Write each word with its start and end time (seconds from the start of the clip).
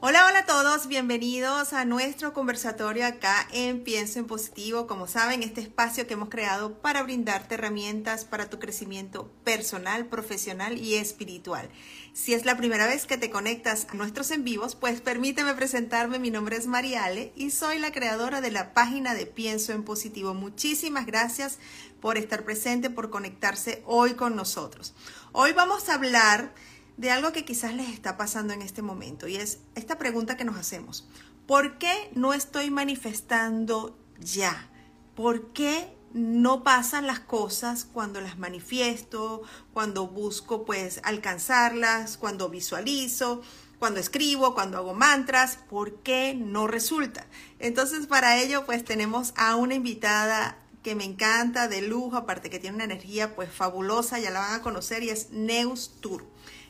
Hola, 0.00 0.26
hola 0.28 0.38
a 0.38 0.46
todos, 0.46 0.86
bienvenidos 0.86 1.72
a 1.72 1.84
nuestro 1.84 2.32
conversatorio 2.32 3.04
acá 3.04 3.48
en 3.52 3.82
Pienso 3.82 4.20
en 4.20 4.28
Positivo. 4.28 4.86
Como 4.86 5.08
saben, 5.08 5.42
este 5.42 5.60
espacio 5.60 6.06
que 6.06 6.14
hemos 6.14 6.28
creado 6.28 6.78
para 6.80 7.02
brindarte 7.02 7.56
herramientas 7.56 8.24
para 8.24 8.48
tu 8.48 8.60
crecimiento 8.60 9.28
personal, 9.42 10.06
profesional 10.06 10.78
y 10.78 10.94
espiritual. 10.94 11.68
Si 12.12 12.32
es 12.32 12.44
la 12.44 12.56
primera 12.56 12.86
vez 12.86 13.06
que 13.06 13.18
te 13.18 13.28
conectas 13.28 13.88
a 13.90 13.94
nuestros 13.94 14.30
en 14.30 14.44
vivos, 14.44 14.76
pues 14.76 15.00
permíteme 15.00 15.54
presentarme. 15.54 16.20
Mi 16.20 16.30
nombre 16.30 16.56
es 16.56 16.68
Mariale 16.68 17.32
y 17.34 17.50
soy 17.50 17.80
la 17.80 17.90
creadora 17.90 18.40
de 18.40 18.52
la 18.52 18.74
página 18.74 19.14
de 19.14 19.26
Pienso 19.26 19.72
en 19.72 19.82
Positivo. 19.82 20.32
Muchísimas 20.32 21.06
gracias 21.06 21.58
por 22.00 22.18
estar 22.18 22.44
presente, 22.44 22.88
por 22.88 23.10
conectarse 23.10 23.82
hoy 23.84 24.14
con 24.14 24.36
nosotros. 24.36 24.94
Hoy 25.32 25.54
vamos 25.54 25.88
a 25.88 25.94
hablar 25.94 26.54
de 26.98 27.12
algo 27.12 27.32
que 27.32 27.44
quizás 27.44 27.72
les 27.74 27.88
está 27.88 28.16
pasando 28.16 28.52
en 28.52 28.60
este 28.60 28.82
momento 28.82 29.28
y 29.28 29.36
es 29.36 29.60
esta 29.76 29.96
pregunta 29.98 30.36
que 30.36 30.44
nos 30.44 30.56
hacemos. 30.58 31.08
¿Por 31.46 31.78
qué 31.78 32.10
no 32.14 32.34
estoy 32.34 32.70
manifestando 32.70 33.96
ya? 34.18 34.68
¿Por 35.14 35.52
qué 35.52 35.96
no 36.12 36.64
pasan 36.64 37.06
las 37.06 37.20
cosas 37.20 37.84
cuando 37.84 38.20
las 38.20 38.36
manifiesto, 38.36 39.42
cuando 39.72 40.08
busco 40.08 40.64
pues 40.64 41.00
alcanzarlas, 41.04 42.16
cuando 42.16 42.48
visualizo, 42.48 43.42
cuando 43.78 44.00
escribo, 44.00 44.52
cuando 44.52 44.76
hago 44.76 44.92
mantras? 44.92 45.56
¿Por 45.70 46.02
qué 46.02 46.34
no 46.34 46.66
resulta? 46.66 47.26
Entonces 47.60 48.08
para 48.08 48.42
ello 48.42 48.66
pues 48.66 48.84
tenemos 48.84 49.32
a 49.36 49.54
una 49.54 49.74
invitada 49.74 50.58
que 50.82 50.96
me 50.96 51.04
encanta, 51.04 51.68
de 51.68 51.82
lujo, 51.82 52.16
aparte 52.16 52.50
que 52.50 52.58
tiene 52.58 52.74
una 52.74 52.84
energía 52.84 53.36
pues 53.36 53.50
fabulosa, 53.52 54.18
ya 54.18 54.30
la 54.30 54.40
van 54.40 54.54
a 54.54 54.62
conocer 54.62 55.04
y 55.04 55.10
es 55.10 55.30
Neus 55.30 55.92
Tour. 56.00 56.24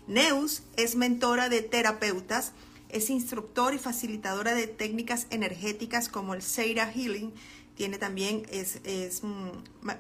Neus 0.09 0.63
es 0.77 0.97
mentora 0.97 1.51
de 1.51 1.63
terapeutas, 1.63 2.53
es 2.89 3.11
instructor 3.11 3.75
y 3.75 3.79
facilitadora 3.79 4.55
de 4.55 4.67
técnicas 4.67 5.27
energéticas 5.31 6.09
como 6.09 6.35
el 6.35 6.43
Seira 6.43 6.91
Healing. 6.91 7.33
Tiene 7.77 7.99
también, 7.99 8.47
es, 8.51 8.81
mm, 9.23 9.51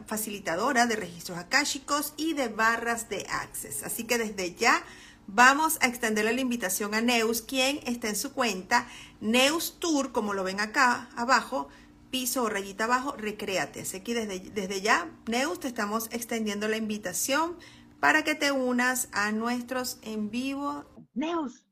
facilitadora 0.06 0.86
de 0.86 0.96
registros 0.96 1.38
akáshicos 1.38 2.14
y 2.16 2.32
de 2.32 2.48
barras 2.48 3.08
de 3.10 3.26
access. 3.28 3.84
Así 3.84 4.04
que 4.04 4.18
desde 4.18 4.54
ya 4.54 4.82
vamos 5.26 5.76
a 5.82 5.86
extenderle 5.86 6.32
la 6.32 6.40
invitación 6.40 6.94
a 6.94 7.02
Neus, 7.02 7.42
quien 7.42 7.80
está 7.84 8.08
en 8.08 8.16
su 8.16 8.32
cuenta 8.32 8.88
Neus 9.20 9.76
Tour, 9.78 10.10
como 10.10 10.32
lo 10.32 10.42
ven 10.42 10.58
acá 10.58 11.10
abajo, 11.16 11.68
piso 12.10 12.44
o 12.44 12.48
rayita 12.48 12.84
abajo, 12.84 13.14
recréate. 13.16 13.82
Así 13.82 14.00
que 14.00 14.14
desde, 14.14 14.40
desde 14.40 14.80
ya, 14.80 15.10
Neus, 15.26 15.60
te 15.60 15.68
estamos 15.68 16.08
extendiendo 16.10 16.66
la 16.66 16.78
invitación 16.78 17.56
para 18.00 18.22
que 18.22 18.34
te 18.34 18.52
unas 18.52 19.08
a 19.12 19.32
nuestros 19.32 19.98
en 20.02 20.30
vivo. 20.30 20.84
Neus. 21.14 21.66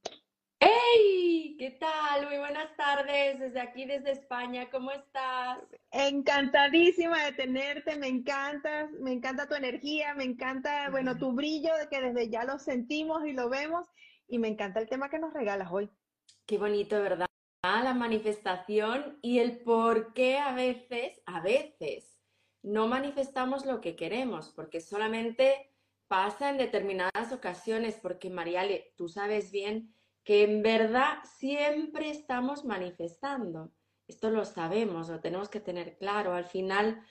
¡Hey! 0.59 1.57
¿Qué 1.59 1.73
tal? 1.73 2.27
Muy 2.27 2.39
buenas 2.39 2.75
tardes 2.77 3.39
desde 3.39 3.61
aquí, 3.61 3.85
desde 3.85 4.13
España. 4.13 4.69
¿Cómo 4.71 4.91
estás? 4.91 5.59
Encantadísima 5.91 7.25
de 7.25 7.33
tenerte, 7.33 7.97
me 7.97 8.09
encantas, 8.09 8.91
me 9.01 9.13
encanta 9.13 9.49
tu 9.49 9.55
energía, 9.55 10.15
me 10.15 10.25
encanta, 10.25 10.91
bueno, 10.91 11.17
tu 11.17 11.33
brillo 11.33 11.75
de 11.77 11.89
que 11.89 12.01
desde 12.01 12.29
ya 12.29 12.45
lo 12.45 12.59
sentimos 12.59 13.25
y 13.27 13.33
lo 13.33 13.49
vemos 13.49 13.87
y 14.29 14.39
me 14.39 14.49
encanta 14.49 14.81
el 14.81 14.89
tema 14.89 15.11
que 15.11 15.19
nos 15.19 15.33
regalas 15.33 15.71
hoy. 15.71 15.91
Qué 16.47 16.59
bonito, 16.59 17.01
¿verdad? 17.01 17.27
La 17.63 17.95
manifestación 17.95 19.19
y 19.23 19.39
el 19.39 19.59
por 19.59 20.15
qué 20.15 20.39
a 20.39 20.53
veces, 20.53 21.21
a 21.27 21.41
veces, 21.41 22.19
no 22.63 22.87
manifestamos 22.89 23.67
lo 23.67 23.81
que 23.81 23.95
queremos, 23.95 24.53
porque 24.55 24.81
solamente 24.81 25.76
pasa 26.09 26.51
en 26.51 26.59
determinadas 26.59 27.33
ocasiones, 27.33 27.99
porque 28.01 28.31
Mariale, 28.31 28.93
tú 28.97 29.09
sabes 29.09 29.51
bien 29.51 29.95
que 30.25 30.43
en 30.43 30.63
verdad 30.63 31.19
siempre 31.39 32.11
estamos 32.11 32.65
manifestando. 32.65 33.71
Esto 34.09 34.31
lo 34.31 34.45
sabemos, 34.45 35.09
lo 35.09 35.21
tenemos 35.21 35.49
que 35.49 35.61
tener 35.61 35.97
claro. 35.99 36.35
Al 36.35 36.45
final, 36.45 37.03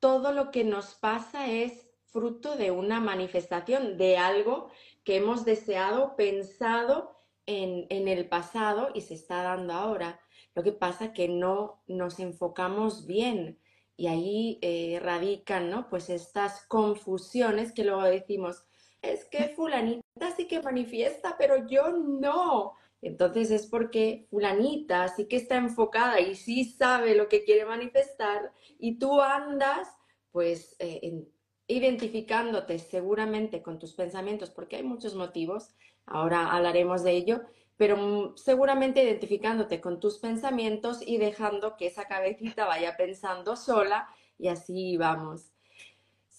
todo 0.00 0.32
lo 0.32 0.50
que 0.50 0.64
nos 0.64 0.94
pasa 0.94 1.48
es 1.48 1.90
fruto 2.06 2.56
de 2.56 2.70
una 2.70 3.00
manifestación, 3.00 3.96
de 3.96 4.18
algo 4.18 4.70
que 5.02 5.16
hemos 5.16 5.44
deseado, 5.44 6.16
pensado 6.16 7.16
en, 7.46 7.86
en 7.90 8.08
el 8.08 8.28
pasado 8.28 8.90
y 8.94 9.00
se 9.02 9.14
está 9.14 9.42
dando 9.42 9.72
ahora. 9.72 10.20
Lo 10.54 10.62
que 10.62 10.72
pasa 10.72 11.06
es 11.06 11.10
que 11.10 11.28
no 11.28 11.82
nos 11.86 12.20
enfocamos 12.20 13.06
bien 13.06 13.58
y 13.96 14.06
ahí 14.08 14.58
eh, 14.62 14.98
radican, 15.02 15.70
¿no? 15.70 15.88
Pues 15.88 16.10
estas 16.10 16.66
confusiones 16.66 17.72
que 17.72 17.84
luego 17.84 18.02
decimos, 18.02 18.64
es 19.02 19.24
que 19.26 19.48
fulanita 19.48 20.30
sí 20.36 20.46
que 20.48 20.62
manifiesta, 20.62 21.36
pero 21.38 21.66
yo 21.66 21.90
no. 21.90 22.74
Entonces 23.02 23.50
es 23.50 23.66
porque 23.66 24.26
fulanita 24.30 25.08
sí 25.08 25.26
que 25.28 25.36
está 25.36 25.56
enfocada 25.56 26.20
y 26.20 26.34
sí 26.34 26.64
sabe 26.64 27.14
lo 27.14 27.28
que 27.28 27.44
quiere 27.44 27.66
manifestar 27.66 28.52
y 28.78 28.98
tú 28.98 29.20
andas 29.20 29.88
pues 30.32 30.74
eh, 30.78 31.26
identificándote 31.66 32.78
seguramente 32.78 33.62
con 33.62 33.78
tus 33.78 33.94
pensamientos, 33.94 34.50
porque 34.50 34.76
hay 34.76 34.82
muchos 34.82 35.14
motivos, 35.14 35.74
ahora 36.06 36.50
hablaremos 36.50 37.04
de 37.04 37.12
ello, 37.12 37.42
pero 37.76 37.96
mm, 37.96 38.36
seguramente 38.36 39.02
identificándote 39.02 39.80
con 39.80 40.00
tus 40.00 40.18
pensamientos 40.18 41.00
y 41.04 41.18
dejando 41.18 41.76
que 41.76 41.86
esa 41.86 42.06
cabecita 42.06 42.66
vaya 42.66 42.96
pensando 42.96 43.56
sola 43.56 44.08
y 44.38 44.48
así 44.48 44.96
vamos. 44.96 45.50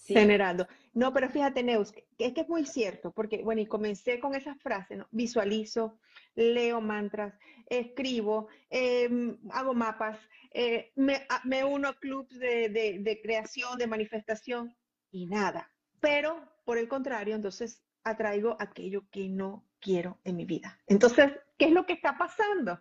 Generando. 0.05 0.67
No, 0.93 1.11
pero 1.13 1.29
fíjate, 1.29 1.63
Neus, 1.63 1.93
es 2.19 2.33
que 2.33 2.41
es 2.41 2.49
muy 2.49 2.65
cierto, 2.65 3.11
porque, 3.11 3.43
bueno, 3.43 3.61
y 3.61 3.65
comencé 3.65 4.19
con 4.19 4.35
esas 4.35 4.61
frases, 4.61 4.99
¿no? 4.99 5.07
Visualizo, 5.11 5.97
leo 6.35 6.79
mantras, 6.79 7.33
escribo, 7.65 8.47
em, 8.69 9.37
hago 9.49 9.73
mapas, 9.73 10.19
eh, 10.51 10.91
me, 10.95 11.25
uno 11.65 11.89
a 11.89 11.93
clubs 11.95 12.37
de, 12.37 12.69
de 12.69 13.19
creación, 13.21 13.79
de 13.79 13.87
manifestación, 13.87 14.75
y 15.11 15.25
nada. 15.27 15.71
Pero, 15.99 16.41
por 16.65 16.77
el 16.77 16.87
contrario, 16.87 17.35
entonces 17.35 17.81
atraigo 18.03 18.57
aquello 18.59 19.09
que 19.09 19.29
no 19.29 19.65
quiero 19.85 20.17
en 20.23 20.35
mi 20.35 20.45
vida. 20.45 20.79
Entonces, 20.87 21.31
¿qué 21.59 21.65
es 21.65 21.71
lo 21.71 21.85
que 21.85 21.93
está 21.93 22.17
pasando? 22.17 22.79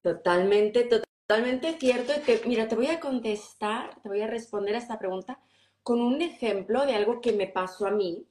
Totalmente, 0.00 0.84
totalmente 0.84 1.78
cierto. 1.78 2.14
mira, 2.46 2.66
te 2.66 2.74
voy 2.74 2.86
a 2.86 2.98
contestar, 2.98 4.00
te 4.02 4.08
voy 4.08 4.22
a 4.22 4.26
responder 4.26 4.74
a 4.74 4.78
esta 4.78 4.98
pregunta 4.98 5.38
con 5.82 6.00
un 6.00 6.22
ejemplo 6.22 6.86
de 6.86 6.94
algo 6.94 7.20
que 7.20 7.32
me 7.32 7.46
pasó 7.46 7.86
a 7.86 7.90
mí 7.90 8.26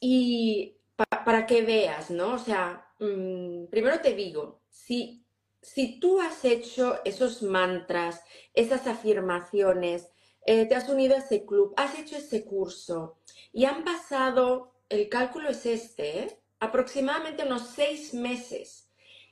y 0.00 0.76
para 0.96 1.46
que 1.46 1.60
veas, 1.62 2.10
¿no? 2.10 2.34
O 2.34 2.38
sea, 2.38 2.88
mm, 2.98 3.66
primero 3.66 4.00
te 4.00 4.14
digo, 4.14 4.62
si, 4.70 5.22
si 5.60 6.00
tú 6.00 6.20
has 6.20 6.44
hecho 6.46 7.00
esos 7.04 7.42
mantras, 7.42 8.24
esas 8.54 8.86
afirmaciones, 8.86 10.08
eh, 10.46 10.64
te 10.66 10.74
has 10.74 10.88
unido 10.88 11.14
a 11.14 11.18
ese 11.18 11.44
club, 11.44 11.74
has 11.76 11.98
hecho 11.98 12.16
ese 12.16 12.44
curso 12.44 13.18
y 13.52 13.66
han 13.66 13.84
pasado, 13.84 14.72
el 14.88 15.08
cálculo 15.08 15.50
es 15.50 15.66
este, 15.66 16.18
¿eh? 16.18 16.41
Aproximadamente 16.62 17.44
unos 17.44 17.70
seis 17.70 18.14
meses 18.14 18.88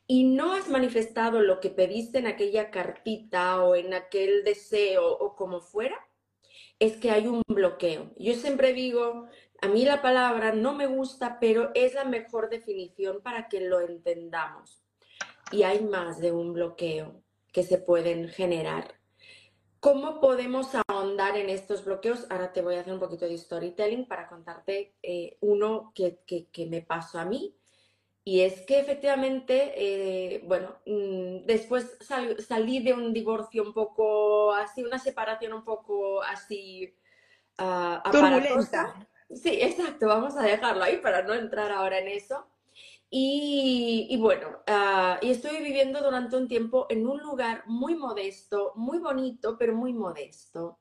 y 0.09 0.25
no 0.25 0.53
has 0.53 0.69
manifestado 0.69 1.41
lo 1.41 1.61
que 1.61 1.71
pediste 1.71 2.19
en 2.19 2.27
aquella 2.27 2.73
cartita 2.73 3.63
o 3.63 3.77
en 3.77 3.95
aquel 3.95 4.43
deseo 4.43 5.07
o 5.07 5.37
como 5.37 5.61
fuera, 5.61 5.97
es 6.81 6.97
que 6.97 7.13
hay 7.13 7.29
un 7.29 7.43
bloqueo. 7.47 8.11
Yo 8.17 8.35
siempre 8.35 8.73
digo, 8.73 9.29
a 9.63 9.69
mí 9.69 9.85
la 9.85 10.03
palabra 10.03 10.51
no 10.51 10.75
me 10.75 10.89
gusta, 10.89 11.39
pero 11.39 11.71
es 11.77 11.95
la 11.95 12.05
mejor 12.05 12.51
definición 12.51 13.21
para 13.23 13.49
que 13.49 13.61
lo 13.61 13.81
entendamos. 13.81 14.83
Y 15.53 15.63
hay 15.63 15.85
más 15.85 16.19
de 16.19 16.33
un 16.33 16.53
bloqueo 16.53 17.23
que 17.53 17.63
se 17.63 17.79
pueden 17.79 18.29
generar. 18.29 18.97
¿Cómo 19.79 20.21
podemos 20.21 20.75
ahondar 21.21 21.39
en 21.39 21.51
estos 21.51 21.85
bloqueos? 21.85 22.27
Ahora 22.31 22.53
te 22.53 22.63
voy 22.63 22.77
a 22.77 22.81
hacer 22.81 22.93
un 22.93 23.01
poquito 23.01 23.27
de 23.27 23.37
storytelling 23.37 24.07
para 24.07 24.29
contarte 24.29 24.95
eh, 25.03 25.37
uno 25.41 25.93
que, 25.95 26.21
me 26.69 26.83
pasó 26.83 27.19
a 27.19 27.25
mí. 27.25 27.55
Y 28.25 28.41
es 28.41 28.61
que 28.63 28.79
efectivamente, 28.79 29.73
eh, 29.77 30.43
bueno, 30.47 30.77
mm, 30.87 31.47
después 31.47 31.99
salí 32.47 32.83
de 32.83 32.93
un 32.93 33.13
divorcio 33.13 33.63
un 33.63 33.73
poco 33.73 34.53
así, 34.53 34.83
una 34.83 34.99
separación 34.99 35.53
un 35.55 35.65
poco 35.65 36.23
así 36.23 36.95
uh, 37.59 38.11
Turbulenta. 38.11 38.95
Sí, 39.31 39.59
exacto, 39.61 40.07
vamos 40.09 40.37
a 40.37 40.43
dejarlo 40.43 40.83
ahí 40.83 40.99
para 40.99 41.23
no 41.23 41.35
entrar 41.35 41.71
ahora 41.71 41.99
en 41.99 42.09
eso. 42.09 42.47
Y, 43.13 44.17
bueno, 44.21 44.59
ah, 44.69 45.19
y 45.21 45.31
estoy 45.31 45.59
viviendo 45.63 46.01
durante 46.01 46.37
un 46.37 46.47
tiempo 46.47 46.87
en 46.91 47.09
un 47.09 47.21
lugar 47.21 47.65
muy 47.67 47.97
modesto, 47.97 48.73
muy 48.77 48.99
bonito, 48.99 49.57
pero 49.59 49.75
muy 49.75 49.93
modesto. 49.93 50.80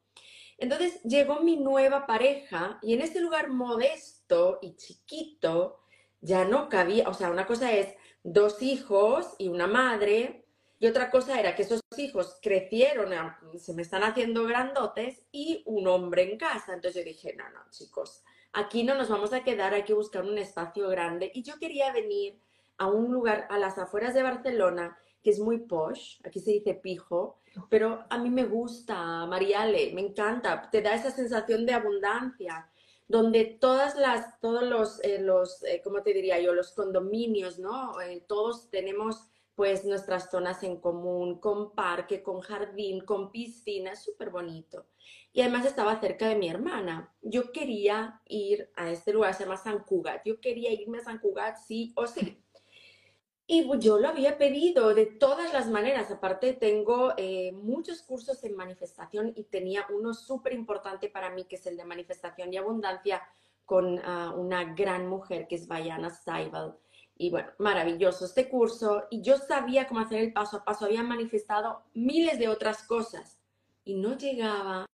Entonces 0.60 1.02
llegó 1.04 1.40
mi 1.42 1.58
nueva 1.58 2.06
pareja 2.06 2.80
y 2.82 2.94
en 2.94 3.02
ese 3.02 3.22
lugar 3.22 3.50
modesto 3.50 4.60
y 4.62 4.76
chiquito 4.76 5.80
ya 6.22 6.46
no 6.46 6.68
cabía, 6.68 7.08
o 7.08 7.14
sea, 7.14 7.32
una 7.32 7.48
cosa 7.48 7.72
es 7.72 7.96
dos 8.24 8.62
hijos 8.62 9.36
y 9.38 9.48
una 9.48 9.68
madre 9.68 10.46
y 10.80 10.88
otra 10.88 11.12
cosa 11.12 11.40
era 11.40 11.56
que 11.56 11.64
esos 11.64 11.82
hijos 11.98 12.40
crecieron, 12.42 13.12
se 13.58 13.74
me 13.74 13.82
están 13.82 14.04
haciendo 14.04 14.46
grandotes 14.46 15.26
y 15.32 15.62
un 15.66 15.88
hombre 15.88 16.32
en 16.32 16.38
casa. 16.38 16.74
Entonces 16.74 17.04
yo 17.04 17.10
dije, 17.10 17.36
no, 17.36 17.50
no, 17.50 17.60
chicos, 17.70 18.24
aquí 18.54 18.84
no 18.84 18.96
nos 18.96 19.10
vamos 19.10 19.34
a 19.34 19.44
quedar, 19.44 19.74
hay 19.74 19.84
que 19.84 19.94
buscar 19.94 20.24
un 20.24 20.38
espacio 20.38 20.88
grande. 20.88 21.32
Y 21.34 21.44
yo 21.44 21.60
quería 21.60 21.92
venir 21.92 22.40
a 22.78 22.88
un 22.88 23.12
lugar 23.12 23.46
a 23.50 23.60
las 23.60 23.78
afueras 23.78 24.14
de 24.14 24.24
Barcelona 24.24 24.98
que 25.22 25.32
es 25.32 25.40
muy 25.40 25.60
posh, 25.60 26.18
aquí 26.24 26.40
se 26.40 26.52
dice 26.52 26.76
pijo, 26.76 27.39
pero 27.70 28.06
a 28.10 28.18
mí 28.18 28.30
me 28.30 28.46
gusta, 28.46 29.26
Mariale, 29.26 29.92
me 29.94 30.02
encanta, 30.02 30.70
te 30.72 30.82
da 30.82 30.96
esa 30.96 31.12
sensación 31.12 31.66
de 31.66 31.74
abundancia, 31.74 32.70
donde 33.08 33.46
todas 33.46 33.96
las, 33.96 34.40
todos 34.40 34.64
los, 34.64 35.04
eh, 35.04 35.20
los 35.20 35.64
eh, 35.64 35.82
¿cómo 35.84 36.04
te 36.04 36.14
diría 36.14 36.40
yo? 36.40 36.54
Los 36.54 36.74
condominios, 36.74 37.58
¿no? 37.58 38.00
Eh, 38.02 38.24
todos 38.28 38.70
tenemos 38.70 39.30
pues 39.56 39.84
nuestras 39.84 40.32
zonas 40.32 40.64
en 40.64 40.78
común, 40.78 41.40
con 41.42 41.76
parque, 41.76 42.24
con 42.24 42.40
jardín, 42.40 43.02
con 43.02 43.30
piscina, 43.30 43.94
súper 43.94 44.30
bonito. 44.30 44.86
Y 45.34 45.42
además 45.42 45.66
estaba 45.66 46.00
cerca 46.00 46.30
de 46.30 46.36
mi 46.36 46.48
hermana. 46.48 47.14
Yo 47.22 47.52
quería 47.52 48.22
ir 48.26 48.72
a 48.78 48.90
este 48.90 49.12
lugar, 49.12 49.34
se 49.34 49.44
llama 49.44 49.58
San. 49.58 49.84
Yo 50.24 50.40
quería 50.40 50.72
irme 50.72 51.00
a 51.00 51.04
San 51.04 51.20
Cugat 51.20 51.58
sí 51.58 51.92
o 51.98 52.08
sí. 52.08 52.42
Y 53.52 53.68
yo 53.80 53.98
lo 53.98 54.10
había 54.10 54.38
pedido 54.38 54.94
de 54.94 55.08
todas 55.08 55.52
las 55.54 55.72
maneras. 55.72 56.12
Aparte, 56.12 56.54
tengo 56.54 57.14
eh, 57.18 57.52
muchos 57.52 58.04
cursos 58.04 58.44
en 58.44 58.56
manifestación 58.56 59.34
y 59.36 59.46
tenía 59.46 59.88
uno 59.90 60.14
súper 60.14 60.54
importante 60.54 61.10
para 61.10 61.32
mí, 61.32 61.46
que 61.46 61.56
es 61.56 61.66
el 61.66 61.76
de 61.76 61.84
manifestación 61.84 62.54
y 62.54 62.58
abundancia, 62.58 63.24
con 63.66 63.98
ah, 64.06 64.36
una 64.38 64.76
gran 64.76 65.08
mujer 65.08 65.48
que 65.48 65.56
es 65.56 65.68
Bayana 65.68 66.12
Saibal. 66.12 66.78
Y 67.18 67.32
bueno, 67.32 67.50
maravilloso 67.58 68.26
este 68.26 68.48
curso. 68.48 69.06
Y 69.10 69.24
yo 69.24 69.38
sabía 69.38 69.88
cómo 69.88 70.02
hacer 70.02 70.20
el 70.20 70.32
paso 70.32 70.58
a 70.58 70.64
paso. 70.64 70.86
Había 70.86 71.02
manifestado 71.02 71.82
miles 71.96 72.38
de 72.38 72.50
otras 72.50 72.84
cosas. 72.84 73.40
Y 73.84 73.96
no 73.96 74.16
llegaba 74.16 74.86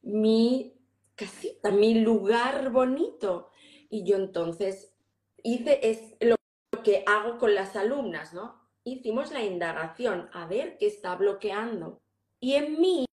mi 0.00 0.80
casita, 1.14 1.70
mi 1.70 2.00
lugar 2.00 2.70
bonito. 2.70 3.50
Y 3.90 4.04
yo 4.04 4.16
entonces 4.16 4.94
hice 5.42 5.78
es 5.82 6.14
lo 6.20 6.36
que 6.82 7.04
hago 7.06 7.38
con 7.38 7.54
las 7.54 7.76
alumnas, 7.76 8.32
¿no? 8.32 8.60
Hicimos 8.84 9.30
la 9.32 9.42
indagación 9.42 10.28
a 10.32 10.46
ver 10.46 10.76
qué 10.78 10.86
está 10.86 11.14
bloqueando. 11.16 12.00
Y 12.40 12.54
en 12.54 12.80
mí 12.80 13.06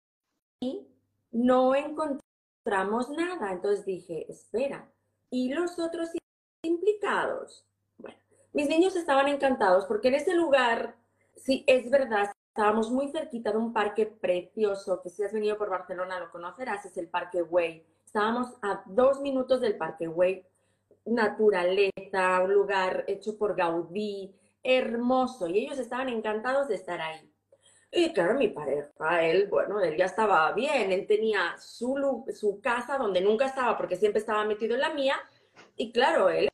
no 1.31 1.75
encontramos 1.75 3.11
nada. 3.11 3.53
Entonces 3.53 3.85
dije, 3.85 4.31
espera, 4.31 4.91
¿y 5.31 5.53
los 5.53 5.79
otros 5.79 6.11
implicados? 6.63 7.67
Bueno, 7.99 8.19
mis 8.53 8.69
niños 8.69 8.97
estaban 8.97 9.29
encantados 9.29 9.87
porque 9.87 10.09
en 10.09 10.15
ese 10.15 10.35
lugar, 10.35 10.97
sí, 11.37 11.65
es 11.67 11.91
verdad, 11.91 12.33
estábamos 12.49 12.91
muy 12.91 13.09
cerquita 13.09 13.53
de 13.53 13.59
un 13.59 13.73
parque 13.73 14.07
precioso, 14.07 15.01
que 15.03 15.11
si 15.11 15.23
has 15.23 15.33
venido 15.33 15.57
por 15.57 15.71
Barcelona 15.71 16.19
lo 16.19 16.31
conocerás, 16.31 16.85
es 16.85 16.97
el 16.97 17.09
Parque 17.09 17.43
Güell. 17.43 17.85
Estábamos 18.05 18.49
a 18.63 18.83
dos 18.87 19.21
minutos 19.21 19.61
del 19.61 19.77
Parque 19.77 20.07
Güell 20.07 20.45
naturaleza, 21.11 22.41
un 22.43 22.53
lugar 22.53 23.05
hecho 23.07 23.37
por 23.37 23.57
Gaudí, 23.57 24.35
hermoso, 24.63 25.49
y 25.49 25.59
ellos 25.59 25.79
estaban 25.79 26.09
encantados 26.09 26.69
de 26.69 26.75
estar 26.75 27.01
ahí. 27.01 27.33
Y 27.91 28.13
claro, 28.13 28.35
mi 28.35 28.49
pareja, 28.49 29.23
él, 29.23 29.49
bueno, 29.49 29.81
él 29.81 29.97
ya 29.97 30.05
estaba 30.05 30.53
bien, 30.53 30.93
él 30.93 31.07
tenía 31.07 31.57
su, 31.59 32.25
su 32.35 32.61
casa 32.61 32.99
donde 32.99 33.21
nunca 33.21 33.47
estaba 33.47 33.79
porque 33.79 33.97
siempre 33.97 34.21
estaba 34.21 34.45
metido 34.45 34.75
en 34.75 34.83
la 34.83 34.93
mía, 34.93 35.17
y 35.77 35.91
claro, 35.91 36.29
él 36.29 36.49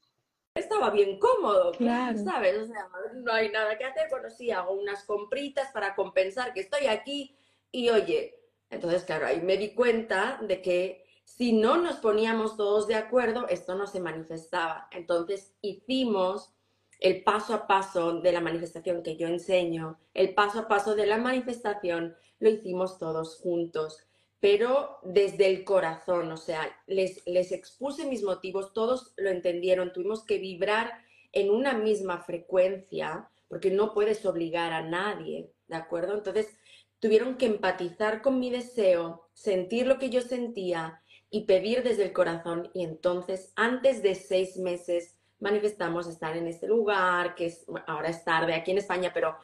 estaba 0.54 0.90
bien 0.90 1.18
cómodo, 1.18 1.72
claro. 1.72 2.16
¿sabes? 2.18 2.58
O 2.58 2.66
sea, 2.66 2.88
no 3.14 3.32
hay 3.32 3.50
nada 3.50 3.76
que 3.76 3.84
hacer, 3.84 4.08
bueno, 4.10 4.30
sí, 4.30 4.52
hago 4.52 4.74
unas 4.74 5.02
compritas 5.04 5.72
para 5.72 5.96
compensar 5.96 6.52
que 6.52 6.60
estoy 6.60 6.86
aquí, 6.86 7.36
y 7.72 7.90
oye, 7.90 8.38
entonces, 8.70 9.02
claro, 9.04 9.26
ahí 9.26 9.40
me 9.40 9.56
di 9.56 9.74
cuenta 9.74 10.38
de 10.42 10.62
que 10.62 11.03
si 11.24 11.52
no 11.52 11.76
nos 11.76 11.96
poníamos 11.96 12.56
todos 12.56 12.86
de 12.86 12.94
acuerdo, 12.94 13.48
esto 13.48 13.74
no 13.74 13.86
se 13.86 14.00
manifestaba. 14.00 14.88
Entonces 14.92 15.54
hicimos 15.62 16.54
el 17.00 17.24
paso 17.24 17.54
a 17.54 17.66
paso 17.66 18.20
de 18.20 18.32
la 18.32 18.40
manifestación 18.40 19.02
que 19.02 19.16
yo 19.16 19.26
enseño, 19.26 19.98
el 20.14 20.34
paso 20.34 20.60
a 20.60 20.68
paso 20.68 20.94
de 20.94 21.06
la 21.06 21.18
manifestación, 21.18 22.16
lo 22.38 22.50
hicimos 22.50 22.98
todos 22.98 23.36
juntos, 23.36 23.98
pero 24.40 24.98
desde 25.02 25.46
el 25.46 25.64
corazón, 25.64 26.30
o 26.30 26.36
sea, 26.36 26.60
les, 26.86 27.26
les 27.26 27.52
expuse 27.52 28.06
mis 28.06 28.22
motivos, 28.22 28.72
todos 28.72 29.12
lo 29.16 29.30
entendieron, 29.30 29.92
tuvimos 29.92 30.24
que 30.24 30.38
vibrar 30.38 30.92
en 31.32 31.50
una 31.50 31.74
misma 31.74 32.20
frecuencia, 32.20 33.28
porque 33.48 33.70
no 33.70 33.92
puedes 33.92 34.24
obligar 34.26 34.72
a 34.72 34.82
nadie, 34.82 35.50
¿de 35.66 35.76
acuerdo? 35.76 36.14
Entonces, 36.14 36.54
tuvieron 37.00 37.36
que 37.36 37.46
empatizar 37.46 38.22
con 38.22 38.38
mi 38.38 38.50
deseo, 38.50 39.28
sentir 39.32 39.86
lo 39.86 39.98
que 39.98 40.10
yo 40.10 40.20
sentía 40.20 41.02
y 41.34 41.46
pedir 41.46 41.82
desde 41.82 42.04
el 42.04 42.12
corazón. 42.12 42.70
Y 42.74 42.84
entonces, 42.84 43.52
antes 43.56 44.04
de 44.04 44.14
seis 44.14 44.56
meses, 44.56 45.16
manifestamos 45.40 46.06
estar 46.06 46.36
en 46.36 46.46
este 46.46 46.68
lugar, 46.68 47.34
que 47.34 47.46
es, 47.46 47.66
ahora 47.88 48.10
es 48.10 48.22
tarde 48.22 48.54
aquí 48.54 48.70
en 48.70 48.78
España, 48.78 49.10
pero 49.12 49.34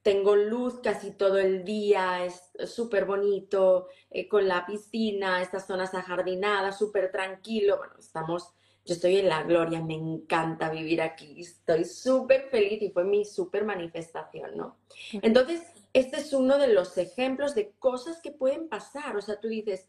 tengo 0.00 0.36
luz 0.36 0.78
casi 0.80 1.10
todo 1.10 1.38
el 1.38 1.64
día, 1.64 2.24
es 2.24 2.52
súper 2.70 3.04
bonito, 3.04 3.88
eh, 4.10 4.28
con 4.28 4.46
la 4.46 4.64
piscina, 4.64 5.42
estas 5.42 5.66
zonas 5.66 5.92
ajardinadas, 5.92 6.78
súper 6.78 7.10
tranquilo. 7.10 7.78
Bueno, 7.78 7.94
estamos, 7.98 8.52
yo 8.84 8.94
estoy 8.94 9.16
en 9.16 9.28
la 9.28 9.42
gloria, 9.42 9.82
me 9.82 9.94
encanta 9.94 10.70
vivir 10.70 11.02
aquí, 11.02 11.40
estoy 11.40 11.84
súper 11.84 12.48
feliz 12.48 12.80
y 12.80 12.90
fue 12.90 13.02
mi 13.02 13.24
súper 13.24 13.64
manifestación, 13.64 14.56
¿no? 14.56 14.76
Entonces, 15.14 15.62
este 15.94 16.18
es 16.18 16.32
uno 16.32 16.58
de 16.58 16.68
los 16.68 16.96
ejemplos 16.96 17.56
de 17.56 17.72
cosas 17.80 18.20
que 18.22 18.30
pueden 18.30 18.68
pasar. 18.68 19.16
O 19.16 19.20
sea, 19.20 19.40
tú 19.40 19.48
dices, 19.48 19.88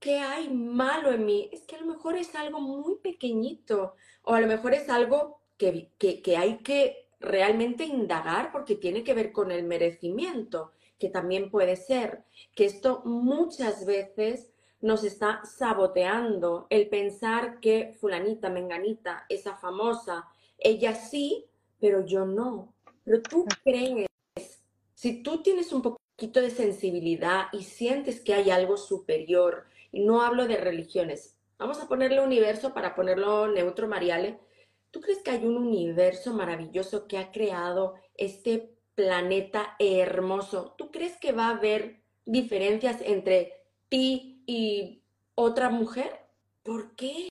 ¿qué 0.00 0.18
hay 0.18 0.48
malo 0.48 1.12
en 1.12 1.24
mí? 1.24 1.48
Es 1.52 1.62
que 1.62 1.76
a 1.76 1.80
lo 1.80 1.86
mejor 1.86 2.16
es 2.16 2.34
algo 2.34 2.60
muy 2.60 2.96
pequeñito 2.96 3.94
o 4.22 4.34
a 4.34 4.40
lo 4.40 4.46
mejor 4.46 4.74
es 4.74 4.88
algo 4.88 5.40
que, 5.56 5.90
que, 5.98 6.36
hay 6.36 6.58
que 6.58 7.08
realmente 7.20 7.84
indagar 7.84 8.52
porque 8.52 8.76
tiene 8.76 9.02
que 9.02 9.14
ver 9.14 9.32
con 9.32 9.50
el 9.50 9.64
merecimiento, 9.64 10.72
que 10.98 11.08
también 11.08 11.50
puede 11.50 11.76
ser, 11.76 12.24
que 12.54 12.64
esto 12.64 13.02
muchas 13.04 13.84
veces 13.86 14.52
nos 14.80 15.02
está 15.02 15.40
saboteando 15.44 16.66
el 16.70 16.88
pensar 16.88 17.58
que 17.58 17.96
fulanita, 18.00 18.48
menganita, 18.48 19.26
esa 19.28 19.56
famosa, 19.56 20.28
ella 20.56 20.94
sí, 20.94 21.46
pero 21.80 22.06
yo 22.06 22.24
no. 22.24 22.74
Pero 23.04 23.22
tú 23.22 23.46
crees, 23.64 24.06
si 24.94 25.22
tú 25.22 25.42
tienes 25.42 25.72
un 25.72 25.82
poquito 25.82 26.40
de 26.40 26.50
sensibilidad 26.50 27.46
y 27.52 27.64
sientes 27.64 28.20
que 28.20 28.34
hay 28.34 28.50
algo 28.50 28.76
superior, 28.76 29.66
y 29.92 30.00
no 30.00 30.22
hablo 30.22 30.46
de 30.46 30.56
religiones. 30.56 31.38
Vamos 31.58 31.80
a 31.80 31.88
ponerle 31.88 32.20
universo 32.20 32.72
para 32.72 32.94
ponerlo 32.94 33.48
neutro, 33.48 33.88
Mariale. 33.88 34.38
¿Tú 34.90 35.00
crees 35.00 35.22
que 35.22 35.32
hay 35.32 35.44
un 35.44 35.56
universo 35.56 36.32
maravilloso 36.32 37.06
que 37.06 37.18
ha 37.18 37.32
creado 37.32 37.94
este 38.14 38.74
planeta 38.94 39.76
hermoso? 39.78 40.74
¿Tú 40.78 40.90
crees 40.90 41.16
que 41.18 41.32
va 41.32 41.48
a 41.48 41.56
haber 41.56 42.02
diferencias 42.24 43.00
entre 43.02 43.52
ti 43.88 44.42
y 44.46 45.02
otra 45.34 45.70
mujer? 45.70 46.10
¿Por 46.62 46.94
qué? 46.94 47.28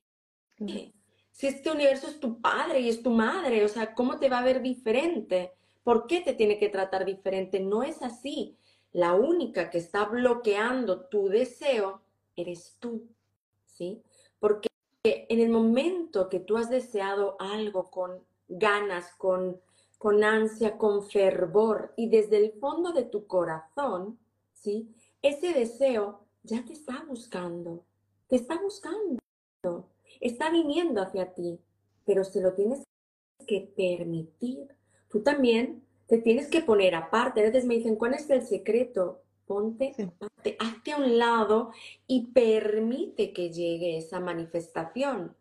Si 1.31 1.47
este 1.47 1.71
universo 1.71 2.07
es 2.07 2.19
tu 2.19 2.41
padre 2.41 2.79
y 2.79 2.89
es 2.89 3.03
tu 3.03 3.11
madre, 3.11 3.63
o 3.63 3.67
sea, 3.67 3.93
¿cómo 3.93 4.17
te 4.19 4.29
va 4.29 4.39
a 4.39 4.43
ver 4.43 4.61
diferente? 4.61 5.53
¿Por 5.83 6.07
qué 6.07 6.21
te 6.21 6.33
tiene 6.33 6.57
que 6.57 6.69
tratar 6.69 7.05
diferente? 7.05 7.59
No 7.59 7.83
es 7.83 8.01
así. 8.01 8.57
La 8.91 9.13
única 9.13 9.69
que 9.69 9.77
está 9.77 10.05
bloqueando 10.05 11.05
tu 11.07 11.27
deseo 11.29 12.01
eres 12.38 12.77
tú, 12.79 13.10
¿sí? 13.65 14.01
Porque 14.39 14.70
en 15.03 15.39
el 15.39 15.50
momento 15.50 16.29
que 16.29 16.39
tú 16.39 16.56
has 16.56 16.70
deseado 16.70 17.36
algo 17.39 17.89
con 17.89 18.24
ganas, 18.48 19.13
con, 19.17 19.60
con 19.98 20.24
ansia, 20.24 20.77
con 20.77 21.03
fervor 21.03 21.94
y 21.98 22.10
desde 22.10 22.38
el 22.38 22.53
fondo 22.53 22.94
de 22.94 23.03
tu 23.03 23.27
corazón, 23.27 24.20
¿sí? 24.53 24.94
Ese 25.22 25.53
deseo 25.53 26.22
ya 26.44 26.63
te 26.63 26.74
está 26.74 27.03
buscando, 27.08 27.84
te 28.27 28.38
está 28.38 28.62
buscando, 28.62 29.20
está 30.22 30.50
viniendo 30.50 31.01
hacia 31.01 31.34
ti, 31.34 31.60
pero 32.06 32.24
se 32.24 32.41
lo 32.41 32.53
tienes 32.53 32.84
que 33.46 33.74
permitir. 33.75 34.67
Tú 35.10 35.24
también 35.24 35.84
te 36.08 36.20
tienes 36.20 36.48
que 36.48 36.62
poner 36.62 36.96
aparte. 36.96 37.41
A 37.41 37.44
veces 37.44 37.65
me 37.65 37.75
dicen, 37.75 37.96
¿cuál 37.96 38.13
es 38.13 38.29
el 38.29 38.46
secreto? 38.46 39.24
Ponte, 39.47 39.95
hazte 40.59 40.91
a 40.91 40.97
un 40.97 41.17
lado 41.17 41.71
y 42.05 42.27
permite 42.27 43.31
que 43.31 43.49
llegue 43.49 43.97
esa 43.97 44.19
manifestación. 44.19 45.35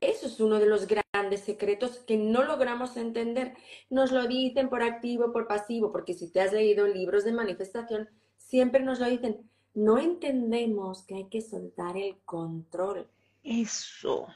Eso 0.00 0.26
es 0.26 0.40
uno 0.40 0.58
de 0.58 0.66
los 0.66 0.88
grandes 0.88 1.40
secretos 1.40 1.98
que 2.00 2.16
no 2.16 2.42
logramos 2.42 2.96
entender. 2.96 3.54
Nos 3.88 4.10
lo 4.10 4.26
dicen 4.26 4.68
por 4.68 4.82
activo, 4.82 5.32
por 5.32 5.46
pasivo, 5.46 5.92
porque 5.92 6.12
si 6.12 6.28
te 6.28 6.40
has 6.40 6.52
leído 6.52 6.88
libros 6.88 7.24
de 7.24 7.32
manifestación, 7.32 8.08
siempre 8.36 8.82
nos 8.82 8.98
lo 8.98 9.08
dicen. 9.08 9.48
No 9.74 9.98
entendemos 9.98 11.04
que 11.04 11.14
hay 11.14 11.28
que 11.28 11.40
soltar 11.40 11.96
el 11.96 12.18
control. 12.24 13.08
Eso, 13.44 14.26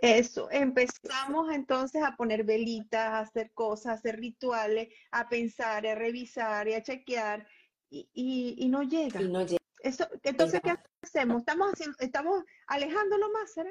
eso, 0.00 0.48
empezamos 0.52 1.52
entonces 1.52 2.02
a 2.04 2.14
poner 2.14 2.44
velitas, 2.44 3.08
a 3.08 3.20
hacer 3.20 3.50
cosas, 3.52 3.86
a 3.86 3.92
hacer 3.94 4.16
rituales, 4.20 4.88
a 5.10 5.28
pensar, 5.28 5.84
a 5.86 5.96
revisar 5.96 6.68
y 6.68 6.74
a 6.74 6.82
chequear 6.82 7.46
y, 7.90 8.68
no 8.68 8.82
llega. 8.82 9.20
Y 9.20 9.28
no 9.28 9.42
llega. 9.42 9.58
Eso, 9.80 10.06
entonces, 10.22 10.60
¿qué 10.62 10.74
hacemos? 11.02 11.40
¿Estamos, 11.40 11.72
haciendo, 11.72 11.96
¿Estamos 12.00 12.44
alejándolo 12.66 13.30
más, 13.30 13.52
será? 13.52 13.70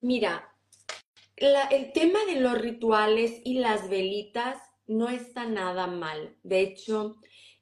Mira, 0.00 0.52
el 1.36 1.92
tema 1.92 2.24
de 2.26 2.40
los 2.40 2.58
rituales 2.58 3.40
y 3.44 3.58
las 3.58 3.88
velitas 3.88 4.58
no 4.86 5.08
está 5.08 5.46
nada 5.46 5.86
mal. 5.86 6.36
De 6.42 6.60
hecho, 6.60 7.16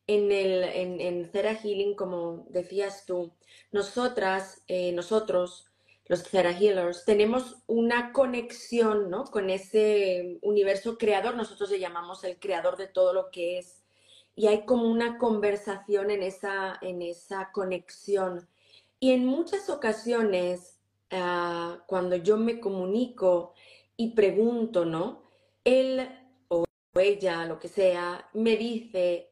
en, 0.06 0.30
el, 0.30 0.64
en, 0.64 1.00
en 1.00 1.30
Healing, 1.32 1.94
como 1.94 2.46
decías 2.50 3.06
tú, 3.06 3.34
nosotras, 3.72 4.62
eh, 4.68 4.92
nosotros, 4.92 5.66
los 6.06 6.22
Cera 6.22 6.50
Healers, 6.50 7.04
tenemos 7.04 7.56
una 7.66 8.12
conexión 8.12 9.10
¿no? 9.10 9.24
con 9.24 9.48
ese 9.50 10.38
universo 10.42 10.98
creador, 10.98 11.34
nosotros 11.34 11.70
le 11.70 11.80
llamamos 11.80 12.24
el 12.24 12.38
creador 12.38 12.76
de 12.76 12.88
todo 12.88 13.12
lo 13.12 13.30
que 13.30 13.58
es, 13.58 13.83
y 14.36 14.46
hay 14.48 14.64
como 14.64 14.90
una 14.90 15.18
conversación 15.18 16.10
en 16.10 16.22
esa, 16.22 16.78
en 16.80 17.02
esa 17.02 17.52
conexión. 17.52 18.48
Y 18.98 19.12
en 19.12 19.26
muchas 19.26 19.70
ocasiones, 19.70 20.80
uh, 21.12 21.78
cuando 21.86 22.16
yo 22.16 22.36
me 22.36 22.60
comunico 22.60 23.54
y 23.96 24.12
pregunto, 24.12 24.84
¿no? 24.84 25.22
Él 25.62 26.08
o 26.48 26.64
ella, 26.94 27.44
lo 27.44 27.58
que 27.58 27.68
sea, 27.68 28.28
me 28.34 28.56
dice 28.56 29.28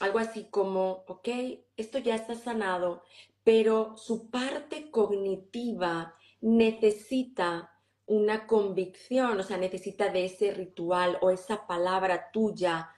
algo 0.00 0.18
así 0.18 0.44
como, 0.50 1.04
ok, 1.06 1.28
esto 1.76 1.98
ya 1.98 2.14
está 2.14 2.34
sanado, 2.34 3.02
pero 3.44 3.96
su 3.96 4.30
parte 4.30 4.90
cognitiva 4.90 6.16
necesita 6.40 7.72
una 8.06 8.46
convicción, 8.46 9.40
o 9.40 9.42
sea, 9.42 9.56
necesita 9.56 10.10
de 10.10 10.26
ese 10.26 10.52
ritual 10.52 11.18
o 11.20 11.30
esa 11.30 11.66
palabra 11.66 12.30
tuya 12.30 12.90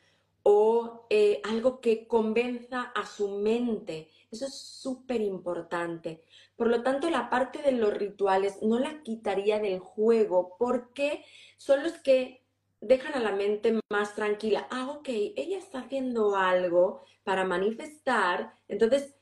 o 0.51 1.05
eh, 1.11 1.43
algo 1.45 1.79
que 1.79 2.07
convenza 2.07 2.81
a 2.95 3.05
su 3.05 3.29
mente. 3.29 4.09
Eso 4.31 4.47
es 4.47 4.55
súper 4.55 5.21
importante. 5.21 6.25
Por 6.57 6.69
lo 6.69 6.83
tanto, 6.83 7.11
la 7.11 7.29
parte 7.29 7.61
de 7.61 7.73
los 7.73 7.93
rituales 7.93 8.63
no 8.63 8.79
la 8.79 9.03
quitaría 9.03 9.59
del 9.59 9.79
juego 9.79 10.57
porque 10.59 11.23
son 11.59 11.83
los 11.83 11.93
que 11.99 12.47
dejan 12.81 13.13
a 13.13 13.21
la 13.21 13.33
mente 13.33 13.79
más 13.91 14.15
tranquila. 14.15 14.67
Ah, 14.71 14.89
ok, 14.91 15.11
ella 15.37 15.59
está 15.59 15.81
haciendo 15.81 16.35
algo 16.35 17.03
para 17.25 17.45
manifestar, 17.45 18.55
entonces 18.69 19.15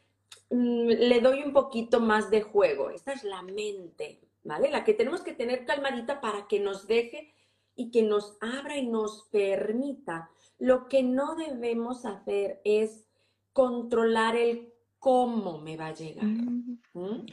mm, 0.51 0.87
le 0.87 1.21
doy 1.21 1.43
un 1.43 1.53
poquito 1.53 1.99
más 1.99 2.31
de 2.31 2.43
juego. 2.43 2.91
Esta 2.91 3.13
es 3.13 3.25
la 3.25 3.43
mente, 3.43 4.21
¿vale? 4.45 4.71
La 4.71 4.85
que 4.85 4.95
tenemos 4.95 5.23
que 5.23 5.33
tener 5.33 5.65
calmadita 5.65 6.21
para 6.21 6.47
que 6.47 6.61
nos 6.61 6.87
deje 6.87 7.35
y 7.75 7.91
que 7.91 8.03
nos 8.03 8.39
abra 8.41 8.77
y 8.77 8.87
nos 8.87 9.27
permita. 9.33 10.31
Lo 10.59 10.89
que 10.89 11.03
no 11.03 11.37
debemos 11.37 12.05
hacer 12.05 12.61
es 12.65 13.07
controlar 13.53 14.37
el 14.37 14.73
cómo 14.99 15.59
me 15.59 15.77
va 15.77 15.89
a 15.89 15.95
llegar. 15.95 16.25
Mm. 16.25 17.27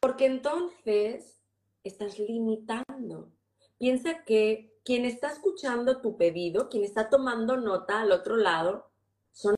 Porque 0.00 0.26
entonces 0.26 1.40
estás 1.84 2.18
limitando. 2.18 3.32
Piensa 3.78 4.24
que 4.24 4.72
quien 4.84 5.04
está 5.04 5.30
escuchando 5.30 6.00
tu 6.00 6.16
pedido, 6.16 6.68
quien 6.68 6.84
está 6.84 7.08
tomando 7.08 7.56
nota 7.56 8.00
al 8.00 8.12
otro 8.12 8.36
lado, 8.36 8.90
son 9.32 9.54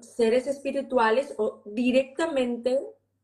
seres 0.00 0.46
espirituales 0.46 1.34
o 1.38 1.62
directamente 1.66 2.78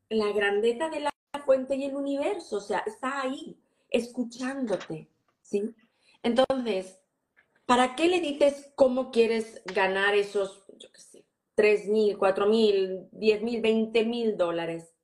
la 0.09 0.33
grandeza 0.33 0.89
de 0.89 1.01
la 1.01 1.11
fuente 1.45 1.77
y 1.77 1.85
el 1.85 1.95
universo, 1.95 2.57
o 2.57 2.61
sea, 2.61 2.81
está 2.87 3.23
ahí, 3.23 3.59
escuchándote, 3.89 5.09
¿sí? 5.43 5.75
Entonces, 6.23 6.99
¿para 7.67 7.97
qué 7.97 8.09
le 8.09 8.21
dices 8.21 8.73
cómo 8.77 9.11
quieres 9.11 9.63
ganar 9.67 10.15
esos, 10.15 10.65
yo 10.79 10.91
qué 10.93 11.01
sé, 11.01 11.25
3 11.57 11.89
mil, 11.89 12.17
4 12.17 12.47
mil, 12.47 13.09
10 13.13 13.43
mil, 13.43 13.61
20 13.61 14.05
mil 14.05 14.37
dólares? 14.37 14.95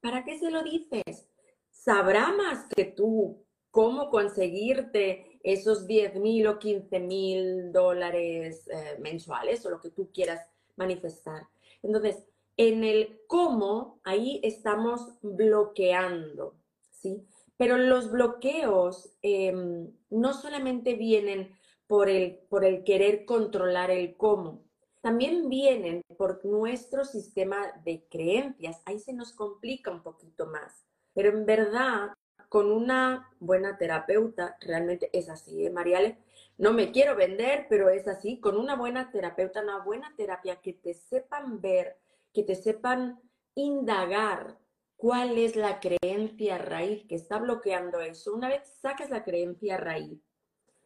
¿Para 0.00 0.24
qué 0.24 0.38
se 0.38 0.50
lo 0.50 0.62
dices? 0.62 1.28
Sabrá 1.70 2.32
más 2.32 2.66
que 2.74 2.84
tú 2.84 3.44
cómo 3.70 4.10
conseguirte 4.10 5.40
esos 5.42 5.86
10 5.86 6.16
mil 6.16 6.46
o 6.48 6.58
15 6.58 7.00
mil 7.00 7.72
dólares 7.72 8.68
eh, 8.68 8.98
mensuales 9.00 9.64
o 9.64 9.70
lo 9.70 9.80
que 9.80 9.90
tú 9.90 10.10
quieras 10.12 10.46
manifestar. 10.76 11.46
Entonces, 11.82 12.24
en 12.56 12.84
el 12.84 13.20
cómo, 13.26 14.00
ahí 14.04 14.40
estamos 14.42 15.14
bloqueando, 15.22 16.56
¿sí? 16.90 17.24
Pero 17.56 17.78
los 17.78 18.10
bloqueos 18.10 19.10
em, 19.22 19.90
no 20.10 20.32
solamente 20.32 20.94
vienen 20.94 21.54
por 21.90 22.08
el, 22.08 22.38
por 22.48 22.64
el 22.64 22.84
querer 22.84 23.24
controlar 23.24 23.90
el 23.90 24.16
cómo, 24.16 24.62
también 25.00 25.48
vienen 25.48 26.02
por 26.16 26.44
nuestro 26.44 27.04
sistema 27.04 27.72
de 27.84 28.06
creencias. 28.08 28.80
Ahí 28.84 29.00
se 29.00 29.12
nos 29.12 29.32
complica 29.32 29.90
un 29.90 30.04
poquito 30.04 30.46
más. 30.46 30.86
Pero 31.14 31.30
en 31.30 31.44
verdad, 31.44 32.10
con 32.48 32.70
una 32.70 33.34
buena 33.40 33.76
terapeuta, 33.76 34.56
realmente 34.60 35.10
es 35.12 35.28
así, 35.28 35.66
¿eh? 35.66 36.18
No 36.58 36.72
me 36.72 36.92
quiero 36.92 37.16
vender, 37.16 37.66
pero 37.68 37.88
es 37.88 38.06
así. 38.06 38.38
Con 38.38 38.56
una 38.56 38.76
buena 38.76 39.10
terapeuta, 39.10 39.60
una 39.60 39.82
buena 39.82 40.14
terapia 40.16 40.60
que 40.60 40.74
te 40.74 40.94
sepan 40.94 41.60
ver, 41.60 41.98
que 42.32 42.44
te 42.44 42.54
sepan 42.54 43.20
indagar 43.56 44.58
cuál 44.94 45.38
es 45.38 45.56
la 45.56 45.80
creencia 45.80 46.56
raíz 46.56 47.04
que 47.08 47.16
está 47.16 47.40
bloqueando 47.40 47.98
eso. 48.00 48.32
Una 48.32 48.48
vez 48.48 48.78
sacas 48.80 49.10
la 49.10 49.24
creencia 49.24 49.76
raíz, 49.76 50.20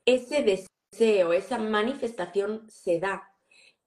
ese 0.07 0.43
deseo, 0.95 1.33
esa 1.33 1.59
manifestación 1.59 2.69
se 2.71 3.01
da. 3.01 3.31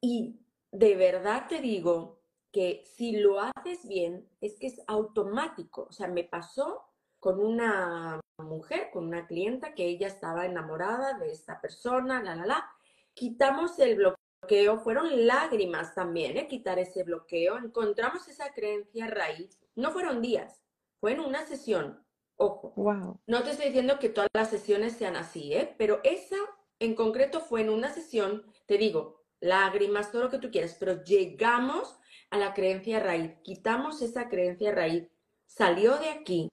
Y 0.01 0.39
de 0.71 0.95
verdad 0.95 1.47
te 1.47 1.61
digo 1.61 2.19
que 2.51 2.83
si 2.85 3.17
lo 3.17 3.39
haces 3.39 3.87
bien, 3.87 4.27
es 4.41 4.57
que 4.59 4.67
es 4.67 4.81
automático. 4.87 5.87
O 5.89 5.91
sea, 5.91 6.07
me 6.07 6.23
pasó 6.23 6.85
con 7.19 7.39
una 7.39 8.19
mujer, 8.37 8.89
con 8.91 9.05
una 9.07 9.25
clienta 9.25 9.73
que 9.73 9.85
ella 9.85 10.07
estaba 10.07 10.45
enamorada 10.45 11.17
de 11.17 11.31
esta 11.31 11.59
persona, 11.61 12.21
la, 12.21 12.35
la, 12.35 12.45
la. 12.45 12.69
Quitamos 13.13 13.79
el 13.79 13.95
bloqueo, 13.95 14.77
fueron 14.77 15.25
lágrimas 15.25 15.95
también, 15.95 16.37
¿eh? 16.37 16.47
quitar 16.47 16.77
ese 16.77 17.03
bloqueo. 17.03 17.57
Encontramos 17.57 18.27
esa 18.27 18.53
creencia 18.53 19.07
raíz. 19.07 19.59
No 19.75 19.91
fueron 19.91 20.21
días, 20.21 20.61
fue 20.99 21.13
en 21.13 21.21
una 21.21 21.45
sesión. 21.45 22.03
Ojo, 22.39 22.71
wow. 22.75 23.19
no 23.25 23.43
te 23.43 23.49
estoy 23.49 23.67
diciendo 23.67 23.97
que 23.97 24.09
todas 24.09 24.29
las 24.35 24.51
sesiones 24.51 24.93
sean 24.93 25.15
así, 25.15 25.53
¿eh? 25.53 25.73
pero 25.75 26.01
esa 26.03 26.37
en 26.79 26.95
concreto 26.95 27.41
fue 27.41 27.61
en 27.61 27.69
una 27.69 27.93
sesión, 27.93 28.45
te 28.65 28.77
digo, 28.77 29.23
lágrimas, 29.39 30.11
todo 30.11 30.23
lo 30.23 30.29
que 30.29 30.39
tú 30.39 30.51
quieras, 30.51 30.75
pero 30.79 31.03
llegamos 31.03 31.97
a 32.29 32.37
la 32.37 32.53
creencia 32.53 32.99
raíz, 32.99 33.33
quitamos 33.43 34.01
esa 34.01 34.29
creencia 34.29 34.71
raíz, 34.71 35.07
salió 35.45 35.97
de 35.97 36.09
aquí. 36.09 36.49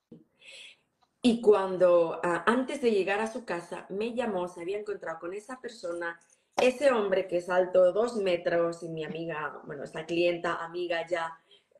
Y 1.22 1.40
cuando 1.40 2.20
ah, 2.22 2.44
antes 2.46 2.82
de 2.82 2.90
llegar 2.90 3.20
a 3.20 3.32
su 3.32 3.44
casa 3.44 3.86
me 3.88 4.14
llamó, 4.14 4.46
se 4.46 4.60
había 4.60 4.78
encontrado 4.78 5.18
con 5.18 5.32
esa 5.32 5.58
persona, 5.60 6.20
ese 6.56 6.92
hombre 6.92 7.26
que 7.26 7.38
es 7.38 7.48
alto 7.48 7.92
dos 7.92 8.16
metros 8.16 8.82
y 8.82 8.88
mi 8.88 9.04
amiga, 9.04 9.60
bueno, 9.64 9.84
esta 9.84 10.06
clienta, 10.06 10.62
amiga 10.62 11.06
ya, 11.06 11.38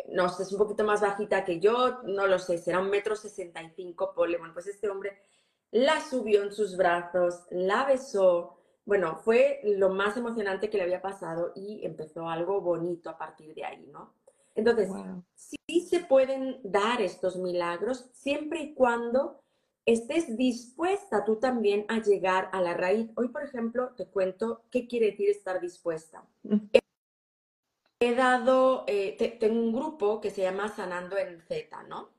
no 0.09 0.29
sé, 0.29 0.45
es 0.45 0.53
un 0.53 0.59
poquito 0.59 0.85
más 0.85 1.03
bajita 1.03 1.45
que 1.45 1.61
yo, 1.61 2.01
no 2.05 2.27
lo 2.27 2.39
sé, 2.39 2.59
será 2.59 2.81
un 2.81 2.91
metro 2.91 3.15
sesenta 3.17 3.63
y 3.63 3.71
cinco, 3.71 4.13
bueno, 4.17 4.51
pues 4.53 4.67
este 4.67 4.89
hombre 4.89 5.23
la 5.75 6.01
subió 6.01 6.45
en 6.45 6.53
sus 6.53 6.77
brazos, 6.77 7.43
la 7.51 7.85
besó, 7.85 8.61
bueno, 8.85 9.17
fue 9.17 9.61
lo 9.65 9.91
más 9.91 10.17
emocionante 10.17 10.71
que 10.71 10.77
le 10.77 10.85
había 10.85 11.03
pasado 11.03 11.51
y 11.57 11.85
empezó 11.85 12.29
algo 12.29 12.61
bonito 12.61 13.11
a 13.11 13.19
partir 13.19 13.53
de 13.57 13.65
ahí, 13.65 13.85
¿no? 13.91 14.15
Entonces, 14.55 14.89
sí 15.35 15.81
se 15.81 15.99
pueden 15.99 16.61
dar 16.63 17.03
estos 17.03 17.35
milagros 17.35 18.09
siempre 18.13 18.61
y 18.61 18.75
cuando 18.75 19.41
estés 19.85 20.37
dispuesta 20.37 21.25
tú 21.25 21.41
también 21.41 21.87
a 21.89 22.01
llegar 22.01 22.51
a 22.53 22.61
la 22.61 22.75
raíz. 22.75 23.11
Hoy, 23.17 23.31
por 23.31 23.43
ejemplo, 23.43 23.95
te 23.97 24.07
cuento 24.07 24.63
qué 24.71 24.87
quiere 24.87 25.07
decir 25.07 25.29
estar 25.29 25.61
dispuesta. 25.61 26.25
He 27.99 28.15
dado, 28.15 28.85
eh, 28.87 29.37
tengo 29.41 29.61
un 29.61 29.73
grupo 29.73 30.21
que 30.21 30.31
se 30.31 30.43
llama 30.43 30.69
Sanando 30.69 31.19
en 31.19 31.41
Z, 31.41 31.83
¿no? 31.89 32.11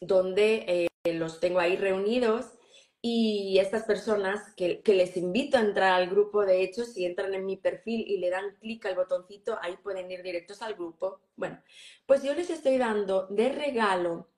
Donde 0.00 0.88
eh, 1.04 1.12
los 1.12 1.38
tengo 1.38 1.60
ahí 1.60 1.76
reunidos 1.76 2.57
y 3.00 3.58
estas 3.58 3.84
personas 3.84 4.52
que, 4.56 4.82
les 4.84 5.16
invito 5.16 5.56
a 5.56 5.60
entrar 5.60 5.92
al 5.92 6.10
grupo, 6.10 6.44
de 6.44 6.62
hecho, 6.62 6.84
si 6.84 7.04
entran 7.04 7.32
en 7.34 7.46
mi 7.46 7.56
perfil 7.56 8.04
y 8.06 8.18
le 8.18 8.30
dan 8.30 8.56
clic 8.60 8.84
al 8.86 8.96
botoncito, 8.96 9.56
ahí 9.62 9.76
pueden 9.76 10.10
ir 10.10 10.22
directos 10.22 10.62
al 10.62 10.74
grupo. 10.74 11.20
Bueno, 11.36 11.62
pues 12.06 12.22
yo 12.24 12.34
les 12.34 12.50
estoy 12.50 12.76
dando 12.76 13.26
de 13.28 13.50
regalo 13.50 14.28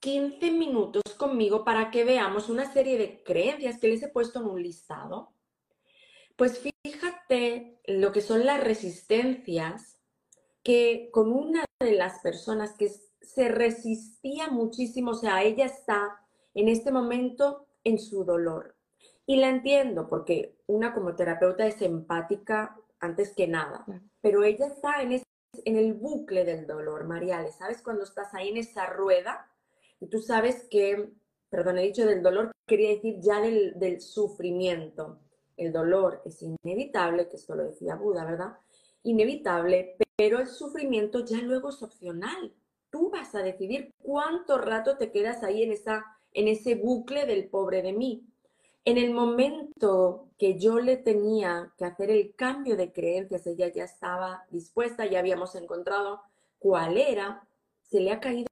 15 0.00 0.52
minutos 0.52 1.02
conmigo 1.16 1.64
para 1.64 1.90
que 1.90 2.04
veamos 2.04 2.48
una 2.48 2.72
serie 2.72 2.96
de 2.96 3.24
creencias 3.24 3.78
que 3.78 3.88
les 3.88 4.02
he 4.02 4.08
puesto 4.08 4.40
en 4.40 4.46
un 4.46 4.62
listado. 4.62 5.32
Pues 6.36 6.60
fíjate 6.84 7.80
lo 7.86 8.12
que 8.12 8.20
son 8.20 8.46
las 8.46 8.62
resistencias 8.62 9.98
que 10.62 11.10
con 11.12 11.32
una 11.32 11.64
de 11.80 11.92
las 11.92 12.20
personas 12.20 12.74
que 12.74 12.88
se 13.20 13.48
resistía 13.48 14.48
muchísimo, 14.48 15.12
o 15.12 15.14
sea, 15.14 15.42
ella 15.42 15.66
está 15.66 16.20
en 16.54 16.68
este 16.68 16.92
momento 16.92 17.65
en 17.86 18.00
su 18.00 18.24
dolor. 18.24 18.74
Y 19.26 19.36
la 19.36 19.48
entiendo 19.48 20.08
porque 20.08 20.56
una 20.66 20.92
como 20.92 21.14
terapeuta 21.14 21.66
es 21.66 21.80
empática 21.82 22.76
antes 22.98 23.32
que 23.34 23.46
nada, 23.46 23.86
pero 24.20 24.42
ella 24.42 24.66
está 24.66 25.02
en, 25.02 25.22
en 25.64 25.76
el 25.76 25.94
bucle 25.94 26.44
del 26.44 26.66
dolor, 26.66 27.04
Mariale, 27.04 27.52
¿sabes? 27.52 27.82
Cuando 27.82 28.02
estás 28.02 28.34
ahí 28.34 28.48
en 28.48 28.56
esa 28.56 28.86
rueda 28.86 29.48
y 30.00 30.08
tú 30.08 30.18
sabes 30.20 30.66
que, 30.68 31.12
perdón, 31.48 31.78
he 31.78 31.82
dicho 31.82 32.06
del 32.06 32.22
dolor, 32.22 32.50
quería 32.66 32.90
decir 32.90 33.20
ya 33.20 33.40
del, 33.40 33.78
del 33.78 34.00
sufrimiento. 34.00 35.20
el 35.56 35.72
dolor 35.72 36.22
es 36.24 36.42
inevitable, 36.42 37.28
que 37.28 37.36
esto 37.36 37.54
lo 37.54 37.64
decía 37.64 37.94
Buda, 37.94 38.24
¿verdad? 38.24 38.58
Inevitable, 39.04 39.96
pero 40.16 40.40
el 40.40 40.48
sufrimiento 40.48 41.24
ya 41.24 41.38
luego 41.38 41.68
es 41.68 41.82
opcional. 41.82 42.52
Tú 42.90 43.10
vas 43.10 43.34
a 43.34 43.42
decidir 43.42 43.92
cuánto 44.02 44.58
rato 44.58 44.98
te 44.98 45.12
quedas 45.12 45.44
ahí 45.44 45.62
en, 45.62 45.72
esa, 45.72 46.04
en 46.36 46.48
ese 46.48 46.74
bucle 46.74 47.24
del 47.24 47.48
pobre 47.48 47.82
de 47.82 47.94
mí. 47.94 48.22
En 48.84 48.98
el 48.98 49.12
momento 49.12 50.28
que 50.38 50.58
yo 50.58 50.78
le 50.78 50.98
tenía 50.98 51.72
que 51.78 51.86
hacer 51.86 52.10
el 52.10 52.34
cambio 52.36 52.76
de 52.76 52.92
creencias, 52.92 53.46
ella 53.46 53.68
ya 53.68 53.84
estaba 53.84 54.44
dispuesta, 54.50 55.06
ya 55.06 55.18
habíamos 55.18 55.54
encontrado 55.54 56.20
cuál 56.58 56.98
era, 56.98 57.48
se 57.80 58.00
le 58.00 58.12
ha 58.12 58.20
caído 58.20 58.46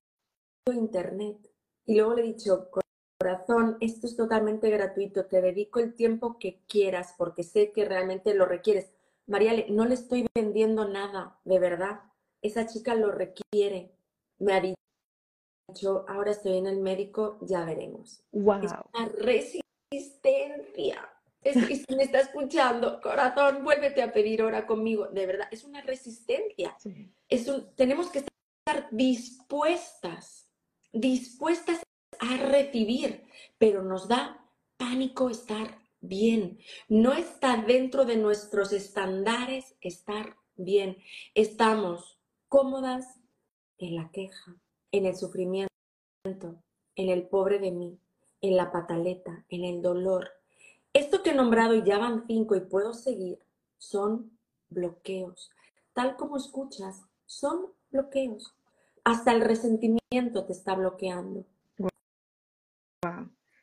internet. 0.73 1.37
Y 1.85 1.97
luego 1.97 2.15
le 2.15 2.23
he 2.23 2.27
dicho, 2.27 2.71
corazón, 3.19 3.77
esto 3.81 4.07
es 4.07 4.17
totalmente 4.17 4.71
gratuito, 4.71 5.27
te 5.27 5.43
dedico 5.43 5.79
el 5.79 5.95
tiempo 5.95 6.39
que 6.39 6.63
quieras 6.67 7.15
porque 7.19 7.43
sé 7.43 7.71
que 7.71 7.85
realmente 7.85 8.35
lo 8.35 8.47
requieres. 8.47 8.91
Mariale, 9.27 9.67
no 9.69 9.85
le 9.85 9.95
estoy 9.95 10.27
vendiendo 10.35 10.89
nada, 10.89 11.39
de 11.45 11.59
verdad. 11.59 12.01
Esa 12.41 12.67
chica 12.67 12.95
lo 12.95 13.11
requiere. 13.11 13.93
Me 14.39 14.55
ha 14.55 14.61
dicho, 14.61 14.84
ahora 16.09 16.31
estoy 16.31 16.59
en 16.59 16.67
el 16.67 16.81
médico, 16.81 17.39
ya 17.43 17.65
veremos. 17.65 18.23
Wow. 18.33 18.65
Es 18.65 18.73
una 18.93 19.09
resistencia. 19.19 21.09
Es, 21.43 21.55
si 21.55 21.95
me 21.95 22.05
está 22.05 22.21
escuchando, 22.21 23.01
corazón, 23.03 23.65
vuélvete 23.65 24.03
a 24.03 24.13
pedir 24.13 24.43
hora 24.43 24.67
conmigo. 24.67 25.09
De 25.09 25.27
verdad, 25.27 25.49
es 25.51 25.65
una 25.65 25.83
resistencia. 25.83 26.77
Es 27.29 27.49
un, 27.49 27.75
tenemos 27.75 28.09
que 28.11 28.21
estar 28.21 28.89
dispuestas, 28.91 30.49
dispuestas 30.93 31.83
a 32.19 32.37
recibir, 32.37 33.25
pero 33.59 33.83
nos 33.83 34.09
da 34.09 34.43
pánico 34.79 35.29
estar 35.29 35.79
bien. 36.01 36.59
No 36.89 37.13
está 37.13 37.57
dentro 37.59 38.05
de 38.05 38.17
nuestros 38.17 38.73
estándares 38.73 39.77
estar 39.81 40.37
bien. 40.57 40.97
Estamos 41.35 42.19
cómodas 42.49 43.21
en 43.79 43.97
la 43.97 44.11
queja, 44.13 44.57
en 44.97 45.07
el 45.07 45.17
sufrimiento, 45.17 45.69
en 46.25 47.09
el 47.09 47.27
pobre 47.27 47.59
de 47.59 47.73
mí, 47.73 47.99
en 48.41 48.57
la 48.57 48.71
pataleta, 48.71 49.45
en 49.49 49.65
el 49.65 49.83
dolor. 49.83 50.29
Esto 50.93 51.23
que 51.23 51.31
he 51.31 51.35
nombrado, 51.35 51.75
y 51.75 51.83
ya 51.83 51.99
van 51.99 52.25
cinco 52.29 52.55
y 52.55 52.61
puedo 52.61 52.93
seguir, 52.95 53.41
son 53.77 54.39
bloqueos. 54.69 55.51
Tal 55.95 56.17
como 56.17 56.37
escuchas, 56.37 57.03
son 57.27 57.73
bloqueos. 57.91 58.55
Hasta 59.03 59.33
el 59.33 59.41
resentimiento 59.41 60.47
te 60.47 60.53
está 60.53 60.77
bloqueando. 60.77 61.45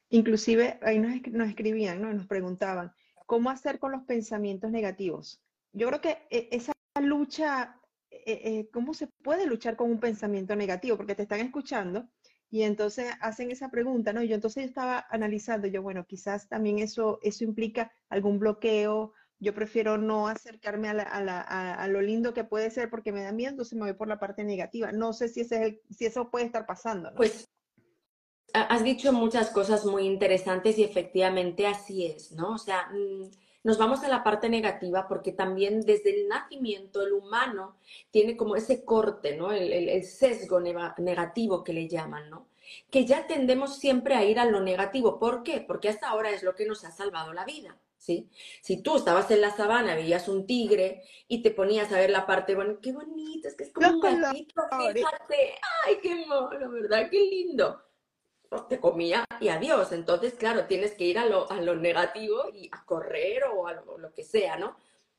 Inclusive 0.09 0.79
ahí 0.81 0.99
nos, 0.99 1.47
escribían, 1.47 2.01
¿no? 2.01 2.13
nos 2.13 2.27
preguntaban, 2.27 2.93
¿cómo 3.25 3.49
hacer 3.49 3.79
con 3.79 3.93
los 3.93 4.03
pensamientos 4.03 4.69
negativos? 4.69 5.41
Yo 5.71 5.87
creo 5.87 6.01
que 6.01 6.27
eh, 6.29 6.49
esa 6.51 6.73
lucha, 7.01 7.79
eh, 8.25 8.41
eh, 8.43 8.69
¿cómo 8.71 8.93
se 8.93 9.07
puede 9.07 9.45
luchar 9.45 9.75
con 9.75 9.91
un 9.91 9.99
pensamiento 9.99 10.55
negativo? 10.55 10.97
Porque 10.97 11.15
te 11.15 11.23
están 11.23 11.39
escuchando 11.39 12.09
y 12.49 12.63
entonces 12.63 13.11
hacen 13.21 13.49
esa 13.49 13.69
pregunta, 13.69 14.11
¿no? 14.13 14.21
Yo 14.23 14.35
entonces 14.35 14.63
yo 14.63 14.67
estaba 14.67 15.05
analizando, 15.09 15.67
yo, 15.67 15.81
bueno, 15.81 16.05
quizás 16.05 16.49
también 16.49 16.79
eso, 16.79 17.19
eso 17.23 17.43
implica 17.43 17.91
algún 18.09 18.39
bloqueo, 18.39 19.13
yo 19.39 19.55
prefiero 19.55 19.97
no 19.97 20.27
acercarme 20.27 20.89
a, 20.89 21.87
lo 21.89 22.01
lindo 22.01 22.33
que 22.33 22.43
puede 22.43 22.69
ser 22.69 22.89
porque 22.89 23.11
me 23.11 23.23
da 23.23 23.31
miedo, 23.31 23.51
entonces 23.51 23.73
me 23.73 23.85
voy 23.85 23.93
por 23.93 24.07
la 24.07 24.19
parte 24.19 24.43
negativa. 24.43 24.91
No 24.91 25.13
sé 25.13 25.29
si, 25.29 25.41
ese 25.41 25.65
es 25.89 25.97
si 25.97 26.05
eso 26.05 26.29
puede 26.29 26.45
estar 26.45 26.65
pasando. 26.67 27.09
¿no? 27.09 27.17
Pues 27.17 27.49
has 28.53 28.83
dicho 28.83 29.13
muchas 29.13 29.49
cosas 29.49 29.85
muy 29.85 30.05
interesantes 30.05 30.77
y 30.77 30.83
efectivamente 30.83 31.65
así 31.65 32.05
es, 32.05 32.33
¿no? 32.33 32.53
O 32.53 32.57
sea, 32.57 32.87
mm, 32.91 33.29
nos 33.63 33.77
vamos 33.77 34.03
a 34.03 34.07
la 34.07 34.23
parte 34.23 34.49
negativa 34.49 35.07
porque 35.07 35.31
también 35.31 35.81
desde 35.81 36.21
el 36.21 36.27
nacimiento 36.27 37.01
el 37.01 37.13
humano 37.13 37.77
tiene 38.09 38.35
como 38.35 38.55
ese 38.55 38.83
corte, 38.83 39.35
¿no? 39.35 39.51
El, 39.51 40.03
sesgo 40.03 40.59
negativo 40.59 41.63
que 41.63 41.73
le 41.73 41.87
llaman, 41.87 42.29
¿no? 42.29 42.47
Que 42.89 43.05
ya 43.05 43.27
tendemos 43.27 43.77
siempre 43.77 44.15
a 44.15 44.23
ir 44.23 44.39
a 44.39 44.45
lo 44.45 44.61
negativo. 44.61 45.19
¿Por 45.19 45.43
qué? 45.43 45.61
Porque 45.61 45.89
hasta 45.89 46.09
ahora 46.09 46.31
es 46.31 46.43
lo 46.43 46.55
que 46.55 46.65
nos 46.65 46.83
ha 46.85 46.91
salvado 46.91 47.33
la 47.33 47.45
vida. 47.45 47.77
¿Sí? 47.97 48.31
Si 48.63 48.81
tú 48.81 48.97
estabas 48.97 49.29
en 49.29 49.41
la 49.41 49.55
sabana, 49.55 49.93
veías 49.93 50.27
un 50.27 50.47
tigre 50.47 51.03
y 51.27 51.43
te 51.43 51.51
ponías 51.51 51.91
a 51.91 51.99
ver 51.99 52.09
la 52.09 52.25
parte, 52.25 52.55
bueno, 52.55 52.79
qué 52.81 52.93
bonito, 52.93 53.47
es 53.47 53.53
que 53.53 53.65
es 53.65 53.71
como 53.71 53.87
un 53.91 53.99
gatito, 53.99 54.63
fíjate, 54.91 55.53
ay, 55.85 55.99
qué 56.01 56.25
mono, 56.25 56.71
¿verdad? 56.71 57.09
Qué 57.11 57.19
lindo 57.19 57.79
te 58.67 58.79
comía 58.79 59.25
y 59.39 59.47
adiós. 59.47 59.91
Entonces, 59.91 60.33
claro, 60.33 60.65
tienes 60.65 60.93
que 60.93 61.05
ir 61.05 61.17
a 61.17 61.25
lo, 61.25 61.49
a 61.49 61.61
lo 61.61 61.75
negativo 61.75 62.49
y 62.53 62.69
a 62.71 62.83
correr 62.85 63.43
o 63.45 63.67
a 63.67 63.73
lo, 63.73 64.13
que 64.13 64.23
sea, 64.23 64.57
¿no? 64.57 64.75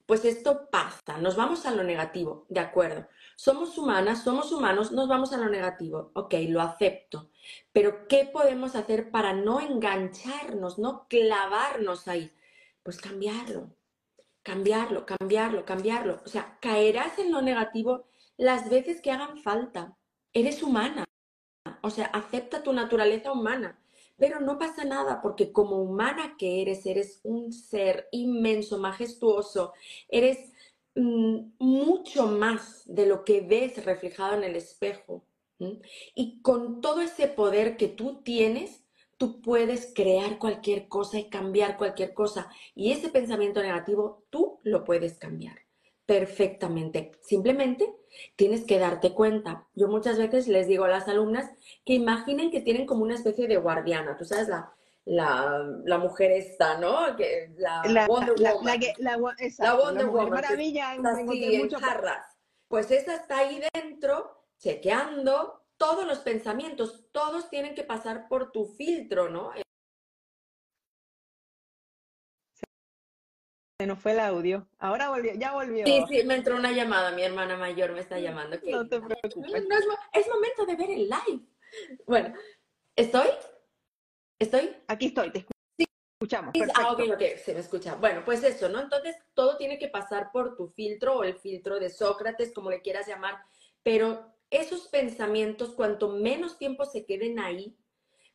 Pues 0.06 0.24
esto 0.24 0.68
pasa, 0.68 1.16
nos 1.18 1.36
vamos 1.36 1.64
a 1.64 1.70
lo 1.70 1.82
negativo, 1.84 2.44
de 2.48 2.60
acuerdo. 2.60 3.06
Somos 3.36 3.78
humanas, 3.78 4.24
somos 4.24 4.52
humanos, 4.52 4.92
nos 4.92 5.08
vamos 5.08 5.32
a 5.32 5.38
lo 5.38 5.48
negativo. 5.48 6.10
Ok, 6.14 6.34
lo 6.48 6.60
acepto. 6.60 7.30
Pero 7.72 8.06
¿qué 8.08 8.28
podemos 8.30 8.74
hacer 8.74 9.10
para 9.10 9.32
no 9.32 9.60
engancharnos, 9.60 10.78
no 10.78 11.06
clavarnos 11.08 12.08
ahí? 12.08 12.32
Pues 12.82 13.00
cambiarlo, 13.00 13.70
cambiarlo, 14.42 15.06
cambiarlo, 15.06 15.64
cambiarlo. 15.64 16.20
O 16.24 16.28
sea, 16.28 16.58
caerás 16.60 17.18
en 17.18 17.32
lo 17.32 17.40
negativo 17.40 18.04
las 18.36 18.68
veces 18.68 19.00
que 19.00 19.12
hagan 19.12 19.38
falta. 19.38 19.96
Eres 20.34 20.62
humana 20.62 21.04
o 21.82 21.90
sea, 21.90 22.06
acepta 22.06 22.62
tu 22.62 22.72
naturaleza 22.72 23.32
humana. 23.32 23.78
Pero 24.16 24.40
no 24.40 24.58
pasa 24.58 24.84
nada 24.84 25.20
porque 25.20 25.52
como 25.52 25.82
humana 25.82 26.36
que 26.38 26.62
eres, 26.62 26.86
eres 26.86 27.20
un 27.24 27.52
ser 27.52 28.08
inmenso, 28.12 28.78
majestuoso, 28.78 29.72
eres 30.08 30.52
mm, 30.94 31.52
mucho 31.58 32.26
más 32.26 32.82
de 32.86 33.06
lo 33.06 33.24
que 33.24 33.40
ves 33.40 33.84
reflejado 33.84 34.34
en 34.34 34.44
el 34.44 34.56
espejo. 34.56 35.24
Y 36.14 36.40
con 36.42 36.80
todo 36.80 37.00
ese 37.02 37.28
poder 37.28 37.76
que 37.76 37.86
tú 37.86 38.20
tienes, 38.24 38.84
tú 39.16 39.40
puedes 39.40 39.92
crear 39.94 40.38
cualquier 40.38 40.88
cosa 40.88 41.20
y 41.20 41.28
cambiar 41.30 41.76
cualquier 41.76 42.14
cosa. 42.14 42.50
Y 42.74 42.90
ese 42.90 43.10
pensamiento 43.10 43.62
negativo, 43.62 44.24
tú 44.30 44.58
lo 44.64 44.84
puedes 44.84 45.18
cambiar 45.18 45.62
perfectamente. 46.06 47.12
Simplemente 47.22 47.94
tienes 48.36 48.64
que 48.64 48.78
darte 48.78 49.14
cuenta. 49.14 49.66
Yo 49.74 49.88
muchas 49.88 50.18
veces 50.18 50.48
les 50.48 50.66
digo 50.66 50.84
a 50.84 50.88
las 50.88 51.08
alumnas 51.08 51.50
que 51.84 51.94
imaginen 51.94 52.50
que 52.50 52.60
tienen 52.60 52.86
como 52.86 53.02
una 53.02 53.14
especie 53.14 53.48
de 53.48 53.56
guardiana. 53.56 54.16
Tú 54.16 54.24
sabes, 54.24 54.48
la, 55.04 55.64
la, 55.84 55.98
mujer 55.98 56.30
esta, 56.32 56.78
¿no? 56.78 57.16
Que, 57.16 57.52
la, 57.56 57.82
la 57.86 58.06
Wonder 58.06 58.34
Woman. 58.38 58.80
La, 58.98 59.16
Wonder 59.76 60.06
Woman. 60.06 60.30
Maravilla, 60.30 60.94
en 60.94 61.70
jarras. 61.70 62.26
Pues 62.68 62.90
esa 62.90 63.14
está 63.16 63.38
ahí 63.38 63.60
dentro, 63.74 64.46
chequeando 64.58 65.66
todos 65.76 66.06
los 66.06 66.18
pensamientos. 66.18 67.06
Todos 67.12 67.50
tienen 67.50 67.74
que 67.74 67.82
pasar 67.82 68.28
por 68.28 68.52
tu 68.52 68.64
filtro, 68.64 69.28
¿no? 69.28 69.50
Se 73.82 73.86
nos 73.88 73.98
fue 73.98 74.12
el 74.12 74.20
audio. 74.20 74.68
Ahora 74.78 75.08
volvió, 75.08 75.34
ya 75.34 75.54
volvió. 75.54 75.84
Sí, 75.84 76.04
sí, 76.08 76.22
me 76.22 76.36
entró 76.36 76.54
una 76.54 76.70
llamada. 76.70 77.10
Mi 77.10 77.24
hermana 77.24 77.56
mayor 77.56 77.90
me 77.90 77.98
está 77.98 78.16
llamando. 78.20 78.56
No 78.64 78.88
te 78.88 79.00
preocupes. 79.00 79.64
es, 80.12 80.28
momento 80.28 80.66
de 80.66 80.76
ver 80.76 80.90
el 80.92 81.08
live. 81.08 81.44
Bueno, 82.06 82.32
¿estoy? 82.94 83.26
¿Estoy? 84.38 84.76
Aquí 84.86 85.06
estoy, 85.06 85.32
te 85.32 85.44
escuchamos. 86.14 86.54
Ah, 86.76 86.92
ok, 86.92 87.00
ok, 87.14 87.22
se 87.44 87.54
me 87.54 87.58
escucha. 87.58 87.96
Bueno, 87.96 88.22
pues 88.24 88.44
eso, 88.44 88.68
¿no? 88.68 88.78
Entonces, 88.78 89.16
todo 89.34 89.56
tiene 89.56 89.80
que 89.80 89.88
pasar 89.88 90.30
por 90.32 90.54
tu 90.54 90.68
filtro 90.68 91.16
o 91.16 91.24
el 91.24 91.34
filtro 91.34 91.80
de 91.80 91.90
Sócrates, 91.90 92.52
como 92.52 92.70
le 92.70 92.82
quieras 92.82 93.08
llamar, 93.08 93.42
pero 93.82 94.32
esos 94.48 94.86
pensamientos, 94.86 95.74
cuanto 95.74 96.08
menos 96.08 96.56
tiempo 96.56 96.84
se 96.84 97.04
queden 97.04 97.40
ahí, 97.40 97.76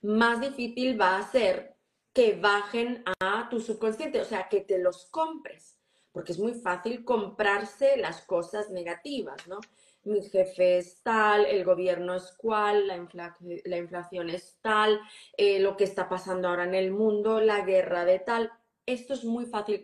más 0.01 0.41
difícil 0.41 0.99
va 0.99 1.17
a 1.17 1.31
ser 1.31 1.76
que 2.17 2.34
bajen 2.34 3.03
a 3.19 3.47
tu 3.47 3.60
subconsciente, 3.60 4.19
o 4.19 4.25
sea, 4.25 4.49
que 4.49 4.62
te 4.62 4.80
los 4.80 5.06
compres, 5.12 5.77
porque 6.12 6.32
es 6.32 6.39
muy 6.39 6.56
fácil 6.56 7.06
comprarse 7.06 7.95
las 7.95 8.21
cosas 8.21 8.71
negativas, 8.71 9.47
¿no? 9.47 9.60
Mi 10.03 10.23
jefe 10.23 10.80
es 10.80 11.03
tal, 11.03 11.45
el 11.45 11.63
gobierno 11.63 12.15
es 12.15 12.34
cual, 12.36 12.88
la, 12.88 13.77
inflación 13.77 14.32
es 14.32 14.58
tal, 14.63 14.99
eh, 15.38 15.60
lo 15.60 15.77
que 15.77 15.84
está 15.84 16.10
pasando 16.10 16.47
ahora 16.47 16.63
en 16.63 16.73
el 16.73 16.91
mundo, 16.91 17.39
la 17.39 17.62
guerra 17.62 18.03
de 18.03 18.17
tal. 18.17 18.51
Esto 18.88 19.13
es 19.13 19.23
muy 19.23 19.45
fácil 19.45 19.84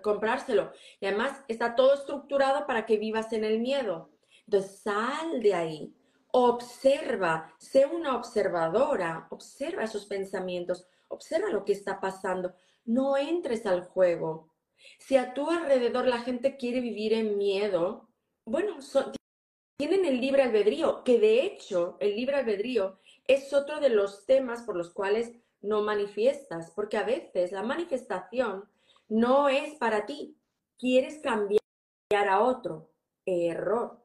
comprárselo. 0.00 0.70
Y 1.00 1.06
además 1.06 1.42
está 1.48 1.74
todo 1.74 1.94
estructurado 1.94 2.68
para 2.68 2.86
que 2.86 2.98
vivas 2.98 3.32
en 3.32 3.42
el 3.42 3.58
miedo. 3.58 4.10
Entonces 4.46 4.78
sal 4.78 5.42
de 5.42 5.54
ahí, 5.54 5.92
observa, 6.30 7.52
sé 7.58 7.84
una 7.86 8.14
observadora, 8.14 9.26
observa 9.30 9.82
esos 9.82 10.06
pensamientos, 10.06 10.86
observa 11.08 11.50
lo 11.50 11.64
que 11.64 11.72
está 11.72 12.00
pasando, 12.00 12.54
no 12.84 13.16
entres 13.16 13.66
al 13.66 13.84
juego. 13.84 14.54
Si 14.98 15.16
a 15.16 15.34
tu 15.34 15.50
alrededor 15.50 16.06
la 16.06 16.20
gente 16.20 16.56
quiere 16.56 16.80
vivir 16.80 17.12
en 17.12 17.38
miedo, 17.38 18.08
bueno, 18.44 18.78
tienen 19.76 20.04
el 20.04 20.20
libre 20.20 20.42
albedrío, 20.42 21.02
que 21.04 21.18
de 21.18 21.42
hecho 21.42 21.96
el 22.00 22.16
libre 22.16 22.36
albedrío 22.36 22.98
es 23.26 23.52
otro 23.52 23.80
de 23.80 23.88
los 23.88 24.26
temas 24.26 24.62
por 24.62 24.76
los 24.76 24.92
cuales 24.92 25.32
no 25.62 25.82
manifiestas, 25.82 26.70
porque 26.70 26.98
a 26.98 27.04
veces 27.04 27.52
la 27.52 27.62
manifestación 27.62 28.68
no 29.08 29.48
es 29.48 29.74
para 29.76 30.06
ti. 30.06 30.38
Quieres 30.78 31.18
cambiar 31.20 31.60
a 32.28 32.40
otro. 32.42 32.90
Error. 33.26 34.00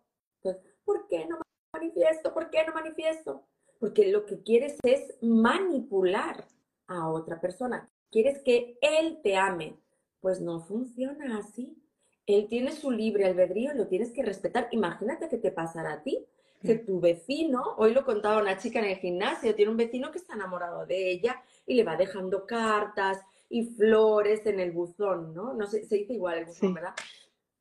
¿por 0.85 1.07
qué 1.07 1.25
no 1.25 1.37
manifiesto? 1.73 2.33
¿Por 2.33 2.49
qué 2.49 2.65
no 2.65 2.73
manifiesto? 2.73 3.43
Porque 3.79 4.07
lo 4.07 4.25
que 4.25 4.41
quieres 4.41 4.77
es 4.83 5.17
manipular 5.21 6.47
a 6.89 7.09
otra 7.09 7.39
persona. 7.39 7.89
Quieres 8.11 8.39
que 8.39 8.77
él 8.81 9.19
te 9.23 9.37
ame. 9.37 9.77
Pues 10.19 10.41
no 10.41 10.59
funciona 10.59 11.37
así. 11.37 11.77
Él 12.25 12.47
tiene 12.49 12.73
su 12.73 12.91
libre 12.91 13.25
albedrío, 13.25 13.73
lo 13.73 13.87
tienes 13.87 14.11
que 14.11 14.23
respetar. 14.23 14.67
Imagínate 14.71 15.29
que 15.29 15.37
te 15.37 15.51
pasara 15.51 15.93
a 15.93 16.03
ti, 16.03 16.25
que 16.61 16.75
tu 16.75 16.99
vecino, 16.99 17.75
hoy 17.77 17.93
lo 17.93 18.03
contaba 18.03 18.41
una 18.41 18.57
chica 18.57 18.79
en 18.79 18.85
el 18.85 18.97
gimnasio, 18.97 19.55
tiene 19.55 19.71
un 19.71 19.77
vecino 19.77 20.11
que 20.11 20.17
está 20.17 20.33
enamorado 20.33 20.85
de 20.85 21.09
ella 21.09 21.41
y 21.65 21.75
le 21.75 21.83
va 21.83 21.95
dejando 21.95 22.45
cartas 22.45 23.19
y 23.49 23.63
flores 23.63 24.45
en 24.45 24.59
el 24.59 24.71
buzón, 24.71 25.33
¿no? 25.33 25.53
No 25.53 25.65
sé, 25.67 25.85
se 25.85 25.95
dice 25.95 26.13
igual 26.13 26.39
el 26.39 26.45
buzón, 26.45 26.73
¿verdad? 26.73 26.93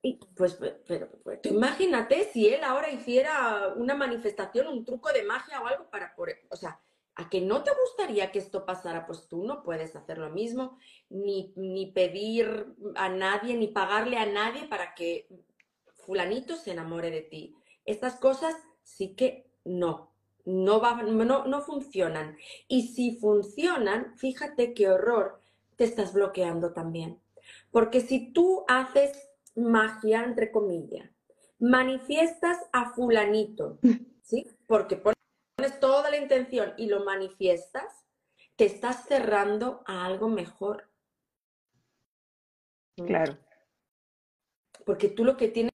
Y 0.03 0.21
pues, 0.37 0.55
pues 0.55 0.75
pero, 0.87 1.09
pues, 1.25 1.41
imagínate 1.45 2.25
si 2.25 2.49
él 2.49 2.63
ahora 2.63 2.91
hiciera 2.91 3.73
una 3.77 3.95
manifestación, 3.95 4.67
un 4.69 4.85
truco 4.85 5.13
de 5.13 5.23
magia 5.23 5.61
o 5.61 5.67
algo 5.67 5.89
para, 5.91 6.15
por, 6.15 6.31
o 6.51 6.57
sea, 6.57 6.81
a 7.19 7.29
que 7.29 7.41
no 7.41 7.65
te 7.65 7.73
gustaría 7.83 8.31
que 8.31 8.39
esto 8.39 8.65
pasara, 8.65 9.05
pues 9.05 9.27
tú 9.29 9.45
no 9.45 9.65
puedes 9.65 9.97
hacer 9.97 10.19
lo 10.19 10.31
mismo, 10.31 10.79
ni, 11.11 11.53
ni 11.57 11.87
pedir 11.87 12.67
a 12.95 13.09
nadie, 13.09 13.57
ni 13.57 13.67
pagarle 13.67 14.19
a 14.19 14.27
nadie 14.27 14.69
para 14.69 14.95
que 14.95 15.29
fulanito 16.07 16.57
se 16.57 16.71
enamore 16.71 17.11
de 17.11 17.23
ti. 17.23 17.57
Estas 17.85 18.15
cosas 18.21 18.55
sí 18.85 19.15
que 19.17 19.51
no, 19.65 20.13
no, 20.45 20.81
va, 20.81 21.03
no, 21.03 21.45
no 21.45 21.61
funcionan. 21.61 22.37
Y 22.69 22.89
si 22.89 23.17
funcionan, 23.17 24.17
fíjate 24.17 24.73
qué 24.73 24.89
horror, 24.89 25.41
te 25.75 25.85
estás 25.85 26.13
bloqueando 26.13 26.73
también. 26.73 27.21
Porque 27.73 28.01
si 28.01 28.33
tú 28.33 28.65
haces 28.69 29.29
magia, 29.57 30.23
entre 30.23 30.53
comillas. 30.53 31.11
Manifiestas 31.59 32.59
a 32.73 32.91
fulanito, 32.91 33.79
¿sí? 34.23 34.47
Porque 34.69 34.97
pones 35.59 35.81
toda 35.81 36.09
la 36.09 36.17
intención 36.17 36.73
y 36.77 36.87
lo 36.87 37.05
manifiestas, 37.05 38.07
te 38.55 38.65
estás 38.65 39.07
cerrando 39.07 39.83
a 39.87 40.07
algo 40.07 40.29
mejor. 40.29 40.89
Claro. 42.97 43.37
Porque 44.87 45.09
tú 45.09 45.25
lo 45.25 45.37
que 45.37 45.49
tienes 45.49 45.73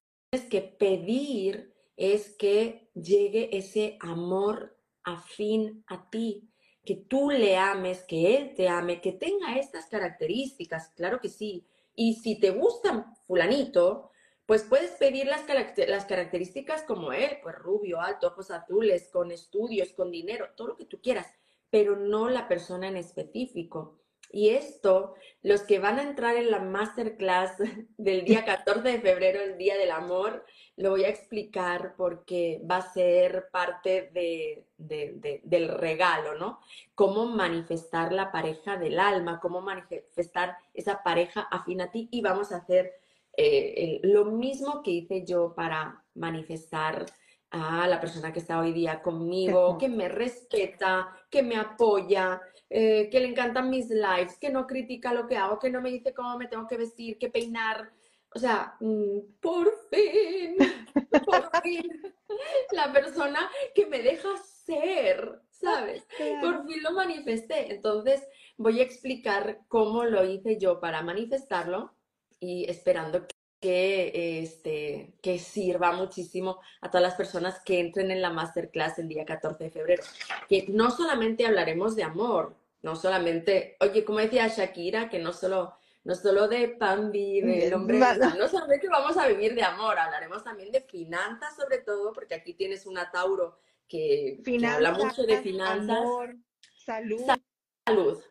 que 0.48 0.62
pedir 0.62 1.74
es 1.96 2.34
que 2.38 2.90
llegue 2.94 3.54
ese 3.56 3.98
amor 4.00 4.74
afín 5.02 5.84
a 5.86 6.08
ti, 6.08 6.50
que 6.82 6.96
tú 6.96 7.28
le 7.30 7.58
ames, 7.58 8.04
que 8.04 8.38
él 8.38 8.54
te 8.54 8.68
ame, 8.68 9.02
que 9.02 9.12
tenga 9.12 9.58
estas 9.58 9.86
características, 9.86 10.92
claro 10.96 11.20
que 11.20 11.28
sí, 11.28 11.68
y 11.94 12.14
si 12.14 12.40
te 12.40 12.50
gusta 12.50 13.12
fulanito, 13.26 14.10
pues 14.46 14.62
puedes 14.64 14.92
pedir 14.92 15.26
las, 15.26 15.44
las 15.88 16.04
características 16.04 16.82
como 16.82 17.12
él, 17.12 17.38
pues 17.42 17.56
rubio, 17.56 18.00
alto, 18.00 18.28
ojos 18.28 18.50
azules, 18.50 19.08
con 19.10 19.30
estudios, 19.30 19.92
con 19.92 20.10
dinero, 20.10 20.48
todo 20.56 20.68
lo 20.68 20.76
que 20.76 20.84
tú 20.84 21.00
quieras, 21.00 21.32
pero 21.70 21.96
no 21.96 22.28
la 22.28 22.46
persona 22.46 22.88
en 22.88 22.96
específico. 22.96 24.00
Y 24.30 24.50
esto, 24.50 25.14
los 25.42 25.62
que 25.62 25.78
van 25.78 25.98
a 25.98 26.02
entrar 26.02 26.36
en 26.36 26.50
la 26.50 26.58
masterclass 26.58 27.56
del 27.96 28.24
día 28.24 28.44
14 28.44 28.82
de 28.82 29.00
febrero, 29.00 29.40
el 29.40 29.56
Día 29.56 29.78
del 29.78 29.92
Amor, 29.92 30.44
lo 30.76 30.90
voy 30.90 31.04
a 31.04 31.08
explicar 31.08 31.94
porque 31.96 32.60
va 32.68 32.78
a 32.78 32.92
ser 32.92 33.48
parte 33.52 34.10
de, 34.12 34.66
del 34.76 35.68
regalo, 35.68 36.34
¿no? 36.34 36.58
Cómo 36.96 37.26
manifestar 37.26 38.12
la 38.12 38.32
pareja 38.32 38.76
del 38.76 38.98
alma, 38.98 39.38
cómo 39.40 39.60
manifestar 39.60 40.56
esa 40.74 41.02
pareja 41.04 41.42
afín 41.42 41.80
a 41.80 41.92
ti 41.92 42.08
y 42.10 42.20
vamos 42.20 42.50
a 42.50 42.56
hacer 42.56 43.03
eh, 43.36 44.00
lo 44.02 44.26
mismo 44.26 44.82
que 44.82 44.90
hice 44.92 45.24
yo 45.24 45.54
para 45.54 46.04
manifestar 46.14 47.06
a 47.50 47.86
la 47.86 48.00
persona 48.00 48.32
que 48.32 48.40
está 48.40 48.58
hoy 48.58 48.72
día 48.72 49.00
conmigo, 49.00 49.78
que 49.78 49.88
me 49.88 50.08
respeta, 50.08 51.08
que 51.30 51.42
me 51.42 51.56
apoya, 51.56 52.40
eh, 52.68 53.08
que 53.10 53.20
le 53.20 53.28
encantan 53.28 53.70
mis 53.70 53.90
lives, 53.90 54.36
que 54.40 54.50
no 54.50 54.66
critica 54.66 55.14
lo 55.14 55.28
que 55.28 55.36
hago, 55.36 55.60
que 55.60 55.70
no 55.70 55.80
me 55.80 55.90
dice 55.90 56.12
cómo 56.12 56.36
me 56.36 56.48
tengo 56.48 56.66
que 56.66 56.76
vestir, 56.76 57.16
que 57.16 57.30
peinar, 57.30 57.92
o 58.34 58.38
sea, 58.40 58.74
mm, 58.80 59.18
por 59.40 59.72
fin, 59.88 60.56
por 61.24 61.50
fin, 61.62 61.88
la 62.72 62.92
persona 62.92 63.48
que 63.72 63.86
me 63.86 64.02
deja 64.02 64.30
ser, 64.64 65.40
¿sabes? 65.50 66.04
Por 66.42 66.66
fin 66.66 66.82
lo 66.82 66.92
manifesté. 66.92 67.72
Entonces, 67.72 68.26
voy 68.56 68.80
a 68.80 68.82
explicar 68.82 69.60
cómo 69.68 70.04
lo 70.04 70.24
hice 70.24 70.58
yo 70.58 70.80
para 70.80 71.02
manifestarlo 71.02 71.94
y 72.44 72.64
esperando 72.68 73.26
que, 73.58 74.42
este, 74.42 75.14
que 75.22 75.38
sirva 75.38 75.92
muchísimo 75.92 76.60
a 76.82 76.90
todas 76.90 77.02
las 77.02 77.14
personas 77.14 77.60
que 77.64 77.80
entren 77.80 78.10
en 78.10 78.20
la 78.20 78.30
masterclass 78.30 78.98
el 78.98 79.08
día 79.08 79.24
14 79.24 79.64
de 79.64 79.70
febrero. 79.70 80.02
Que 80.48 80.66
no 80.68 80.90
solamente 80.90 81.46
hablaremos 81.46 81.96
de 81.96 82.02
amor, 82.02 82.54
no 82.82 82.94
solamente, 82.96 83.76
oye, 83.80 84.04
como 84.04 84.18
decía 84.18 84.48
Shakira, 84.48 85.08
que 85.08 85.18
no 85.18 85.32
solo 85.32 85.74
no 86.04 86.14
solo 86.14 86.48
de 86.48 86.68
pan 86.68 87.10
vive 87.10 87.66
el 87.66 87.72
hombre, 87.72 87.98
no 87.98 88.46
solamente 88.46 88.86
vamos 88.90 89.16
a 89.16 89.26
vivir 89.26 89.54
de 89.54 89.62
amor, 89.62 89.98
hablaremos 89.98 90.44
también 90.44 90.70
de 90.70 90.82
finanzas 90.82 91.56
sobre 91.56 91.78
todo, 91.78 92.12
porque 92.12 92.34
aquí 92.34 92.52
tienes 92.52 92.84
una 92.84 93.10
Tauro 93.10 93.58
que, 93.88 94.42
habla 94.70 94.92
mucho 94.92 95.22
de 95.22 95.40
finanzas. 95.40 95.98
Amor, 95.98 96.36
salud. 96.76 97.22
Salud. 97.86 98.22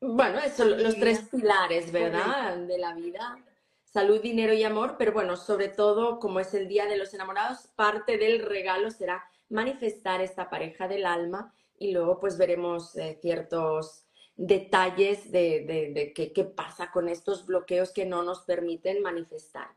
Bueno, 0.00 0.38
son 0.54 0.82
los 0.82 0.96
tres 0.96 1.28
pilares, 1.30 1.90
¿verdad? 1.90 2.56
De 2.56 2.78
la 2.78 2.94
vida. 2.94 3.38
Salud, 3.84 4.20
dinero 4.20 4.52
y 4.52 4.62
amor, 4.62 4.96
pero 4.98 5.12
bueno, 5.12 5.36
sobre 5.36 5.68
todo, 5.68 6.18
como 6.18 6.40
es 6.40 6.54
el 6.54 6.68
Día 6.68 6.86
de 6.86 6.96
los 6.96 7.14
Enamorados, 7.14 7.68
parte 7.74 8.18
del 8.18 8.42
regalo 8.42 8.90
será 8.90 9.24
manifestar 9.48 10.20
esta 10.20 10.50
pareja 10.50 10.86
del 10.88 11.06
alma 11.06 11.54
y 11.78 11.92
luego 11.92 12.20
pues 12.20 12.36
veremos 12.36 12.94
eh, 12.96 13.18
ciertos 13.20 14.04
detalles 14.36 15.32
de, 15.32 16.12
qué, 16.14 16.44
pasa 16.44 16.90
con 16.92 17.08
estos 17.08 17.46
bloqueos 17.46 17.92
que 17.92 18.04
no 18.04 18.22
nos 18.22 18.42
permiten 18.42 19.02
manifestar. 19.02 19.68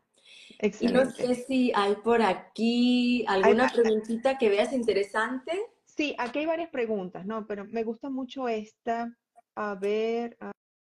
Y 0.80 0.88
no 0.88 1.10
sé 1.10 1.34
si 1.36 1.72
hay 1.74 1.96
por 1.96 2.22
aquí 2.22 3.26
alguna 3.28 3.70
preguntita 3.70 4.38
que 4.38 4.50
veas 4.50 4.74
interesante. 4.74 5.60
Sí, 5.86 6.16
aquí 6.20 6.40
hay 6.40 6.46
varias 6.46 6.70
preguntas, 6.70 7.26
¿no? 7.26 7.48
Pero 7.48 7.66
me 7.66 7.84
gusta 7.84 8.10
mucho 8.10 8.48
esta. 8.48 9.18
A 9.56 9.76
ver, 9.76 10.38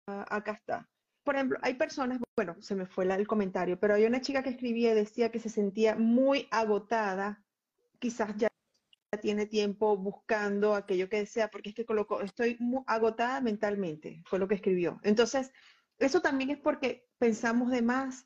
acá 0.07 0.51
está. 0.53 0.89
Por 1.23 1.35
ejemplo, 1.35 1.59
hay 1.61 1.75
personas, 1.75 2.19
bueno, 2.35 2.55
se 2.61 2.75
me 2.75 2.85
fue 2.85 3.05
el 3.05 3.27
comentario, 3.27 3.79
pero 3.79 3.95
hay 3.95 4.05
una 4.05 4.21
chica 4.21 4.41
que 4.41 4.49
escribía 4.49 4.91
y 4.91 4.95
decía 4.95 5.31
que 5.31 5.39
se 5.39 5.49
sentía 5.49 5.95
muy 5.95 6.47
agotada, 6.49 7.43
quizás 7.99 8.35
ya 8.37 8.47
tiene 9.21 9.45
tiempo 9.45 9.97
buscando 9.97 10.75
aquello 10.75 11.09
que 11.09 11.17
desea, 11.17 11.49
porque 11.49 11.69
es 11.69 11.75
que 11.75 11.85
colocó, 11.85 12.21
estoy 12.21 12.57
agotada 12.87 13.41
mentalmente, 13.41 14.23
fue 14.25 14.39
lo 14.39 14.47
que 14.47 14.55
escribió. 14.55 14.99
Entonces, 15.03 15.51
eso 15.97 16.21
también 16.21 16.51
es 16.51 16.57
porque 16.57 17.07
pensamos 17.17 17.71
de 17.71 17.81
más, 17.81 18.25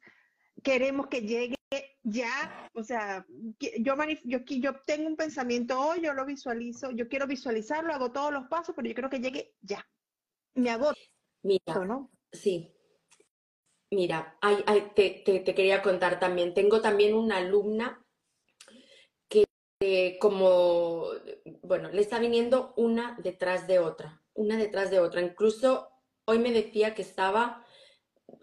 queremos 0.62 1.08
que 1.08 1.22
llegue 1.22 1.56
ya, 2.04 2.70
o 2.74 2.84
sea, 2.84 3.26
yo, 3.60 3.96
yo, 4.24 4.40
yo 4.46 4.76
tengo 4.86 5.08
un 5.08 5.16
pensamiento 5.16 5.80
hoy, 5.80 6.02
yo 6.02 6.14
lo 6.14 6.26
visualizo, 6.26 6.92
yo 6.92 7.08
quiero 7.08 7.28
visualizarlo, 7.28 7.94
hago 7.94 8.12
todos 8.12 8.32
los 8.32 8.48
pasos, 8.48 8.76
pero 8.76 8.88
yo 8.88 8.94
quiero 8.94 9.10
que 9.10 9.20
llegue 9.20 9.56
ya. 9.62 9.86
Me 10.56 10.70
agoto, 10.70 11.00
Mira, 11.44 11.86
¿no? 11.86 12.12
Sí. 12.32 12.76
Mira, 13.92 14.38
te, 14.96 15.24
te 15.26 15.56
quería 15.56 15.82
contar 15.82 16.20
también, 16.20 16.54
tengo 16.54 16.82
también 16.82 17.13
una 17.13 17.38
alumna 17.38 18.04
eh, 19.86 20.18
como, 20.18 21.08
bueno, 21.62 21.89
le 21.89 22.00
está 22.00 22.18
viniendo 22.18 22.74
una 22.78 23.18
detrás 23.22 23.68
de 23.68 23.80
otra, 23.80 24.22
una 24.34 24.56
detrás 24.56 24.89
de 24.89 25.02
otra. 25.02 25.20
Incluso 25.20 25.89
hoy 26.24 26.39
me 26.39 26.54
decía 26.54 26.96
que 26.96 27.02
estaba, 27.02 27.66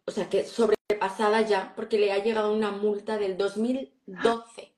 o 0.05 0.11
sea, 0.11 0.29
que 0.29 0.44
sobrepasada 0.44 1.40
ya, 1.40 1.73
porque 1.77 1.99
le 1.99 2.12
ha 2.12 2.23
llegado 2.23 2.53
una 2.53 2.73
multa 2.73 3.16
del 3.16 3.38
2012. 3.38 4.77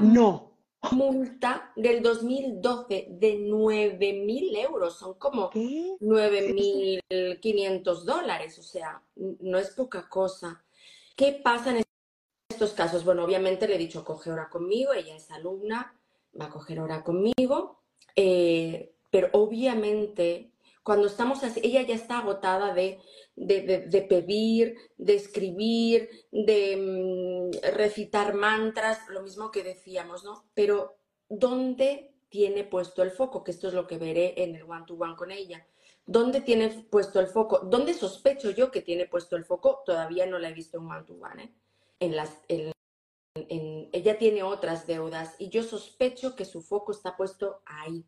no. 0.00 0.53
Multa 0.92 1.72
del 1.76 2.02
2012 2.02 3.08
de 3.10 3.38
9 3.40 4.12
mil 4.24 4.54
euros, 4.56 4.98
son 4.98 5.14
como 5.14 5.50
9 5.54 6.52
mil 6.52 7.00
500 7.40 8.04
dólares, 8.04 8.58
o 8.58 8.62
sea, 8.62 9.02
no 9.16 9.58
es 9.58 9.70
poca 9.70 10.08
cosa. 10.08 10.62
¿Qué 11.16 11.40
pasa 11.42 11.70
en 11.70 11.84
estos 12.48 12.72
casos, 12.72 13.04
bueno, 13.04 13.24
obviamente 13.24 13.66
le 13.66 13.76
he 13.76 13.78
dicho, 13.78 14.04
coge 14.04 14.30
hora 14.30 14.48
conmigo, 14.48 14.92
ella 14.92 15.16
es 15.16 15.30
alumna, 15.30 15.94
va 16.38 16.46
a 16.46 16.50
coger 16.50 16.80
hora 16.80 17.02
conmigo, 17.02 17.80
eh, 18.16 18.92
pero 19.10 19.28
obviamente 19.32 20.54
cuando 20.84 21.06
estamos 21.06 21.42
así, 21.42 21.60
ella 21.64 21.80
ya 21.80 21.94
está 21.94 22.18
agotada 22.18 22.74
de, 22.74 23.00
de, 23.36 24.06
pedir, 24.08 24.76
de 24.96 25.14
escribir, 25.14 26.08
de 26.30 26.76
mm, 26.76 27.74
recitar 27.74 28.34
mantras, 28.34 29.08
lo 29.08 29.22
mismo 29.22 29.50
que 29.50 29.62
decíamos, 29.62 30.24
¿no? 30.24 30.44
Pero 30.54 30.96
¿dónde 31.28 32.14
tiene 32.28 32.64
puesto 32.64 33.02
el 33.02 33.10
foco? 33.10 33.42
Que 33.42 33.50
esto 33.50 33.68
es 33.68 33.74
lo 33.74 33.86
que 33.86 33.98
veré 33.98 34.42
en 34.42 34.54
el 34.54 34.62
one-to-one 34.62 35.12
-one 35.12 35.16
con 35.16 35.30
ella. 35.30 35.66
¿Dónde 36.06 36.40
tiene 36.42 36.68
puesto 36.90 37.18
el 37.18 37.26
foco? 37.26 37.60
¿Dónde 37.60 37.94
sospecho 37.94 38.50
yo 38.50 38.70
que 38.70 38.82
tiene 38.82 39.06
puesto 39.06 39.36
el 39.36 39.44
foco? 39.44 39.82
Todavía 39.86 40.26
no 40.26 40.38
la 40.38 40.50
he 40.50 40.52
visto 40.52 40.78
en 40.78 40.86
one 40.86 41.04
to 41.04 41.14
one. 41.14 41.44
¿eh? 41.44 41.54
En 42.00 42.14
ella 43.92 44.18
tiene 44.18 44.42
otras 44.42 44.86
deudas 44.86 45.34
y 45.38 45.48
yo 45.48 45.62
sospecho 45.62 46.36
que 46.36 46.44
su 46.44 46.62
foco 46.62 46.92
está 46.92 47.16
puesto 47.16 47.62
ahí, 47.66 48.04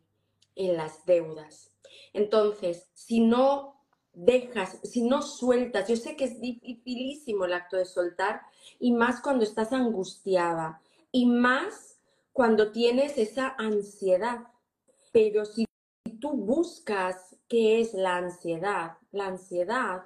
en 0.55 0.77
las 0.77 1.05
deudas. 1.05 1.73
Entonces, 2.13 2.89
si 2.93 3.19
no 3.19 3.76
dejas, 4.17 4.79
si 4.83 5.03
no 5.03 5.21
sueltas, 5.21 5.87
yo 5.87 5.95
sé 5.95 6.15
que 6.15 6.25
es 6.25 6.41
dificilísimo 6.41 7.45
el 7.45 7.53
acto 7.53 7.77
de 7.77 7.85
soltar 7.85 8.41
y 8.79 8.91
más 8.91 9.21
cuando 9.21 9.43
estás 9.43 9.71
angustiada 9.73 10.81
y 11.11 11.27
más 11.27 11.99
cuando 12.33 12.71
tienes 12.71 13.17
esa 13.17 13.55
ansiedad. 13.59 14.47
Pero 15.11 15.45
si 15.45 15.65
tú 16.19 16.31
buscas 16.31 17.35
qué 17.47 17.79
es 17.79 17.93
la 17.93 18.17
ansiedad, 18.17 18.97
la 19.11 19.27
ansiedad 19.27 20.03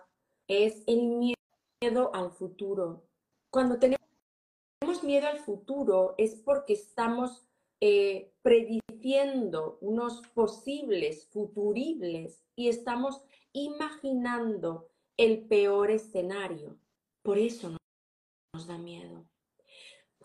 es 0.47 0.84
el 0.88 1.04
miedo 1.04 2.13
al 2.13 2.32
futuro. 2.32 3.04
Cuando 3.50 3.80
tenemos 3.80 5.04
miedo 5.04 5.28
al 5.28 5.39
futuro 5.39 6.15
es 6.17 6.36
porque 6.36 6.74
estamos 6.74 7.45
eh, 7.80 8.34
prediciendo 8.41 9.78
unos 9.80 10.21
posibles 10.34 11.28
futuribles 11.32 12.43
y 12.56 12.67
estamos 12.67 13.24
imaginando 13.53 14.89
el 15.17 15.47
peor 15.47 15.91
escenario. 15.91 16.77
Por 17.21 17.37
eso 17.37 17.75
nos 18.53 18.67
da 18.67 18.77
miedo. 18.77 19.25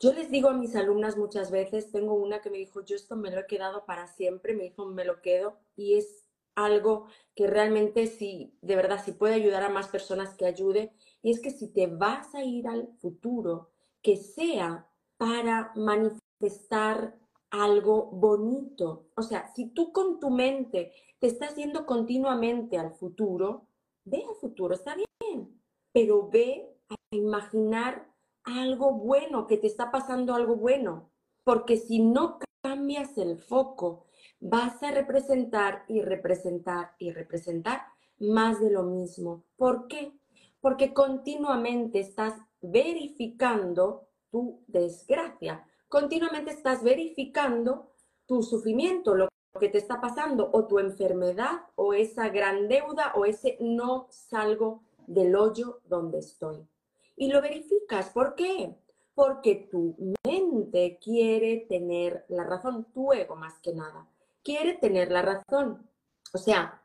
Yo 0.00 0.12
les 0.12 0.30
digo 0.30 0.50
a 0.50 0.54
mis 0.54 0.76
alumnas 0.76 1.16
muchas 1.16 1.50
veces, 1.50 1.90
tengo 1.90 2.14
una 2.14 2.40
que 2.42 2.50
me 2.50 2.58
dijo, 2.58 2.84
yo 2.84 2.96
esto 2.96 3.16
me 3.16 3.30
lo 3.30 3.40
he 3.40 3.46
quedado 3.46 3.86
para 3.86 4.06
siempre, 4.06 4.54
me 4.54 4.64
dijo, 4.64 4.84
me 4.86 5.06
lo 5.06 5.22
quedo, 5.22 5.58
y 5.74 5.94
es 5.94 6.28
algo 6.54 7.06
que 7.34 7.46
realmente 7.46 8.06
si, 8.06 8.58
de 8.60 8.76
verdad, 8.76 9.02
si 9.02 9.12
puede 9.12 9.34
ayudar 9.34 9.62
a 9.62 9.70
más 9.70 9.88
personas 9.88 10.34
que 10.36 10.44
ayude, 10.44 10.92
y 11.22 11.30
es 11.30 11.40
que 11.40 11.50
si 11.50 11.68
te 11.68 11.86
vas 11.86 12.34
a 12.34 12.44
ir 12.44 12.68
al 12.68 12.88
futuro, 12.98 13.70
que 14.02 14.16
sea 14.16 14.86
para 15.16 15.72
manifestar 15.76 17.18
algo 17.50 18.06
bonito. 18.06 19.09
O 19.16 19.22
sea, 19.22 19.52
si 19.54 19.70
tú 19.70 19.92
con 19.92 20.20
tu 20.20 20.30
mente 20.30 20.92
te 21.18 21.26
estás 21.26 21.56
yendo 21.56 21.87
continuamente 21.87 22.78
al 22.78 22.92
futuro, 22.92 23.68
ve 24.04 24.24
al 24.28 24.35
futuro, 24.37 24.74
está 24.74 24.94
bien, 24.94 25.61
pero 25.92 26.28
ve 26.28 26.68
a 26.88 26.94
imaginar 27.11 28.12
algo 28.44 28.92
bueno, 28.92 29.46
que 29.46 29.56
te 29.56 29.66
está 29.66 29.90
pasando 29.90 30.35
algo 30.35 30.56
bueno, 30.56 31.11
porque 31.44 31.76
si 31.76 32.00
no 32.00 32.38
cambias 32.62 33.18
el 33.18 33.38
foco, 33.38 34.06
vas 34.40 34.82
a 34.82 34.90
representar 34.90 35.85
y 35.88 36.02
representar 36.02 36.92
y 36.98 37.11
representar 37.11 37.82
más 38.18 38.61
de 38.61 38.70
lo 38.70 38.82
mismo. 38.82 39.44
¿Por 39.56 39.88
qué? 39.88 40.12
Porque 40.61 40.92
continuamente 40.92 42.00
estás 42.00 42.35
verificando 42.61 44.09
tu 44.30 44.62
desgracia, 44.66 45.66
continuamente 45.88 46.51
estás 46.51 46.83
verificando 46.83 47.92
tu 48.27 48.42
sufrimiento, 48.42 49.14
lo 49.14 49.29
que 49.59 49.68
te 49.68 49.79
está 49.79 50.01
pasando, 50.01 50.51
o 50.53 50.66
tu 50.66 50.79
enfermedad, 50.79 51.62
o 51.77 51.94
esa 51.94 52.29
gran 52.29 52.68
deuda, 52.68 53.12
o 53.14 53.25
ese 53.25 53.57
no 53.61 54.09
salgo 54.11 54.83
del 55.07 55.35
hoyo 55.37 55.81
donde 55.85 56.18
estoy 56.18 56.68
y 57.16 57.29
lo 57.29 57.40
verificas. 57.40 58.11
¿Por 58.11 58.35
qué? 58.35 58.77
Porque 59.14 59.68
tu 59.70 59.96
mente 60.25 60.99
quiere 61.03 61.66
tener 61.68 62.27
la 62.29 62.44
razón, 62.44 62.87
tu 62.92 63.12
ego 63.12 63.35
más 63.35 63.59
que 63.61 63.72
nada, 63.72 64.09
quiere 64.44 64.75
tener 64.75 65.11
la 65.11 65.22
razón. 65.22 65.90
O 66.33 66.38
sea, 66.38 66.83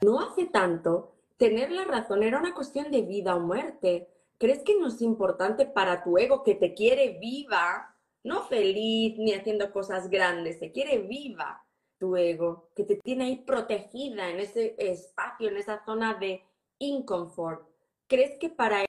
no 0.00 0.20
hace 0.20 0.46
tanto, 0.46 1.16
tener 1.36 1.72
la 1.72 1.84
razón 1.84 2.22
era 2.22 2.38
una 2.38 2.54
cuestión 2.54 2.90
de 2.90 3.02
vida 3.02 3.34
o 3.34 3.40
muerte. 3.40 4.08
¿Crees 4.38 4.62
que 4.62 4.78
no 4.78 4.86
es 4.86 5.02
importante 5.02 5.66
para 5.66 6.04
tu 6.04 6.16
ego 6.16 6.44
que 6.44 6.54
te 6.54 6.74
quiere 6.74 7.18
viva, 7.18 7.96
no 8.28 8.44
feliz 8.44 9.18
ni 9.18 9.32
haciendo 9.32 9.72
cosas 9.72 10.08
grandes, 10.08 10.60
te 10.60 10.70
quiere 10.70 10.98
viva 10.98 11.64
tu 11.98 12.16
ego, 12.16 12.70
que 12.76 12.84
te 12.84 12.96
tiene 12.96 13.24
ahí 13.24 13.36
protegida 13.36 14.30
en 14.30 14.38
ese 14.38 14.76
espacio, 14.78 15.48
en 15.48 15.56
esa 15.56 15.84
zona 15.84 16.14
de 16.14 16.44
inconfort? 16.78 17.68
¿Crees 18.06 18.38
que 18.38 18.50
para 18.50 18.84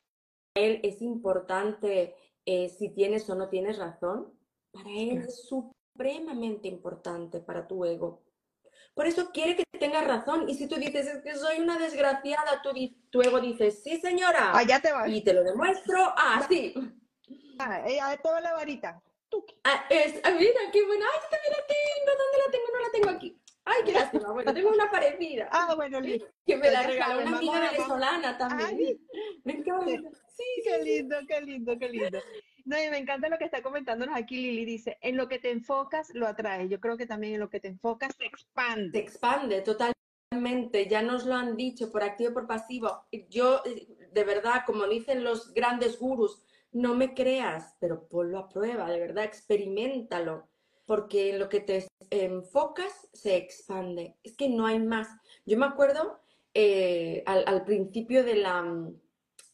él 0.56 0.80
es 0.84 1.02
importante 1.02 2.16
eh, 2.46 2.70
si 2.70 2.90
tienes 2.90 3.30
o 3.30 3.36
no 3.36 3.50
tienes 3.50 3.78
razón. 3.78 4.34
Para 4.72 4.90
él 4.90 5.20
es 5.20 5.48
supremamente 5.48 6.68
importante 6.68 7.40
para 7.40 7.68
tu 7.68 7.86
ego. 7.86 8.24
Por 8.94 9.06
eso 9.06 9.30
quiere 9.32 9.56
que 9.56 9.64
tengas 9.78 10.06
razón. 10.08 10.50
Y 10.50 10.56
si 10.56 10.68
tú 10.68 10.76
dices, 10.76 11.08
es 11.08 11.22
que 11.22 11.36
soy 11.36 11.60
una 11.60 11.78
desgraciada, 11.78 12.62
tu, 12.62 12.72
tu 13.10 13.22
ego 13.22 13.40
dice, 13.40 13.72
sí, 13.72 14.00
señora. 14.02 14.58
Allá 14.58 14.80
te 14.82 14.92
vas. 14.92 15.10
Y 15.10 15.22
te 15.22 15.34
lo 15.34 15.44
demuestro. 15.44 16.00
Ah, 16.18 16.46
sí. 16.50 16.74
Ah, 17.60 17.84
ella 17.86 18.18
toda 18.22 18.42
la 18.42 18.54
varita. 18.54 19.02
Ah, 19.64 19.86
es, 19.90 20.20
ah, 20.24 20.32
mira, 20.32 20.60
qué 20.72 20.86
buena. 20.86 21.06
Ay, 21.06 21.20
yo 21.24 21.30
también 21.30 21.54
la 21.58 21.66
tengo. 21.68 22.18
¿Dónde 22.18 22.38
la 22.46 22.52
tengo? 22.52 22.66
No 22.74 22.80
la 22.80 22.92
tengo 22.92 23.10
aquí. 23.10 23.42
Ay, 23.66 23.82
qué 23.86 23.92
lástima. 23.94 24.30
Bueno, 24.34 24.54
tengo 24.54 24.70
una 24.70 24.90
parecida. 24.90 25.50
Ah, 25.52 25.76
bueno, 25.76 26.00
listo. 26.00 26.28
Que 26.46 26.56
me 26.56 26.72
la 26.72 26.84
regaló 26.84 27.22
una 27.22 27.38
amiga 27.38 27.72
venezolana 27.72 28.38
también. 28.38 29.00
me 29.44 29.54
encanta. 29.54 30.10
Sí, 30.36 30.44
qué 30.64 30.84
lindo, 30.84 31.18
qué 31.28 31.42
lindo, 31.42 31.78
qué 31.78 31.90
lindo. 31.90 32.20
No, 32.66 32.82
y 32.82 32.90
me 32.90 32.98
encanta 32.98 33.30
lo 33.30 33.38
que 33.38 33.46
está 33.46 33.62
comentándonos 33.62 34.16
aquí 34.16 34.36
Lili. 34.36 34.66
Dice, 34.66 34.98
en 35.02 35.18
lo 35.18 35.28
que 35.28 35.40
te 35.40 35.52
enfocas, 35.52 36.10
lo 36.14 36.28
atrae. 36.28 36.70
Yo 36.70 36.80
creo 36.80 36.98
que 36.98 37.06
también 37.06 37.34
en 37.34 37.40
lo 37.40 37.50
que 37.50 37.60
te 37.60 37.68
enfocas, 37.68 38.16
se 38.16 38.26
expande. 38.26 38.92
Se 38.92 39.00
expande, 39.00 39.62
totalmente. 39.62 40.88
Ya 40.88 41.02
nos 41.02 41.26
lo 41.26 41.36
han 41.36 41.58
dicho 41.58 41.92
por 41.92 42.04
activo 42.04 42.30
y 42.30 42.34
por 42.34 42.48
pasivo. 42.48 43.06
Yo, 43.30 43.62
de 44.12 44.24
verdad, 44.24 44.64
como 44.66 44.88
dicen 44.88 45.24
los 45.24 45.54
grandes 45.54 46.00
gurús, 46.00 46.44
no 46.72 46.96
me 46.96 47.14
creas, 47.14 47.76
pero 47.80 48.08
ponlo 48.08 48.40
a 48.40 48.50
prueba, 48.50 48.90
de 48.90 49.00
verdad, 49.00 49.24
experimentalo. 49.24 50.48
Porque 50.86 51.30
en 51.30 51.40
lo 51.40 51.50
que 51.50 51.60
te 51.60 51.88
enfocas, 52.10 53.10
se 53.14 53.36
expande. 53.38 54.16
Es 54.24 54.36
que 54.36 54.50
no 54.50 54.66
hay 54.66 54.80
más. 54.80 55.08
Yo 55.46 55.58
me 55.58 55.68
acuerdo 55.68 56.20
eh, 56.54 57.24
al 57.28 57.64
principio 57.64 58.24
de 58.24 58.36
la 58.36 58.92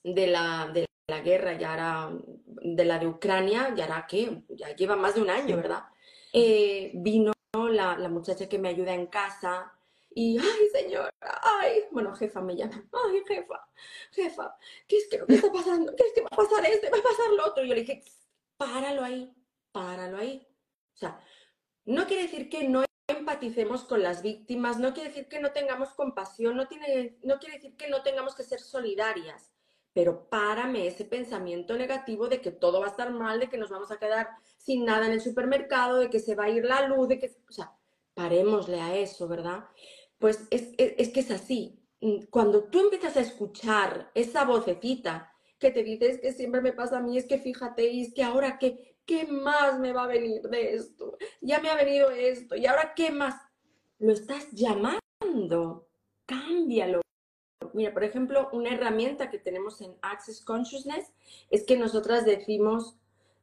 de 0.06 0.28
la, 0.28 0.70
de 0.72 0.86
la 1.08 1.22
guerra, 1.22 1.58
ya 1.58 1.74
era 1.74 2.12
de 2.46 2.86
la 2.86 3.00
de 3.00 3.08
Ucrania, 3.08 3.74
ya 3.76 3.86
era 3.86 4.06
que 4.08 4.44
ya 4.50 4.76
lleva 4.76 4.96
más 4.96 5.16
de 5.16 5.22
un 5.22 5.30
año, 5.30 5.58
¿verdad? 5.58 5.84
Eh, 6.32 6.92
vino 6.94 7.34
la, 7.54 7.98
la, 7.98 8.10
muchacha 8.10 8.48
que 8.48 8.60
me 8.60 8.70
ayuda 8.70 8.94
en 8.94 9.08
casa 9.08 9.74
y, 10.16 10.40
ay, 10.40 10.70
señora, 10.72 11.14
ay, 11.20 11.84
bueno, 11.92 12.16
jefa 12.16 12.42
me 12.42 12.56
llama, 12.56 12.84
ay, 12.94 13.22
jefa, 13.28 13.70
jefa, 14.12 14.58
¿qué 14.88 14.98
es 14.98 15.08
que 15.10 15.18
lo 15.18 15.28
que 15.28 15.36
está 15.36 15.52
pasando? 15.52 15.94
¿Qué 15.96 16.04
es 16.04 16.14
que 16.14 16.22
va 16.22 16.30
a 16.32 16.38
pasar 16.38 16.66
esto? 16.66 16.88
¿Va 16.92 16.98
a 16.98 17.04
pasar 17.04 17.34
lo 17.34 17.46
otro? 17.46 17.64
Y 17.64 17.68
yo 17.68 17.76
le 17.76 17.82
dije, 17.82 18.02
páralo 18.56 19.04
ahí, 19.04 19.36
páralo 19.74 20.18
ahí. 20.18 20.48
O 20.94 20.98
sea, 20.98 21.20
no 21.84 22.08
quiere 22.08 22.24
decir 22.24 22.50
que 22.50 22.68
no 22.68 22.86
empaticemos 23.08 23.84
con 23.84 24.02
las 24.02 24.22
víctimas, 24.22 24.80
no 24.80 24.94
quiere 24.94 25.10
decir 25.10 25.28
que 25.28 25.42
no 25.42 25.52
tengamos 25.52 25.90
compasión, 25.90 26.56
no, 26.56 26.68
tiene, 26.70 27.20
no 27.24 27.38
quiere 27.38 27.56
decir 27.58 27.76
que 27.76 27.90
no 27.90 28.02
tengamos 28.02 28.36
que 28.36 28.44
ser 28.44 28.62
solidarias 28.62 29.52
pero 29.96 30.28
párame 30.28 30.88
ese 30.88 31.06
pensamiento 31.06 31.78
negativo 31.78 32.28
de 32.28 32.42
que 32.42 32.52
todo 32.52 32.82
va 32.82 32.88
a 32.88 32.90
estar 32.90 33.14
mal, 33.14 33.40
de 33.40 33.48
que 33.48 33.58
nos 33.58 33.70
vamos 33.70 33.92
a 33.92 33.98
quedar 33.98 34.28
sin 34.58 34.84
nada 34.84 35.06
en 35.06 35.14
el 35.14 35.22
supermercado, 35.22 36.00
de 36.00 36.10
que 36.10 36.20
se 36.20 36.36
va 36.36 36.44
a 36.44 36.50
ir 36.50 36.66
la 36.66 36.86
luz, 36.86 37.08
de 37.08 37.18
que, 37.18 37.34
o 37.48 37.54
sea, 37.54 37.72
parémosle 38.14 38.82
a 38.82 38.94
eso, 38.94 39.26
¿verdad? 39.30 39.64
Pues 40.26 40.48
es, 40.50 40.74
que 41.10 41.20
es 41.20 41.30
así. 41.30 41.80
Mm, 42.02 42.24
cuando 42.32 42.64
tú 42.64 42.80
empiezas 42.80 43.16
a 43.16 43.22
escuchar 43.22 44.10
esa 44.16 44.44
vocecita 44.44 45.32
que 45.60 45.70
te 45.70 45.84
dice, 45.84 46.10
es 46.10 46.20
que 46.20 46.34
siempre 46.34 46.62
me 46.62 46.74
pasa 46.74 46.98
a 46.98 47.00
mí, 47.00 47.16
es 47.16 47.28
que 47.28 47.38
fíjate, 47.38 47.92
y 47.92 48.02
es 48.02 48.12
que 48.12 48.24
ahora 48.24 48.58
qué, 48.58 48.98
¿qué 49.06 49.28
más 49.28 49.78
me 49.78 49.94
va 49.94 50.06
a 50.06 50.08
venir 50.08 50.42
de 50.42 50.74
esto? 50.74 51.16
Ya 51.42 51.60
me 51.60 51.70
ha 51.70 51.76
venido 51.76 52.10
esto, 52.10 52.56
y 52.56 52.66
ahora 52.66 52.94
qué 52.96 53.12
más? 53.12 53.40
Lo 54.00 54.14
estás 54.14 54.50
llamando, 54.52 55.90
cámbialo, 56.26 57.02
Mira, 57.76 57.94
por 57.94 58.04
ejemplo, 58.04 58.50
una 58.52 58.74
herramienta 58.74 59.30
que 59.30 59.38
tenemos 59.38 59.80
en 59.82 59.94
Access 60.02 60.44
Consciousness 60.44 61.14
es 61.52 61.66
que 61.66 61.78
nosotras 61.78 62.26
decimos 62.26 62.96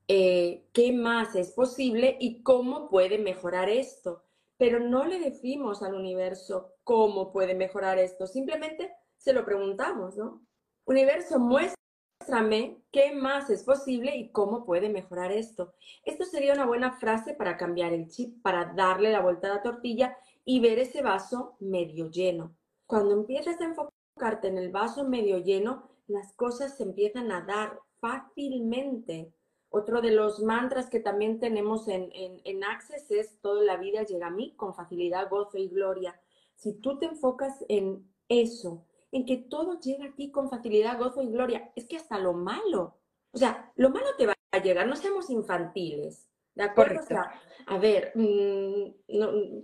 eh, 0.08 0.64
qué 0.72 0.92
más 0.92 1.36
es 1.36 1.52
posible 1.52 2.16
y 2.18 2.42
cómo 2.42 2.88
puede 2.88 3.18
mejorar 3.18 3.68
esto. 3.68 4.24
Pero 4.58 4.78
no 4.78 5.06
le 5.06 5.18
decimos 5.18 5.82
al 5.82 5.94
universo 5.94 6.71
cómo 6.84 7.32
puede 7.32 7.54
mejorar 7.54 7.98
esto, 7.98 8.26
simplemente 8.26 8.92
se 9.16 9.32
lo 9.32 9.44
preguntamos, 9.44 10.16
¿no? 10.16 10.44
Universo, 10.84 11.38
muéstrame 11.38 12.82
qué 12.90 13.12
más 13.14 13.50
es 13.50 13.62
posible 13.62 14.16
y 14.16 14.30
cómo 14.30 14.64
puede 14.64 14.88
mejorar 14.88 15.30
esto. 15.30 15.74
Esto 16.04 16.24
sería 16.24 16.54
una 16.54 16.66
buena 16.66 16.92
frase 16.92 17.34
para 17.34 17.56
cambiar 17.56 17.92
el 17.92 18.08
chip, 18.08 18.42
para 18.42 18.72
darle 18.74 19.12
la 19.12 19.20
vuelta 19.20 19.48
a 19.48 19.56
la 19.56 19.62
tortilla 19.62 20.16
y 20.44 20.60
ver 20.60 20.78
ese 20.78 21.02
vaso 21.02 21.56
medio 21.60 22.10
lleno. 22.10 22.56
Cuando 22.86 23.14
empiezas 23.14 23.60
a 23.60 23.64
enfocar 23.64 23.92
en 24.42 24.58
el 24.58 24.70
vaso 24.70 25.04
medio 25.04 25.38
lleno, 25.38 25.88
las 26.06 26.32
cosas 26.34 26.76
se 26.76 26.82
empiezan 26.82 27.32
a 27.32 27.42
dar 27.42 27.80
fácilmente. 28.00 29.32
Otro 29.68 30.02
de 30.02 30.10
los 30.10 30.40
mantras 30.40 30.90
que 30.90 31.00
también 31.00 31.40
tenemos 31.40 31.88
en, 31.88 32.10
en, 32.12 32.64
Access 32.64 33.10
es 33.10 33.40
toda 33.40 33.62
la 33.62 33.78
vida 33.78 34.02
llega 34.02 34.26
a 34.26 34.30
mí 34.30 34.54
con 34.56 34.74
facilidad, 34.74 35.30
gozo 35.30 35.56
y 35.58 35.68
gloria. 35.68 36.20
Si 36.62 36.74
tú 36.74 36.96
te 36.96 37.06
enfocas 37.06 37.64
en 37.68 38.08
eso, 38.28 38.86
en 39.10 39.26
que 39.26 39.36
todo 39.36 39.80
llega 39.80 40.06
a 40.06 40.14
ti 40.14 40.30
con 40.30 40.48
facilidad, 40.48 40.96
gozo 40.96 41.20
y 41.20 41.26
gloria. 41.26 41.72
Es 41.74 41.86
que 41.86 41.96
hasta 41.96 42.20
lo 42.20 42.34
malo, 42.34 43.00
o 43.32 43.38
sea, 43.38 43.72
lo 43.74 43.90
malo 43.90 44.06
te 44.16 44.26
va 44.26 44.34
a 44.52 44.62
llegar, 44.62 44.86
no 44.86 44.94
seamos 44.94 45.28
infantiles. 45.28 46.28
¿De 46.54 46.62
acuerdo? 46.62 47.00
O 47.00 47.06
sea, 47.06 47.32
a 47.66 47.78
ver, 47.78 48.12
mm, 48.14 48.94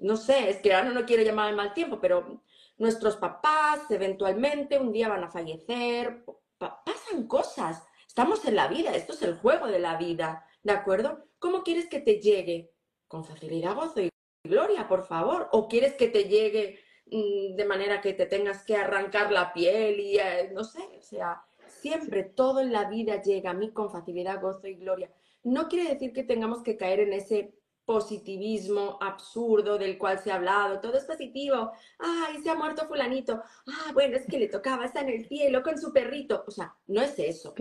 no, 0.02 0.16
sé, 0.16 0.50
es 0.50 0.56
que 0.56 0.74
ahora 0.74 0.90
no 0.90 1.06
quiero 1.06 1.22
llamar 1.22 1.50
al 1.50 1.54
mal 1.54 1.72
tiempo, 1.72 2.00
pero 2.00 2.42
nuestros 2.78 3.16
papás 3.16 3.88
eventualmente 3.90 4.80
un 4.80 4.90
día 4.90 5.08
van 5.08 5.22
a 5.22 5.30
fallecer, 5.30 6.24
pasan 6.58 7.28
cosas, 7.28 7.86
estamos 8.08 8.44
en 8.44 8.56
la 8.56 8.66
vida, 8.66 8.90
esto 8.96 9.12
es 9.12 9.22
el 9.22 9.38
juego 9.38 9.68
de 9.68 9.78
la 9.78 9.98
vida, 9.98 10.44
¿de 10.64 10.72
acuerdo? 10.72 11.26
¿Cómo 11.38 11.62
quieres 11.62 11.86
que 11.88 12.00
te 12.00 12.20
llegue? 12.20 12.72
Con 13.06 13.24
facilidad, 13.24 13.76
gozo 13.76 14.00
y 14.00 14.10
gloria, 14.42 14.88
por 14.88 15.06
favor. 15.06 15.48
¿O 15.52 15.68
quieres 15.68 15.94
que 15.94 16.08
te 16.08 16.24
llegue 16.24 16.80
de 17.10 17.64
manera 17.64 18.00
que 18.00 18.12
te 18.12 18.26
tengas 18.26 18.64
que 18.64 18.76
arrancar 18.76 19.32
la 19.32 19.52
piel 19.52 20.00
y 20.00 20.18
eh, 20.18 20.50
no 20.52 20.64
sé? 20.64 20.80
O 20.98 21.02
sea, 21.02 21.42
siempre 21.66 22.24
todo 22.24 22.60
en 22.60 22.72
la 22.72 22.88
vida 22.88 23.22
llega 23.22 23.50
a 23.50 23.54
mí 23.54 23.72
con 23.72 23.90
facilidad, 23.90 24.40
gozo 24.40 24.66
y 24.66 24.74
gloria. 24.74 25.10
No 25.44 25.68
quiere 25.68 25.90
decir 25.90 26.12
que 26.12 26.24
tengamos 26.24 26.62
que 26.62 26.76
caer 26.76 27.00
en 27.00 27.12
ese 27.12 27.58
positivismo 27.88 28.98
absurdo 29.00 29.78
del 29.78 29.96
cual 29.96 30.18
se 30.18 30.30
ha 30.30 30.34
hablado, 30.34 30.78
todo 30.78 30.98
es 30.98 31.04
positivo, 31.04 31.72
ay, 31.98 32.36
se 32.42 32.50
ha 32.50 32.54
muerto 32.54 32.86
fulanito, 32.86 33.40
ah, 33.66 33.92
bueno, 33.94 34.18
es 34.18 34.26
que 34.26 34.38
le 34.38 34.48
tocaba, 34.48 34.84
está 34.84 35.00
en 35.00 35.08
el 35.08 35.26
cielo 35.26 35.62
con 35.62 35.78
su 35.78 35.90
perrito, 35.90 36.44
o 36.46 36.50
sea, 36.50 36.76
no 36.86 37.00
es 37.00 37.18
eso, 37.18 37.54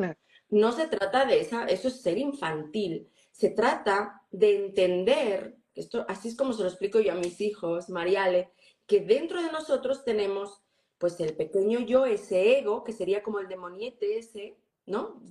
no 0.49 0.73
se 0.73 0.87
trata 0.87 1.25
de 1.25 1.39
esa, 1.39 1.63
eso 1.67 1.87
es 1.87 2.01
ser 2.01 2.17
infantil, 2.17 3.09
se 3.31 3.51
trata 3.51 4.21
de 4.29 4.65
entender, 4.65 5.55
esto 5.73 6.05
así 6.09 6.27
es 6.27 6.35
como 6.35 6.51
se 6.51 6.63
lo 6.63 6.67
explico 6.67 6.99
yo 6.99 7.13
a 7.13 7.15
mis 7.15 7.39
hijos, 7.39 7.87
Mariale, 7.87 8.51
que 8.87 9.01
dentro 9.01 9.41
de 9.41 9.51
nosotros 9.51 10.03
tenemos 10.03 10.63
pues 10.97 11.19
el 11.19 11.35
pequeño 11.35 11.79
yo, 11.81 12.05
ese 12.05 12.57
ego, 12.57 12.83
que 12.83 12.93
sería 12.93 13.21
como 13.21 13.39
el 13.39 13.47
demoniete 13.47 14.17
ese, 14.17 14.57
¿no? 14.85 15.21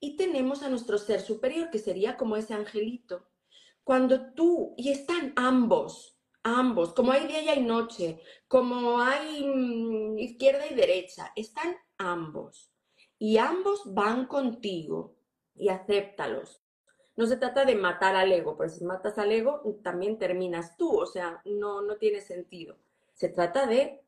Y 0.00 0.16
tenemos 0.16 0.62
a 0.62 0.68
nuestro 0.68 0.98
ser 0.98 1.20
superior, 1.20 1.70
que 1.70 1.78
sería 1.78 2.16
como 2.16 2.36
ese 2.36 2.54
angelito. 2.54 3.26
Cuando 3.84 4.32
tú, 4.34 4.74
y 4.76 4.90
están 4.90 5.32
ambos, 5.36 6.18
ambos, 6.42 6.92
como 6.92 7.12
hay 7.12 7.26
día 7.26 7.42
y 7.42 7.48
hay 7.48 7.62
noche, 7.62 8.20
como 8.48 9.00
hay 9.00 9.44
mm, 9.44 10.18
izquierda 10.18 10.66
y 10.66 10.74
derecha, 10.74 11.32
están 11.36 11.76
ambos. 11.98 12.70
Y 13.18 13.38
ambos 13.38 13.82
van 13.94 14.26
contigo 14.26 15.16
y 15.54 15.68
acéptalos. 15.68 16.61
No 17.22 17.28
se 17.28 17.36
trata 17.36 17.64
de 17.64 17.76
matar 17.76 18.16
al 18.16 18.32
ego, 18.32 18.56
porque 18.56 18.72
si 18.72 18.84
matas 18.84 19.16
al 19.16 19.30
ego 19.30 19.62
también 19.84 20.18
terminas 20.18 20.76
tú, 20.76 20.90
o 20.90 21.06
sea, 21.06 21.40
no, 21.44 21.80
no 21.80 21.96
tiene 21.96 22.20
sentido. 22.20 22.78
Se 23.12 23.28
trata 23.28 23.64
de 23.64 24.02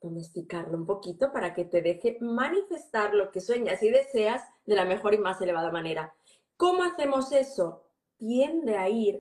domesticarlo 0.00 0.76
un 0.76 0.84
poquito 0.84 1.30
para 1.30 1.54
que 1.54 1.64
te 1.64 1.80
deje 1.80 2.18
manifestar 2.20 3.14
lo 3.14 3.30
que 3.30 3.40
sueñas 3.40 3.80
y 3.84 3.90
deseas 3.90 4.42
de 4.64 4.74
la 4.74 4.84
mejor 4.84 5.14
y 5.14 5.18
más 5.18 5.40
elevada 5.40 5.70
manera. 5.70 6.12
¿Cómo 6.56 6.82
hacemos 6.82 7.30
eso? 7.30 7.84
Tiende 8.16 8.76
a 8.76 8.88
ir 8.88 9.20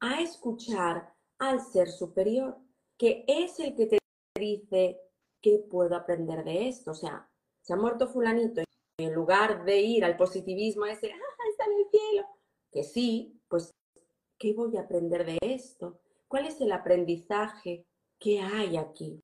a 0.00 0.20
escuchar 0.20 1.14
al 1.38 1.62
ser 1.62 1.88
superior, 1.88 2.58
que 2.98 3.24
es 3.26 3.58
el 3.58 3.74
que 3.74 3.86
te 3.86 3.98
dice 4.38 5.00
qué 5.40 5.64
puedo 5.70 5.96
aprender 5.96 6.44
de 6.44 6.68
esto. 6.68 6.90
O 6.90 6.94
sea, 6.94 7.26
se 7.62 7.72
ha 7.72 7.76
muerto 7.76 8.06
fulanito 8.06 8.60
y 8.60 9.04
en 9.04 9.14
lugar 9.14 9.64
de 9.64 9.80
ir 9.80 10.04
al 10.04 10.18
positivismo 10.18 10.84
ese, 10.84 11.10
ah, 11.10 11.48
está 11.50 11.64
en 11.64 11.72
el 11.72 11.90
cielo, 11.90 12.26
que 12.72 12.82
sí, 12.82 13.38
pues, 13.48 13.70
¿qué 14.38 14.54
voy 14.54 14.76
a 14.76 14.82
aprender 14.82 15.24
de 15.24 15.38
esto? 15.42 16.00
¿Cuál 16.26 16.46
es 16.46 16.60
el 16.60 16.72
aprendizaje 16.72 17.86
que 18.18 18.40
hay 18.40 18.76
aquí? 18.76 19.20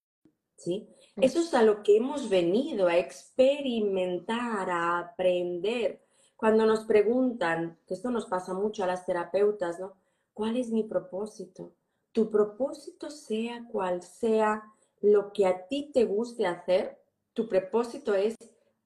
¿Sí? 0.56 0.88
Eso 1.16 1.40
es 1.40 1.54
a 1.54 1.62
lo 1.62 1.82
que 1.82 1.96
hemos 1.96 2.28
venido, 2.28 2.88
a 2.88 2.98
experimentar, 2.98 4.70
a 4.70 4.98
aprender. 4.98 6.04
Cuando 6.36 6.66
nos 6.66 6.84
preguntan, 6.84 7.78
que 7.86 7.94
esto 7.94 8.10
nos 8.10 8.26
pasa 8.26 8.54
mucho 8.54 8.84
a 8.84 8.86
las 8.86 9.06
terapeutas, 9.06 9.80
¿no? 9.80 9.94
¿Cuál 10.34 10.56
es 10.56 10.70
mi 10.70 10.84
propósito? 10.84 11.74
Tu 12.12 12.30
propósito 12.30 13.10
sea 13.10 13.66
cual 13.70 14.02
sea 14.02 14.62
lo 15.00 15.32
que 15.32 15.46
a 15.46 15.66
ti 15.68 15.90
te 15.92 16.04
guste 16.04 16.46
hacer, 16.46 17.00
tu 17.32 17.48
propósito 17.48 18.14
es 18.14 18.36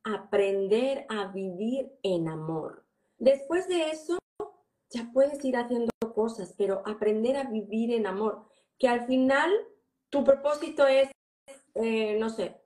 aprender 0.05 1.07
a 1.09 1.27
vivir 1.33 1.93
en 2.03 2.29
amor. 2.29 2.85
Después 3.19 3.69
de 3.69 3.91
eso, 3.91 4.19
ya 4.93 5.11
puedes 5.13 5.45
ir 5.45 5.57
haciendo 5.57 5.91
cosas, 6.15 6.55
pero 6.57 6.83
aprender 6.87 7.37
a 7.37 7.45
vivir 7.45 7.93
en 7.93 8.07
amor, 8.07 8.47
que 8.79 8.89
al 8.89 9.07
final 9.07 9.51
tu 10.11 10.25
propósito 10.25 10.87
es, 10.87 11.11
eh, 11.75 12.19
no 12.19 12.29
sé, 12.29 12.61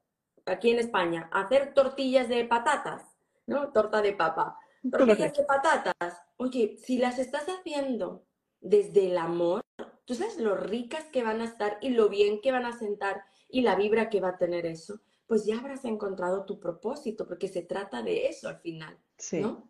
aquí 0.44 0.70
en 0.70 0.78
España, 0.78 1.28
hacer 1.32 1.74
tortillas 1.74 2.28
de 2.28 2.44
patatas, 2.44 3.02
¿no? 3.46 3.72
Torta 3.72 4.02
de 4.02 4.12
papa. 4.12 4.58
Tortillas 4.90 5.32
de 5.32 5.44
patatas. 5.44 6.22
Oye, 6.36 6.76
si 6.78 6.98
las 6.98 7.18
estás 7.18 7.46
haciendo 7.48 8.26
desde 8.60 9.06
el 9.10 9.18
amor, 9.18 9.62
tú 10.04 10.14
sabes 10.14 10.38
lo 10.38 10.56
ricas 10.56 11.04
que 11.12 11.22
van 11.22 11.40
a 11.40 11.44
estar 11.44 11.78
y 11.80 11.90
lo 11.90 12.08
bien 12.08 12.40
que 12.40 12.52
van 12.52 12.64
a 12.64 12.78
sentar 12.78 13.24
y 13.48 13.62
la 13.62 13.74
vibra 13.74 14.08
que 14.08 14.20
va 14.20 14.30
a 14.30 14.38
tener 14.38 14.66
eso, 14.66 15.00
pues 15.26 15.44
ya 15.44 15.58
habrás 15.58 15.84
encontrado 15.84 16.44
tu 16.44 16.60
propósito, 16.60 17.26
porque 17.26 17.48
se 17.48 17.62
trata 17.62 18.02
de 18.02 18.28
eso 18.28 18.48
al 18.48 18.58
final, 18.58 18.96
sí. 19.18 19.40
¿no? 19.40 19.68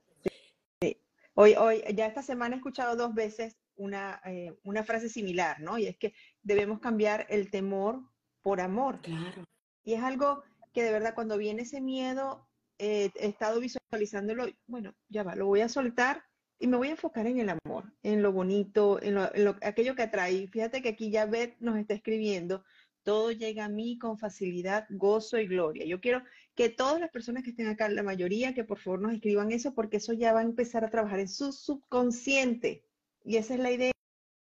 Hoy, 1.38 1.54
hoy, 1.54 1.82
ya 1.94 2.06
esta 2.06 2.22
semana 2.22 2.54
he 2.54 2.58
escuchado 2.58 2.96
dos 2.96 3.14
veces 3.14 3.58
una, 3.76 4.22
eh, 4.24 4.56
una 4.64 4.82
frase 4.82 5.10
similar, 5.10 5.60
¿no? 5.60 5.76
Y 5.76 5.86
es 5.86 5.98
que 5.98 6.14
debemos 6.42 6.80
cambiar 6.80 7.26
el 7.28 7.50
temor 7.50 8.00
por 8.40 8.62
amor. 8.62 9.02
Claro. 9.02 9.44
Y 9.84 9.92
es 9.92 10.02
algo 10.02 10.42
que 10.72 10.82
de 10.82 10.92
verdad 10.92 11.14
cuando 11.14 11.36
viene 11.36 11.62
ese 11.62 11.82
miedo, 11.82 12.48
eh, 12.78 13.10
he 13.16 13.28
estado 13.28 13.60
visualizándolo, 13.60 14.46
bueno, 14.66 14.94
ya 15.10 15.24
va, 15.24 15.34
lo 15.34 15.44
voy 15.44 15.60
a 15.60 15.68
soltar 15.68 16.24
y 16.58 16.68
me 16.68 16.78
voy 16.78 16.88
a 16.88 16.92
enfocar 16.92 17.26
en 17.26 17.38
el 17.38 17.50
amor, 17.50 17.92
en 18.02 18.22
lo 18.22 18.32
bonito, 18.32 18.98
en, 19.02 19.14
lo, 19.14 19.56
aquello 19.60 19.94
que 19.94 20.04
atrae. 20.04 20.48
Fíjate 20.48 20.80
que 20.80 20.88
aquí 20.88 21.10
ya 21.10 21.26
Beth 21.26 21.56
nos 21.60 21.76
está 21.76 21.92
escribiendo, 21.92 22.64
todo 23.06 23.30
llega 23.30 23.64
a 23.64 23.68
mí 23.68 23.98
con 23.98 24.18
facilidad, 24.18 24.84
gozo 24.90 25.38
y 25.38 25.46
gloria. 25.46 25.86
Yo 25.86 26.00
quiero 26.00 26.24
que 26.56 26.70
todas 26.70 27.00
las 27.00 27.10
personas 27.10 27.44
que 27.44 27.50
estén 27.50 27.68
acá, 27.68 27.88
la 27.88 28.02
mayoría, 28.02 28.52
que 28.52 28.64
por 28.64 28.78
favor 28.78 29.00
nos 29.00 29.12
escriban 29.12 29.52
eso, 29.52 29.74
porque 29.74 29.98
eso 29.98 30.12
ya 30.12 30.32
va 30.32 30.40
a 30.40 30.42
empezar 30.42 30.84
a 30.84 30.90
trabajar 30.90 31.20
en 31.20 31.28
su 31.28 31.52
subconsciente. 31.52 32.84
Y 33.24 33.36
esa 33.36 33.54
es 33.54 33.60
la 33.60 33.70
idea, 33.70 33.92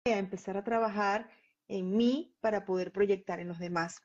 empezar 0.06 0.58
a 0.58 0.64
trabajar 0.64 1.30
en 1.68 1.96
mí 1.96 2.34
para 2.42 2.66
poder 2.66 2.92
proyectar 2.92 3.40
en 3.40 3.48
los 3.48 3.60
demás. 3.60 4.02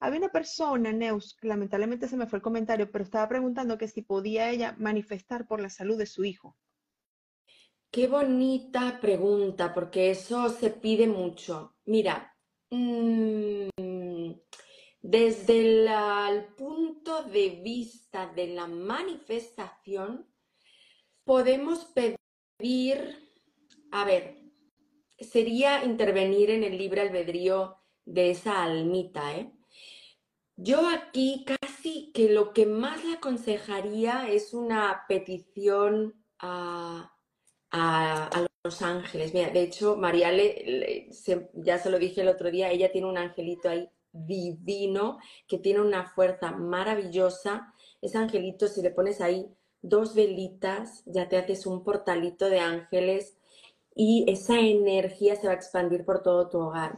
Había 0.00 0.20
una 0.20 0.30
persona, 0.30 0.92
Neus, 0.92 1.36
lamentablemente 1.42 2.08
se 2.08 2.16
me 2.16 2.26
fue 2.26 2.38
el 2.38 2.42
comentario, 2.42 2.90
pero 2.90 3.04
estaba 3.04 3.28
preguntando 3.28 3.76
que 3.76 3.86
si 3.86 4.00
podía 4.00 4.48
ella 4.48 4.74
manifestar 4.78 5.46
por 5.46 5.60
la 5.60 5.68
salud 5.68 5.98
de 5.98 6.06
su 6.06 6.24
hijo. 6.24 6.56
Qué 7.90 8.06
bonita 8.06 8.98
pregunta, 8.98 9.74
porque 9.74 10.10
eso 10.10 10.48
se 10.48 10.70
pide 10.70 11.06
mucho. 11.06 11.76
Mira, 11.84 12.34
mm, 12.70 13.68
desde 15.02 15.60
el, 15.60 16.44
punto 16.56 17.24
de 17.24 17.60
vista 17.62 18.26
de 18.34 18.48
la 18.48 18.66
manifestación, 18.66 20.26
podemos 21.24 21.86
pedir, 21.86 23.28
a 23.90 24.04
ver, 24.04 24.38
sería 25.18 25.84
intervenir 25.84 26.50
en 26.50 26.64
el 26.64 26.78
libre 26.78 27.02
albedrío 27.02 27.78
de 28.04 28.30
esa 28.30 28.62
almita, 28.62 29.36
¿eh? 29.36 29.52
Yo 30.62 30.86
aquí 30.88 31.46
casi 31.46 32.12
que 32.12 32.28
lo 32.28 32.52
que 32.52 32.66
más 32.66 33.02
le 33.02 33.14
aconsejaría 33.14 34.28
es 34.28 34.52
una 34.52 35.04
petición 35.08 36.22
a, 36.38 37.14
los 38.64 38.82
ángeles. 38.82 39.32
Mira, 39.32 39.50
de 39.50 39.62
hecho, 39.62 39.96
Mariale, 39.96 41.08
ya 41.54 41.78
se 41.78 41.90
lo 41.90 41.98
dije 41.98 42.20
el 42.20 42.28
otro 42.28 42.50
día, 42.50 42.70
ella 42.70 42.92
tiene 42.92 43.08
un 43.08 43.18
angelito 43.18 43.68
ahí 43.68 43.88
divino, 44.12 45.18
que 45.46 45.58
tiene 45.58 45.80
una 45.80 46.04
fuerza 46.04 46.52
maravillosa. 46.52 47.72
Ese 48.02 48.18
angelito, 48.18 48.66
si 48.66 48.82
le 48.82 48.90
pones 48.90 49.20
ahí 49.20 49.46
dos 49.82 50.14
velitas, 50.14 51.02
ya 51.06 51.28
te 51.28 51.38
haces 51.38 51.66
un 51.66 51.84
portalito 51.84 52.48
de 52.50 52.60
ángeles 52.60 53.36
y 53.94 54.24
esa 54.28 54.58
energía 54.58 55.36
se 55.36 55.46
va 55.46 55.52
a 55.52 55.56
expandir 55.56 56.04
por 56.04 56.22
todo 56.22 56.48
tu 56.48 56.58
hogar. 56.58 56.94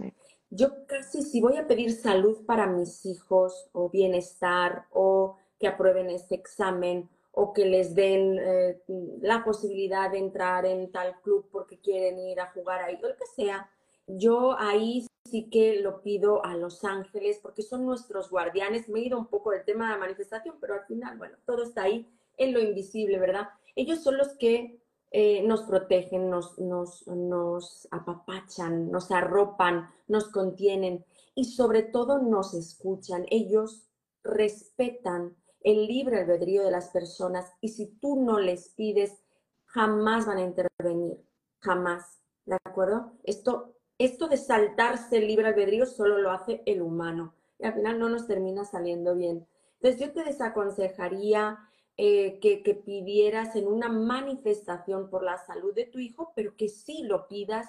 Yo 0.51 0.87
casi 0.87 1.23
si 1.23 1.41
voy 1.41 1.57
a 1.57 1.67
pedir 1.67 1.93
salud 1.93 2.45
para 2.45 2.67
mis 2.67 3.07
hijos 3.07 3.69
o 3.73 3.89
bienestar 3.89 4.87
o 4.91 5.37
que 5.59 5.67
aprueben 5.67 6.11
este 6.11 6.35
examen 6.35 7.09
o 7.33 7.53
que 7.53 7.65
les 7.65 7.95
den 7.95 8.39
eh, 8.39 8.83
la 9.21 9.43
posibilidad 9.45 10.11
de 10.11 10.19
entrar 10.19 10.67
en 10.67 10.93
tal 10.93 11.21
club 11.23 11.49
porque 11.51 11.81
quieren 11.81 12.19
ir 12.19 12.41
a 12.41 12.53
jugar 12.53 12.83
ahí, 12.83 12.99
o 13.03 13.09
lo 13.09 13.17
que 13.17 13.27
sea, 13.35 13.71
yo 14.07 14.57
ahí 14.59 15.07
sí 15.25 15.49
que 15.51 15.81
lo 15.81 16.03
pido 16.03 16.45
a 16.45 16.57
los 16.57 16.85
ángeles 16.85 17.39
porque 17.43 17.63
son 17.63 17.87
nuestros 17.87 18.31
guardianes. 18.31 18.89
Me 18.89 19.01
he 19.01 19.05
ido 19.05 19.19
un 19.19 19.27
poco 19.27 19.51
del 19.51 19.65
tema 19.65 19.87
de 19.87 19.93
la 19.93 19.99
manifestación, 19.99 20.57
pero 20.61 20.75
al 20.75 20.85
final, 20.85 21.17
bueno, 21.17 21.37
todo 21.47 21.63
está 21.63 21.85
ahí 21.85 22.07
en 22.37 22.53
lo 22.53 22.61
invisible, 22.61 23.19
¿verdad? 23.19 23.49
Ellos 23.75 24.03
son 24.03 24.19
los 24.19 24.37
que 24.37 24.83
eh, 25.11 25.43
nos 25.43 25.63
protegen, 25.63 26.29
nos, 26.29 26.59
nos, 26.59 27.07
nos 27.07 27.89
apapachan, 27.91 28.91
nos 28.91 29.11
arropan, 29.11 29.91
nos 30.09 30.29
contienen. 30.29 31.05
y 31.35 31.45
sobre 31.47 31.83
todo 31.83 32.19
nos 32.19 32.53
escuchan. 32.53 33.25
Ellos 33.31 33.85
respetan 34.23 35.35
el 35.65 35.87
libre 35.87 36.21
albedrío 36.21 36.65
de 36.65 36.71
las 36.71 36.91
personas 36.91 37.53
y 37.61 37.69
si 37.69 37.87
tú 37.87 38.17
no 38.17 38.39
les 38.39 38.71
pides, 38.71 39.23
jamás 39.65 40.27
van 40.27 40.39
a 40.39 40.43
intervenir, 40.43 41.19
jamás, 41.61 42.21
¿de 42.45 42.57
acuerdo? 42.65 43.13
Esto, 43.25 43.75
esto 43.99 44.29
de 44.29 44.37
saltarse 44.37 45.19
el 45.19 45.27
libre 45.27 45.49
albedrío 45.49 45.87
solo 45.87 46.19
lo 46.19 46.31
hace 46.31 46.63
el 46.67 46.83
humano 46.83 47.35
y 47.59 47.67
al 47.67 47.75
final 47.75 47.99
no 47.99 48.09
nos 48.09 48.27
termina 48.27 48.65
saliendo 48.65 49.15
bien. 49.15 49.47
Entonces 49.81 50.01
yo 50.01 50.13
te 50.13 50.25
desaconsejaría 50.25 51.59
eh, 51.97 52.39
que, 52.41 52.63
que 52.63 52.75
pidieras 52.75 53.57
en 53.57 53.67
una 53.67 53.89
manifestación 53.89 55.11
por 55.11 55.23
la 55.23 55.39
salud 55.39 55.75
de 55.75 55.85
tu 55.85 55.99
hijo, 55.99 56.33
pero 56.35 56.57
que 56.57 56.69
sí 56.69 57.03
lo 57.03 57.29
pidas 57.29 57.67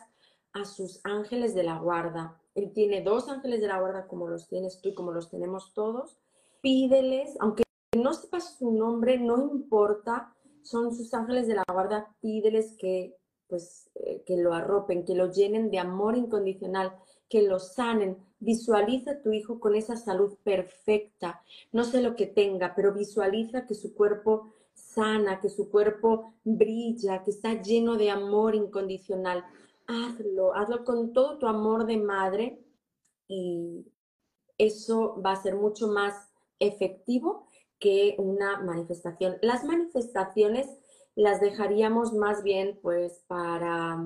a 0.53 0.65
sus 0.65 1.01
ángeles 1.03 1.55
de 1.55 1.63
la 1.63 1.79
guarda. 1.79 2.39
Él 2.55 2.71
tiene 2.73 3.01
dos 3.01 3.29
ángeles 3.29 3.61
de 3.61 3.67
la 3.67 3.79
guarda 3.79 4.07
como 4.07 4.27
los 4.27 4.47
tienes 4.47 4.81
tú 4.81 4.89
y 4.89 4.93
como 4.93 5.11
los 5.11 5.29
tenemos 5.29 5.73
todos. 5.73 6.19
Pídeles, 6.61 7.35
aunque 7.39 7.62
no 7.95 8.13
sepas 8.13 8.57
su 8.57 8.71
nombre, 8.71 9.17
no 9.19 9.39
importa, 9.39 10.33
son 10.61 10.95
sus 10.95 11.13
ángeles 11.13 11.47
de 11.47 11.55
la 11.55 11.63
guarda, 11.71 12.15
pídeles 12.21 12.75
que, 12.77 13.15
pues, 13.47 13.89
eh, 13.95 14.23
que 14.25 14.37
lo 14.37 14.53
arropen, 14.53 15.05
que 15.05 15.15
lo 15.15 15.31
llenen 15.31 15.69
de 15.69 15.79
amor 15.79 16.15
incondicional, 16.15 16.95
que 17.29 17.41
lo 17.41 17.59
sanen. 17.59 18.17
Visualiza 18.39 19.11
a 19.11 19.21
tu 19.21 19.31
hijo 19.31 19.59
con 19.59 19.75
esa 19.75 19.97
salud 19.97 20.37
perfecta. 20.43 21.41
No 21.71 21.83
sé 21.83 22.01
lo 22.01 22.15
que 22.15 22.27
tenga, 22.27 22.73
pero 22.75 22.93
visualiza 22.93 23.65
que 23.65 23.75
su 23.75 23.93
cuerpo 23.93 24.53
sana, 24.73 25.39
que 25.39 25.49
su 25.49 25.69
cuerpo 25.69 26.33
brilla, 26.43 27.23
que 27.23 27.31
está 27.31 27.61
lleno 27.61 27.95
de 27.95 28.09
amor 28.09 28.55
incondicional. 28.55 29.43
Hazlo, 29.87 30.55
hazlo 30.55 30.83
con 30.85 31.13
todo 31.13 31.37
tu 31.37 31.47
amor 31.47 31.85
de 31.85 31.97
madre 31.97 32.63
y 33.27 33.85
eso 34.57 35.19
va 35.21 35.33
a 35.33 35.41
ser 35.41 35.55
mucho 35.55 35.87
más 35.87 36.31
efectivo 36.59 37.47
que 37.83 38.15
una 38.17 38.61
manifestación. 38.61 39.35
Las 39.41 39.65
manifestaciones 39.65 40.69
las 41.15 41.41
dejaríamos 41.41 42.13
más 42.13 42.41
bien 42.41 42.79
pues 42.81 43.21
para, 43.27 44.01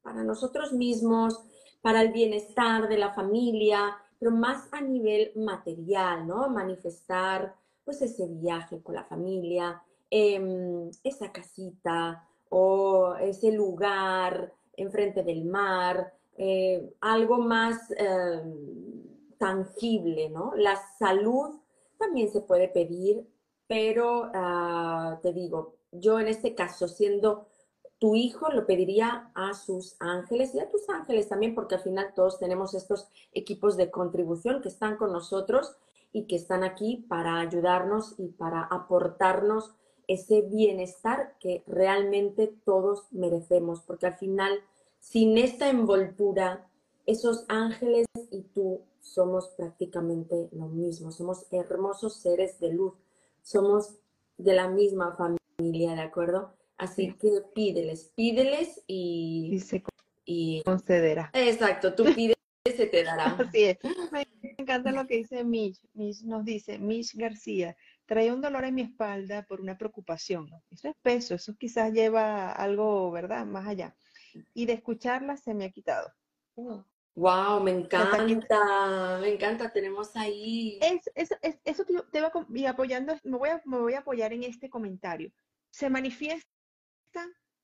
para 0.00 0.24
nosotros 0.24 0.72
mismos, 0.72 1.38
para 1.82 2.00
el 2.00 2.10
bienestar 2.10 2.88
de 2.88 2.96
la 2.96 3.12
familia, 3.12 3.98
pero 4.18 4.30
más 4.30 4.66
a 4.72 4.80
nivel 4.80 5.32
material, 5.36 6.26
¿no? 6.26 6.48
Manifestar 6.48 7.54
pues 7.84 8.00
ese 8.00 8.26
viaje 8.28 8.82
con 8.82 8.94
la 8.94 9.04
familia, 9.04 9.82
em, 10.10 10.90
esa 11.04 11.30
casita 11.30 12.26
o 12.48 13.14
ese 13.20 13.52
lugar 13.52 14.54
enfrente 14.74 15.22
del 15.22 15.44
mar, 15.44 16.14
eh, 16.38 16.94
algo 17.02 17.38
más 17.38 17.90
em, 17.90 18.54
tangible, 19.36 20.30
¿no? 20.30 20.54
La 20.56 20.76
salud 20.98 21.60
también 21.98 22.30
se 22.30 22.40
puede 22.40 22.68
pedir, 22.68 23.26
pero 23.66 24.30
ah, 24.34 25.18
te 25.22 25.32
digo, 25.32 25.76
yo 25.92 26.20
en 26.20 26.28
este 26.28 26.54
caso, 26.54 26.88
siendo 26.88 27.48
tu 27.98 28.14
hijo, 28.14 28.50
lo 28.50 28.66
pediría 28.66 29.30
a 29.34 29.54
sus 29.54 29.96
ángeles 29.98 30.54
y 30.54 30.60
a 30.60 30.70
tus 30.70 30.88
ángeles 30.88 31.28
también, 31.28 31.54
porque 31.54 31.74
al 31.74 31.82
final 31.82 32.12
todos 32.14 32.38
tenemos 32.38 32.74
estos 32.74 33.08
equipos 33.32 33.76
de 33.76 33.90
contribución 33.90 34.62
que 34.62 34.68
están 34.68 34.96
con 34.96 35.12
nosotros 35.12 35.76
y 36.12 36.26
que 36.26 36.36
están 36.36 36.62
aquí 36.64 37.04
para 37.08 37.40
ayudarnos 37.40 38.14
y 38.18 38.28
para 38.28 38.62
aportarnos 38.62 39.74
ese 40.06 40.42
bienestar 40.42 41.36
que 41.38 41.64
realmente 41.66 42.54
todos 42.64 43.06
merecemos, 43.10 43.82
porque 43.82 44.06
al 44.06 44.14
final, 44.14 44.52
sin 45.00 45.36
esta 45.36 45.68
envoltura, 45.68 46.66
esos 47.04 47.44
ángeles 47.48 48.06
y 48.30 48.42
tú 48.42 48.82
somos 49.08 49.48
prácticamente 49.56 50.48
lo 50.52 50.68
mismo, 50.68 51.10
somos 51.10 51.46
hermosos 51.50 52.16
seres 52.16 52.58
de 52.60 52.72
luz, 52.72 52.94
somos 53.42 53.94
de 54.36 54.54
la 54.54 54.68
misma 54.68 55.16
familia, 55.16 55.94
¿de 55.94 56.02
acuerdo? 56.02 56.54
Así 56.76 57.12
que 57.14 57.42
pídeles, 57.54 58.12
pídeles 58.14 58.82
y, 58.86 59.50
y 59.52 59.60
se 59.60 59.82
concederá. 60.64 61.30
Exacto, 61.32 61.94
tú 61.94 62.04
pides 62.14 62.36
y 62.64 62.70
se 62.70 62.86
te 62.86 63.02
dará. 63.02 63.36
Así 63.38 63.64
es. 63.64 63.78
Me 64.12 64.26
encanta 64.56 64.92
lo 64.92 65.06
que 65.06 65.16
dice 65.16 65.44
Mish. 65.44 65.80
Mish 65.94 66.22
nos 66.24 66.44
dice, 66.44 66.78
Mish 66.78 67.14
García, 67.16 67.76
trae 68.06 68.32
un 68.32 68.40
dolor 68.40 68.64
en 68.64 68.74
mi 68.74 68.82
espalda 68.82 69.44
por 69.46 69.60
una 69.60 69.76
preocupación. 69.76 70.48
Eso 70.70 70.88
es 70.88 70.94
peso, 71.02 71.34
eso 71.34 71.56
quizás 71.56 71.92
lleva 71.92 72.52
algo, 72.52 73.10
¿verdad? 73.10 73.44
Más 73.44 73.66
allá. 73.66 73.96
Y 74.54 74.66
de 74.66 74.74
escucharla 74.74 75.36
se 75.36 75.54
me 75.54 75.64
ha 75.64 75.70
quitado. 75.70 76.12
Wow, 77.18 77.60
me 77.60 77.72
encanta, 77.72 79.18
me 79.20 79.34
encanta, 79.34 79.72
tenemos 79.72 80.14
ahí. 80.14 80.78
Es, 80.80 81.10
eso 81.64 81.84
te, 81.84 81.94
te 82.12 82.20
va 82.20 82.30
y 82.54 82.64
apoyando, 82.64 83.18
me 83.24 83.36
voy, 83.36 83.48
a, 83.48 83.60
me 83.64 83.76
voy 83.76 83.94
a 83.94 83.98
apoyar 83.98 84.32
en 84.32 84.44
este 84.44 84.70
comentario. 84.70 85.32
Se 85.68 85.90
manifiesta 85.90 86.46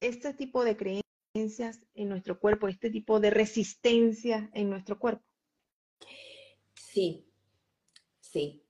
este 0.01 0.35
tipo 0.35 0.65
de 0.65 0.77
creencias 0.77 1.87
en 1.95 2.09
nuestro 2.09 2.41
cuerpo, 2.41 2.67
este 2.67 2.91
tipo 2.91 3.21
de 3.21 3.31
resistencia 3.31 4.51
en 4.55 4.71
nuestro 4.71 4.99
cuerpo. 4.99 5.23
Sí, 6.75 7.25
sí, 8.19 8.67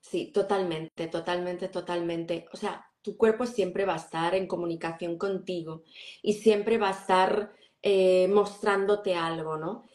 sí, 0.00 0.32
totalmente, 0.32 1.08
totalmente, 1.08 1.68
totalmente. 1.68 2.46
O 2.54 2.56
sea, 2.56 2.90
tu 3.02 3.18
cuerpo 3.18 3.44
siempre 3.44 3.84
va 3.84 3.94
a 3.94 4.04
estar 4.04 4.34
en 4.34 4.46
comunicación 4.46 5.18
contigo 5.18 5.84
y 6.22 6.32
siempre 6.32 6.78
va 6.78 6.88
a 6.88 6.98
estar 6.98 7.52
eh, 7.84 8.28
mostrándote 8.28 9.16
algo, 9.16 9.58
¿no? 9.58 9.88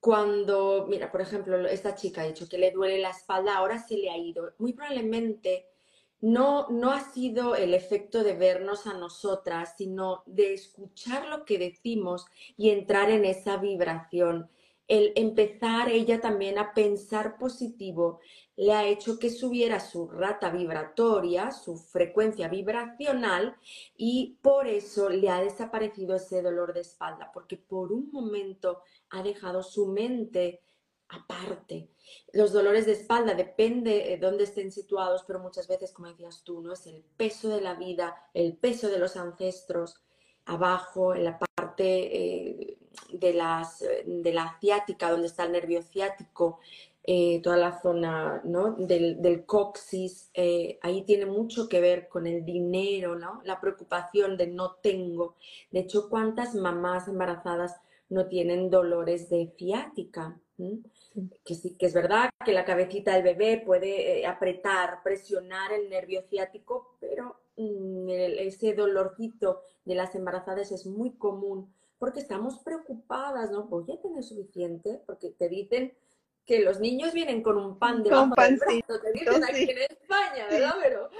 Cuando, 0.00 0.86
mira, 0.88 1.12
por 1.12 1.20
ejemplo, 1.20 1.68
esta 1.68 1.94
chica 1.94 2.22
ha 2.22 2.26
dicho 2.26 2.48
que 2.48 2.58
le 2.58 2.70
duele 2.70 2.98
la 2.98 3.10
espalda, 3.10 3.56
ahora 3.56 3.78
se 3.78 3.98
le 3.98 4.10
ha 4.10 4.16
ido. 4.16 4.54
Muy 4.58 4.72
probablemente 4.72 5.66
no, 6.22 6.68
no 6.70 6.90
ha 6.90 7.00
sido 7.00 7.54
el 7.54 7.74
efecto 7.74 8.24
de 8.24 8.34
vernos 8.34 8.86
a 8.86 8.94
nosotras, 8.94 9.74
sino 9.76 10.22
de 10.26 10.54
escuchar 10.54 11.26
lo 11.28 11.44
que 11.44 11.58
decimos 11.58 12.26
y 12.56 12.70
entrar 12.70 13.10
en 13.10 13.26
esa 13.26 13.58
vibración. 13.58 14.50
El 14.88 15.12
empezar 15.16 15.88
ella 15.90 16.20
también 16.20 16.58
a 16.58 16.72
pensar 16.72 17.36
positivo 17.38 18.20
le 18.60 18.74
ha 18.74 18.86
hecho 18.86 19.18
que 19.18 19.30
subiera 19.30 19.80
su 19.80 20.06
rata 20.06 20.50
vibratoria, 20.50 21.50
su 21.50 21.78
frecuencia 21.78 22.46
vibracional 22.46 23.56
y 23.96 24.36
por 24.42 24.66
eso 24.66 25.08
le 25.08 25.30
ha 25.30 25.40
desaparecido 25.40 26.14
ese 26.14 26.42
dolor 26.42 26.74
de 26.74 26.80
espalda, 26.80 27.30
porque 27.32 27.56
por 27.56 27.90
un 27.90 28.12
momento 28.12 28.82
ha 29.08 29.22
dejado 29.22 29.62
su 29.62 29.86
mente 29.86 30.60
aparte. 31.08 31.88
Los 32.34 32.52
dolores 32.52 32.84
de 32.84 32.92
espalda 32.92 33.32
depende 33.32 33.92
de 33.92 34.18
dónde 34.18 34.44
estén 34.44 34.70
situados, 34.70 35.24
pero 35.26 35.38
muchas 35.38 35.66
veces, 35.66 35.90
como 35.92 36.08
decías 36.08 36.42
tú, 36.44 36.60
¿no? 36.60 36.74
Es 36.74 36.86
el 36.86 37.02
peso 37.16 37.48
de 37.48 37.62
la 37.62 37.72
vida, 37.76 38.14
el 38.34 38.58
peso 38.58 38.88
de 38.88 38.98
los 38.98 39.16
ancestros, 39.16 39.94
abajo, 40.44 41.14
en 41.14 41.24
la 41.24 41.38
parte 41.38 41.84
eh, 41.86 42.78
de, 43.12 43.32
las, 43.32 43.82
de 44.04 44.32
la 44.34 44.58
ciática, 44.60 45.10
donde 45.10 45.28
está 45.28 45.44
el 45.44 45.52
nervio 45.52 45.82
ciático, 45.82 46.60
eh, 47.02 47.40
toda 47.42 47.56
la 47.56 47.80
zona 47.80 48.42
¿no? 48.44 48.72
del, 48.72 49.22
del, 49.22 49.46
coxis, 49.46 50.30
eh, 50.34 50.78
ahí 50.82 51.02
tiene 51.02 51.26
mucho 51.26 51.68
que 51.68 51.80
ver 51.80 52.08
con 52.08 52.26
el 52.26 52.44
dinero, 52.44 53.16
¿no? 53.16 53.40
la 53.44 53.60
preocupación 53.60 54.36
de 54.36 54.48
no 54.48 54.74
tengo. 54.82 55.36
De 55.70 55.80
hecho, 55.80 56.10
¿cuántas 56.10 56.54
mamás 56.54 57.08
embarazadas 57.08 57.80
no 58.10 58.26
tienen 58.26 58.70
dolores 58.70 59.30
de 59.30 59.52
ciática? 59.56 60.38
Que 61.44 61.54
sí, 61.54 61.74
que 61.78 61.86
es 61.86 61.94
verdad 61.94 62.28
que 62.44 62.52
la 62.52 62.66
cabecita 62.66 63.14
del 63.14 63.22
bebé 63.22 63.62
puede 63.64 64.20
eh, 64.20 64.26
apretar, 64.26 65.02
presionar 65.02 65.72
el 65.72 65.88
nervio 65.88 66.22
ciático, 66.28 66.96
pero 67.00 67.40
mm, 67.56 68.10
ese 68.10 68.74
dolorcito 68.74 69.62
de 69.86 69.94
las 69.94 70.14
embarazadas 70.14 70.70
es 70.70 70.84
muy 70.86 71.12
común 71.12 71.72
porque 72.00 72.20
estamos 72.20 72.58
preocupadas, 72.60 73.50
¿no? 73.50 73.64
Voy 73.64 73.84
a 73.92 74.00
tener 74.00 74.24
suficiente, 74.24 75.02
porque 75.06 75.30
te 75.30 75.50
dicen 75.50 75.92
que 76.46 76.60
los 76.60 76.80
niños 76.80 77.12
vienen 77.12 77.42
con 77.42 77.56
un 77.56 77.78
pan 77.78 78.02
de 78.02 78.10
del 78.10 78.28
brazo, 78.28 79.00
te 79.02 79.12
dicen 79.12 79.44
aquí 79.44 79.70
en 79.70 79.78
España, 79.78 80.46
¿verdad? 80.50 80.74
Pero, 80.82 81.10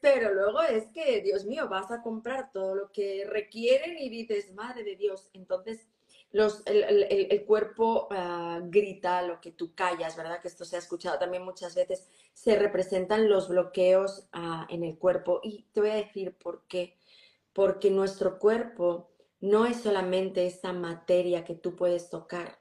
pero 0.00 0.34
luego 0.34 0.62
es 0.62 0.86
que, 0.88 1.20
Dios 1.20 1.44
mío, 1.44 1.68
vas 1.68 1.90
a 1.90 2.02
comprar 2.02 2.52
todo 2.52 2.74
lo 2.74 2.92
que 2.92 3.26
requieren 3.28 3.98
y 3.98 4.08
dices, 4.08 4.52
madre 4.52 4.84
de 4.84 4.96
Dios, 4.96 5.30
entonces 5.32 5.88
los, 6.30 6.62
el, 6.66 7.44
cuerpo 7.46 8.08
ah, 8.10 8.60
grita 8.62 9.22
lo 9.22 9.40
que 9.40 9.52
tú 9.52 9.74
callas, 9.74 10.16
¿verdad? 10.16 10.40
Que 10.40 10.48
esto 10.48 10.64
se 10.64 10.76
ha 10.76 10.78
escuchado 10.78 11.18
también 11.18 11.42
muchas 11.42 11.74
veces. 11.74 12.06
Se 12.34 12.56
representan 12.56 13.30
los 13.30 13.48
bloqueos 13.48 14.28
ah, 14.32 14.66
en 14.68 14.84
el 14.84 14.98
cuerpo 14.98 15.40
y 15.42 15.64
te 15.72 15.80
voy 15.80 15.90
a 15.90 15.94
decir 15.94 16.34
por 16.36 16.64
qué. 16.68 16.98
Porque 17.54 17.90
nuestro 17.90 18.38
cuerpo 18.38 19.10
no 19.40 19.64
es 19.64 19.78
solamente 19.78 20.46
esa 20.46 20.72
materia 20.72 21.44
que 21.44 21.54
tú 21.54 21.76
puedes 21.76 22.10
tocar. 22.10 22.58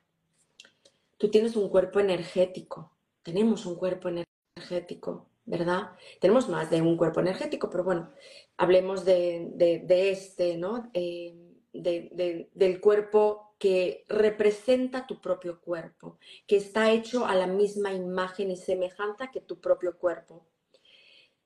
Tú 1.18 1.30
tienes 1.30 1.56
un 1.56 1.70
cuerpo 1.70 2.00
energético. 2.00 2.98
Tenemos 3.24 3.66
un 3.66 3.76
cuerpo 3.76 4.10
energético, 4.10 5.30
¿verdad? 5.46 5.92
Tenemos 6.20 6.48
más 6.50 6.70
de 6.70 6.82
un 6.82 6.98
cuerpo 6.98 7.20
energético, 7.20 7.70
pero 7.70 7.84
bueno, 7.84 8.12
hablemos 8.58 9.04
de, 9.06 9.86
este, 9.90 10.58
¿no? 10.58 10.90
Eh, 10.94 11.36
del 11.74 12.80
cuerpo 12.80 13.56
que 13.60 14.06
representa 14.08 15.08
tu 15.08 15.20
propio 15.20 15.60
cuerpo, 15.62 16.20
que 16.46 16.58
está 16.58 16.92
hecho 16.92 17.26
a 17.26 17.36
la 17.36 17.48
misma 17.48 17.92
imagen 17.92 18.52
y 18.52 18.56
semejanza 18.56 19.32
que 19.32 19.42
tu 19.42 19.60
propio 19.60 19.98
cuerpo. 19.98 20.48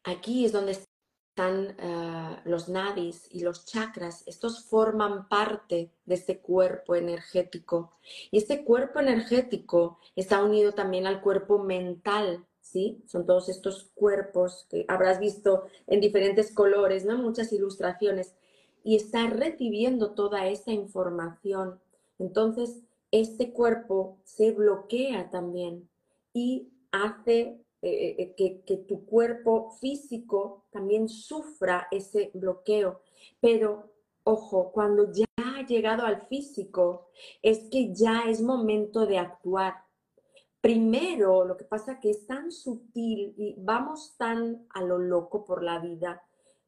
Aquí 0.03 0.45
es 0.45 0.51
donde 0.51 0.77
están 1.31 1.75
eh, 1.79 2.41
los 2.43 2.67
nadis 2.67 3.27
y 3.31 3.39
los 3.39 3.65
chakras. 3.65 4.23
Estos 4.25 4.65
forman 4.65 5.29
parte 5.29 5.93
de 6.05 6.15
este 6.15 6.39
cuerpo 6.39 6.93
energético. 6.93 7.93
Y 8.31 8.37
este 8.37 8.65
cuerpo 8.65 8.99
energético 8.99 9.99
está 10.15 10.43
unido 10.43 10.73
también 10.73 11.07
al 11.07 11.21
cuerpo 11.21 11.59
mental, 11.59 12.45
¿sí? 12.59 13.01
Son 13.07 13.25
todos 13.25 13.47
estos 13.47 13.91
cuerpos 13.95 14.67
que 14.69 14.83
habrás 14.89 15.19
visto 15.19 15.63
en 15.87 16.01
diferentes 16.01 16.53
colores, 16.53 17.05
¿no? 17.05 17.17
Muchas 17.17 17.53
ilustraciones. 17.53 18.35
Y 18.83 18.97
está 18.97 19.27
recibiendo 19.27 20.11
toda 20.11 20.47
esta 20.47 20.71
información. 20.73 21.79
Entonces, 22.19 22.81
este 23.11 23.53
cuerpo 23.53 24.19
se 24.25 24.51
bloquea 24.51 25.29
también 25.29 25.89
y 26.33 26.73
hace 26.91 27.61
eh, 27.83 28.35
eh, 28.37 28.63
que, 28.65 28.77
tu 28.77 29.05
cuerpo 29.05 29.71
físico 29.79 30.65
también 30.71 31.09
sufra 31.09 31.87
ese 31.89 32.29
bloqueo. 32.35 33.01
Pero, 33.39 33.91
ojo, 34.23 34.71
cuando 34.71 35.11
ya 35.11 35.25
ha 35.37 35.65
llegado 35.65 36.03
al 36.05 36.27
físico, 36.27 37.09
es 37.41 37.69
que 37.71 37.93
ya 37.93 38.23
es 38.27 38.41
momento 38.41 39.07
de 39.07 39.17
actuar. 39.17 39.85
Primero, 40.61 41.43
lo 41.43 41.57
que 41.57 41.65
pasa 41.65 41.99
que 41.99 42.11
es 42.11 42.27
tan 42.27 42.51
sutil 42.51 43.33
y 43.35 43.55
vamos 43.57 44.15
tan 44.17 44.67
a 44.69 44.83
lo 44.83 44.99
loco 44.99 45.43
por 45.43 45.63
la 45.63 45.79
vida 45.79 46.23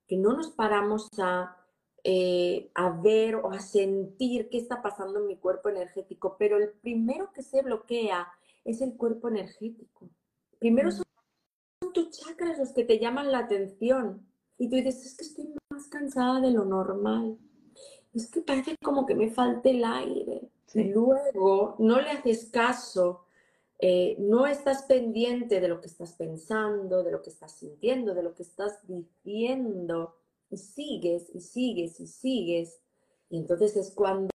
que 0.08 0.18
no 0.18 0.34
nos 0.34 0.50
paramos 0.50 1.10
a, 1.20 1.56
eh, 2.04 2.72
a 2.74 2.90
ver 2.90 3.36
o 3.36 3.52
a 3.52 3.60
sentir 3.60 4.50
qué 4.50 4.58
está 4.58 4.82
pasando 4.82 5.20
en 5.20 5.28
mi 5.28 5.38
cuerpo 5.38 5.70
energético. 5.70 6.38
Pero 6.40 6.58
el 6.58 6.72
primero 6.72 7.32
que 7.34 7.44
se 7.44 7.62
bloquea 7.62 8.28
es 8.66 8.82
el 8.82 8.98
cuerpo 8.98 9.28
energético. 9.28 10.10
Primero 10.64 10.92
son 10.92 11.04
tus 11.94 12.10
chakras 12.12 12.58
los 12.58 12.72
que 12.72 12.86
te 12.86 12.98
llaman 12.98 13.34
la 13.34 13.40
atención. 13.40 14.26
Y 14.58 14.70
tú 14.70 14.78
dices, 14.78 15.06
es 15.06 15.18
que 15.18 15.26
estoy 15.26 15.54
más 15.70 15.88
cansada 15.88 16.40
de 16.40 16.52
lo 16.52 16.64
normal. 16.64 17.38
Es 18.14 18.32
que 18.32 18.40
parece 18.40 18.78
como 18.82 19.06
que 19.06 19.14
me 19.14 19.30
falte 19.30 19.72
el 19.72 19.84
aire. 19.84 20.50
Y 20.74 20.86
luego 20.86 21.76
no 21.80 22.00
le 22.00 22.12
haces 22.12 22.46
caso, 22.46 23.26
eh, 23.78 24.16
no 24.20 24.48
estás 24.48 24.84
pendiente 24.84 25.60
de 25.60 25.68
lo 25.68 25.82
que 25.82 25.88
estás 25.88 26.14
pensando, 26.14 27.04
de 27.04 27.12
lo 27.12 27.22
que 27.22 27.32
estás 27.32 27.52
sintiendo, 27.52 28.14
de 28.14 28.24
lo 28.24 28.34
que 28.34 28.44
estás 28.44 28.80
diciendo. 28.88 30.16
Y 30.50 30.56
sigues 30.56 31.30
y 31.36 31.42
sigues 31.42 32.00
y 32.00 32.08
sigues. 32.08 32.80
Y 33.30 33.38
entonces 33.38 33.76
es 33.76 33.92
cuando 33.92 34.30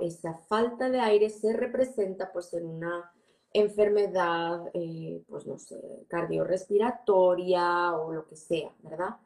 esa 0.00 0.38
falta 0.48 0.88
de 0.88 1.00
aire 1.00 1.28
se 1.28 1.52
representa 1.52 2.32
pues 2.32 2.54
en 2.54 2.64
una 2.64 3.13
enfermedad, 3.54 4.68
eh, 4.74 5.22
pues 5.28 5.46
no 5.46 5.56
sé, 5.58 5.80
cardiorrespiratoria 6.08 7.94
o 7.94 8.12
lo 8.12 8.26
que 8.26 8.36
sea, 8.36 8.70
¿verdad? 8.82 9.16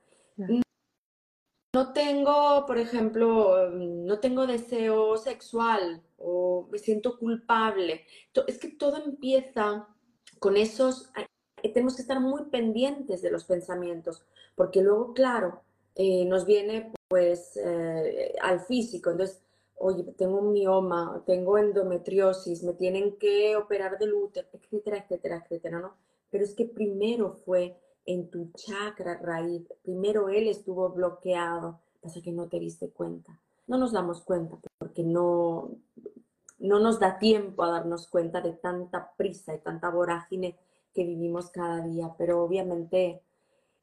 No 1.75 1.93
tengo, 1.93 2.65
por 2.67 2.79
ejemplo, 2.79 3.71
no 3.71 4.21
tengo 4.21 4.47
deseo 4.47 5.17
sexual 5.17 6.03
o 6.19 6.69
me 6.71 6.79
siento 6.79 7.19
culpable. 7.19 8.05
Es 8.47 8.59
que 8.59 8.69
todo 8.69 9.03
empieza 9.03 9.89
con 10.39 10.57
esos, 10.57 11.11
eh, 11.63 11.73
tenemos 11.73 11.97
que 11.97 12.03
estar 12.03 12.21
muy 12.21 12.45
pendientes 12.51 13.23
de 13.23 13.31
los 13.31 13.45
pensamientos, 13.45 14.25
porque 14.55 14.83
luego, 14.83 15.15
claro, 15.15 15.63
eh, 15.95 16.25
nos 16.27 16.45
viene 16.45 16.93
pues 17.09 17.59
al 18.43 18.61
físico. 18.61 19.11
Entonces, 19.11 19.43
oye, 19.79 20.05
tengo 20.17 20.39
un 20.39 20.53
mioma, 20.53 21.23
tengo 21.27 21.59
endometriosis, 21.59 22.63
me 22.63 22.73
tienen 22.73 23.17
que 23.17 23.57
operar 23.57 23.99
del 23.99 24.15
útero, 24.15 24.49
etcétera, 24.53 24.99
etcétera, 24.99 25.43
etcétera, 25.45 25.81
¿no? 25.81 25.95
Pero 26.31 26.45
es 26.45 26.55
que 26.55 26.65
primero 26.65 27.33
fue 27.33 27.77
en 28.05 28.31
tu 28.31 28.51
chakra 28.53 29.19
raíz, 29.23 29.63
primero 29.83 30.29
él 30.29 30.49
estuvo 30.49 30.89
bloqueado, 30.91 31.81
pasa 32.01 32.21
que 32.23 32.33
no 32.33 32.49
te 32.49 32.59
diste 32.59 32.91
cuenta. 32.91 33.39
No 33.67 33.77
nos 33.79 33.93
damos 33.93 34.23
cuenta 34.23 34.59
porque 34.79 35.03
no, 35.03 35.71
no 36.59 36.79
nos 36.81 36.99
da 36.99 37.19
tiempo 37.19 37.63
a 37.63 37.71
darnos 37.71 38.09
cuenta 38.09 38.41
de 38.41 38.53
tanta 38.53 39.13
prisa 39.17 39.55
y 39.55 39.59
tanta 39.59 39.91
vorágine 39.91 40.59
que 40.95 41.05
vivimos 41.05 41.51
cada 41.51 41.83
día, 41.83 42.15
pero 42.17 42.43
obviamente 42.43 43.23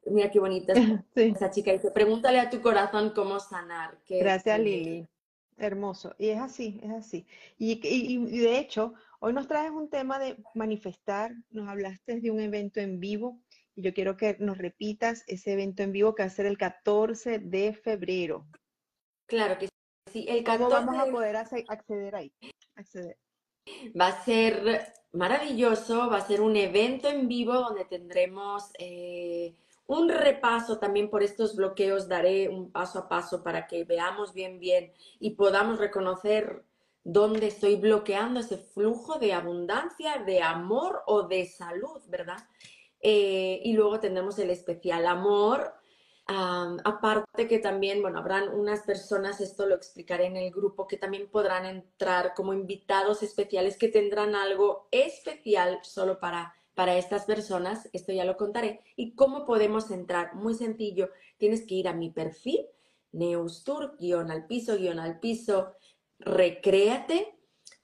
mira 0.06 0.30
qué 0.30 0.38
bonita 0.40 0.72
esa 1.14 1.50
chica 1.50 1.72
dice, 1.72 1.90
pregúntale 1.90 2.40
a 2.40 2.50
tu 2.50 2.60
corazón 2.60 3.12
cómo 3.14 3.40
sanar. 3.40 3.98
Gracias, 4.08 4.58
Lili. 4.58 5.06
Hermoso, 5.58 6.14
y 6.18 6.28
es 6.28 6.38
así, 6.38 6.80
es 6.82 6.90
así. 6.90 7.26
Y, 7.58 8.18
de 8.26 8.58
hecho, 8.58 8.92
hoy 9.20 9.32
nos 9.32 9.48
traes 9.48 9.70
un 9.70 9.88
tema 9.88 10.18
de 10.18 10.36
manifestar, 10.54 11.32
nos 11.50 11.68
hablaste 11.68 12.20
de 12.20 12.30
un 12.30 12.40
evento 12.40 12.80
en 12.80 13.00
vivo, 13.00 13.40
y 13.74 13.82
yo 13.82 13.94
quiero 13.94 14.16
que 14.16 14.36
nos 14.38 14.58
repitas 14.58 15.24
ese 15.26 15.52
evento 15.52 15.82
en 15.82 15.92
vivo 15.92 16.14
que 16.14 16.22
va 16.22 16.26
a 16.26 16.30
ser 16.30 16.46
el 16.46 16.58
14 16.58 17.38
de 17.38 17.72
febrero. 17.72 18.46
Claro 19.26 19.58
que 19.58 19.68
sí, 20.12 20.26
el 20.28 20.44
14 20.44 20.62
¿Cómo 20.62 20.70
vamos 20.70 21.08
a 21.08 21.10
poder 21.10 21.36
acceder 21.36 22.14
ahí? 22.14 22.32
Acceder. 22.74 23.16
Va 23.98 24.08
a 24.08 24.24
ser 24.24 24.94
maravilloso, 25.12 26.10
va 26.10 26.18
a 26.18 26.26
ser 26.26 26.42
un 26.42 26.56
evento 26.56 27.08
en 27.08 27.28
vivo 27.28 27.54
donde 27.54 27.84
tendremos... 27.86 28.70
Eh, 28.78 29.56
un 29.86 30.08
repaso 30.08 30.78
también 30.78 31.10
por 31.10 31.22
estos 31.22 31.54
bloqueos, 31.56 32.08
daré 32.08 32.48
un 32.48 32.70
paso 32.72 32.98
a 33.00 33.08
paso 33.08 33.42
para 33.42 33.66
que 33.66 33.84
veamos 33.84 34.32
bien, 34.32 34.58
bien 34.58 34.92
y 35.20 35.30
podamos 35.30 35.78
reconocer 35.78 36.64
dónde 37.04 37.46
estoy 37.46 37.76
bloqueando 37.76 38.40
ese 38.40 38.58
flujo 38.58 39.18
de 39.18 39.32
abundancia, 39.32 40.18
de 40.26 40.42
amor 40.42 41.02
o 41.06 41.22
de 41.22 41.46
salud, 41.46 42.02
¿verdad? 42.08 42.48
Eh, 43.00 43.60
y 43.62 43.74
luego 43.74 44.00
tendremos 44.00 44.38
el 44.40 44.50
especial 44.50 45.06
amor. 45.06 45.72
aparte 46.28 47.46
que 47.46 47.60
también, 47.60 48.02
bueno, 48.02 48.18
habrán 48.18 48.48
unas 48.48 48.80
personas, 48.80 49.40
esto 49.40 49.66
lo 49.66 49.76
explicaré 49.76 50.26
en 50.26 50.36
el 50.36 50.50
grupo, 50.50 50.88
que 50.88 50.96
también 50.96 51.30
podrán 51.30 51.64
entrar 51.64 52.34
como 52.34 52.52
invitados 52.52 53.22
especiales 53.22 53.76
que 53.76 53.88
tendrán 53.88 54.34
algo 54.34 54.88
especial 54.90 55.78
solo 55.84 56.18
para 56.18 56.56
para 56.76 56.98
estas 56.98 57.24
personas, 57.24 57.88
esto 57.94 58.12
ya 58.12 58.26
lo 58.26 58.36
contaré. 58.36 58.82
¿Y 58.96 59.14
cómo 59.14 59.46
podemos 59.46 59.90
entrar? 59.90 60.34
Muy 60.34 60.54
sencillo, 60.54 61.08
tienes 61.38 61.66
que 61.66 61.74
ir 61.74 61.88
a 61.88 61.94
mi 61.94 62.10
perfil, 62.10 62.66
Neustur, 63.12 63.96
guion 63.98 64.30
al 64.30 64.46
piso, 64.46 64.76
guion 64.76 64.98
al 64.98 65.18
piso, 65.18 65.72
recréate 66.18 67.34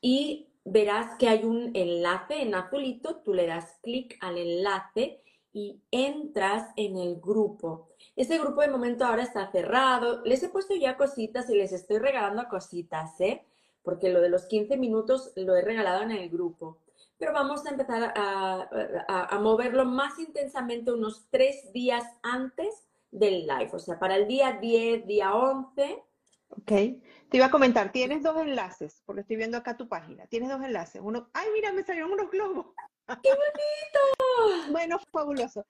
y 0.02 0.50
verás 0.62 1.16
que 1.18 1.28
hay 1.28 1.42
un 1.44 1.70
enlace 1.74 2.42
en 2.42 2.54
azulito, 2.54 3.16
tú 3.24 3.32
le 3.32 3.46
das 3.46 3.78
clic 3.82 4.18
al 4.20 4.36
enlace 4.36 5.22
y 5.54 5.80
entras 5.90 6.68
en 6.76 6.98
el 6.98 7.18
grupo. 7.18 7.88
Ese 8.14 8.38
grupo 8.38 8.60
de 8.60 8.68
momento 8.68 9.06
ahora 9.06 9.22
está 9.22 9.50
cerrado. 9.50 10.22
Les 10.24 10.42
he 10.42 10.50
puesto 10.50 10.74
ya 10.74 10.98
cositas 10.98 11.48
y 11.48 11.54
les 11.54 11.72
estoy 11.72 11.98
regalando 11.98 12.46
cositas, 12.48 13.18
¿eh? 13.22 13.42
Porque 13.82 14.10
lo 14.10 14.20
de 14.20 14.28
los 14.28 14.44
15 14.44 14.76
minutos 14.76 15.32
lo 15.34 15.56
he 15.56 15.62
regalado 15.62 16.02
en 16.02 16.10
el 16.10 16.28
grupo 16.28 16.78
pero 17.22 17.34
vamos 17.34 17.64
a 17.64 17.70
empezar 17.70 18.12
a, 18.16 19.38
moverlo 19.40 19.84
más 19.84 20.18
intensamente 20.18 20.90
unos 20.90 21.28
tres 21.30 21.72
días 21.72 22.02
antes 22.20 22.88
del 23.12 23.46
live, 23.46 23.70
o 23.72 23.78
sea, 23.78 23.96
para 23.96 24.16
el 24.16 24.26
día 24.26 24.58
10, 24.60 25.06
día 25.06 25.32
11. 25.32 26.02
Ok, 26.48 26.66
te 26.66 27.36
iba 27.36 27.46
a 27.46 27.50
comentar, 27.52 27.92
tienes 27.92 28.24
dos 28.24 28.36
enlaces, 28.38 29.04
porque 29.06 29.20
estoy 29.20 29.36
viendo 29.36 29.56
acá 29.56 29.76
tu 29.76 29.88
página, 29.88 30.26
tienes 30.26 30.48
dos 30.48 30.60
enlaces. 30.64 31.00
Uno, 31.00 31.30
ay, 31.32 31.46
mira, 31.54 31.70
me 31.70 31.84
salieron 31.84 32.10
unos 32.10 32.28
globos. 32.28 32.74
¡Qué 33.22 33.30
bonito! 33.30 34.72
bueno, 34.72 34.98
fabuloso. 35.12 35.64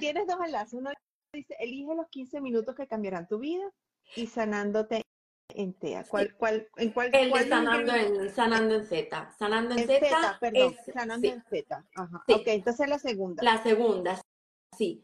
Tienes 0.00 0.26
dos 0.26 0.38
enlaces. 0.44 0.72
Uno 0.72 0.90
dice, 1.32 1.54
elige 1.60 1.94
los 1.94 2.08
15 2.08 2.40
minutos 2.40 2.74
que 2.74 2.88
cambiarán 2.88 3.28
tu 3.28 3.38
vida 3.38 3.70
y 4.16 4.26
sanándote 4.26 5.02
en 5.56 5.72
TEA? 5.72 6.04
¿Cuál, 6.08 6.34
cuál, 6.36 6.68
¿En 6.76 6.90
cuál? 6.90 7.10
El 7.12 7.32
de 7.32 7.48
sanando 7.48 7.94
en, 7.94 8.30
sanando 8.30 8.74
en 8.74 8.86
Z. 8.86 9.32
Sanando 9.38 9.74
en, 9.74 9.86
Z. 9.86 10.38
perdón. 10.40 10.76
sanando 10.92 11.28
en 11.28 11.42
Z. 11.42 11.84
Ajá. 11.94 12.24
Ok, 12.28 12.42
entonces 12.46 12.88
la 12.88 12.98
segunda. 12.98 13.42
La 13.42 13.62
segunda, 13.62 14.20
sí. 14.76 15.02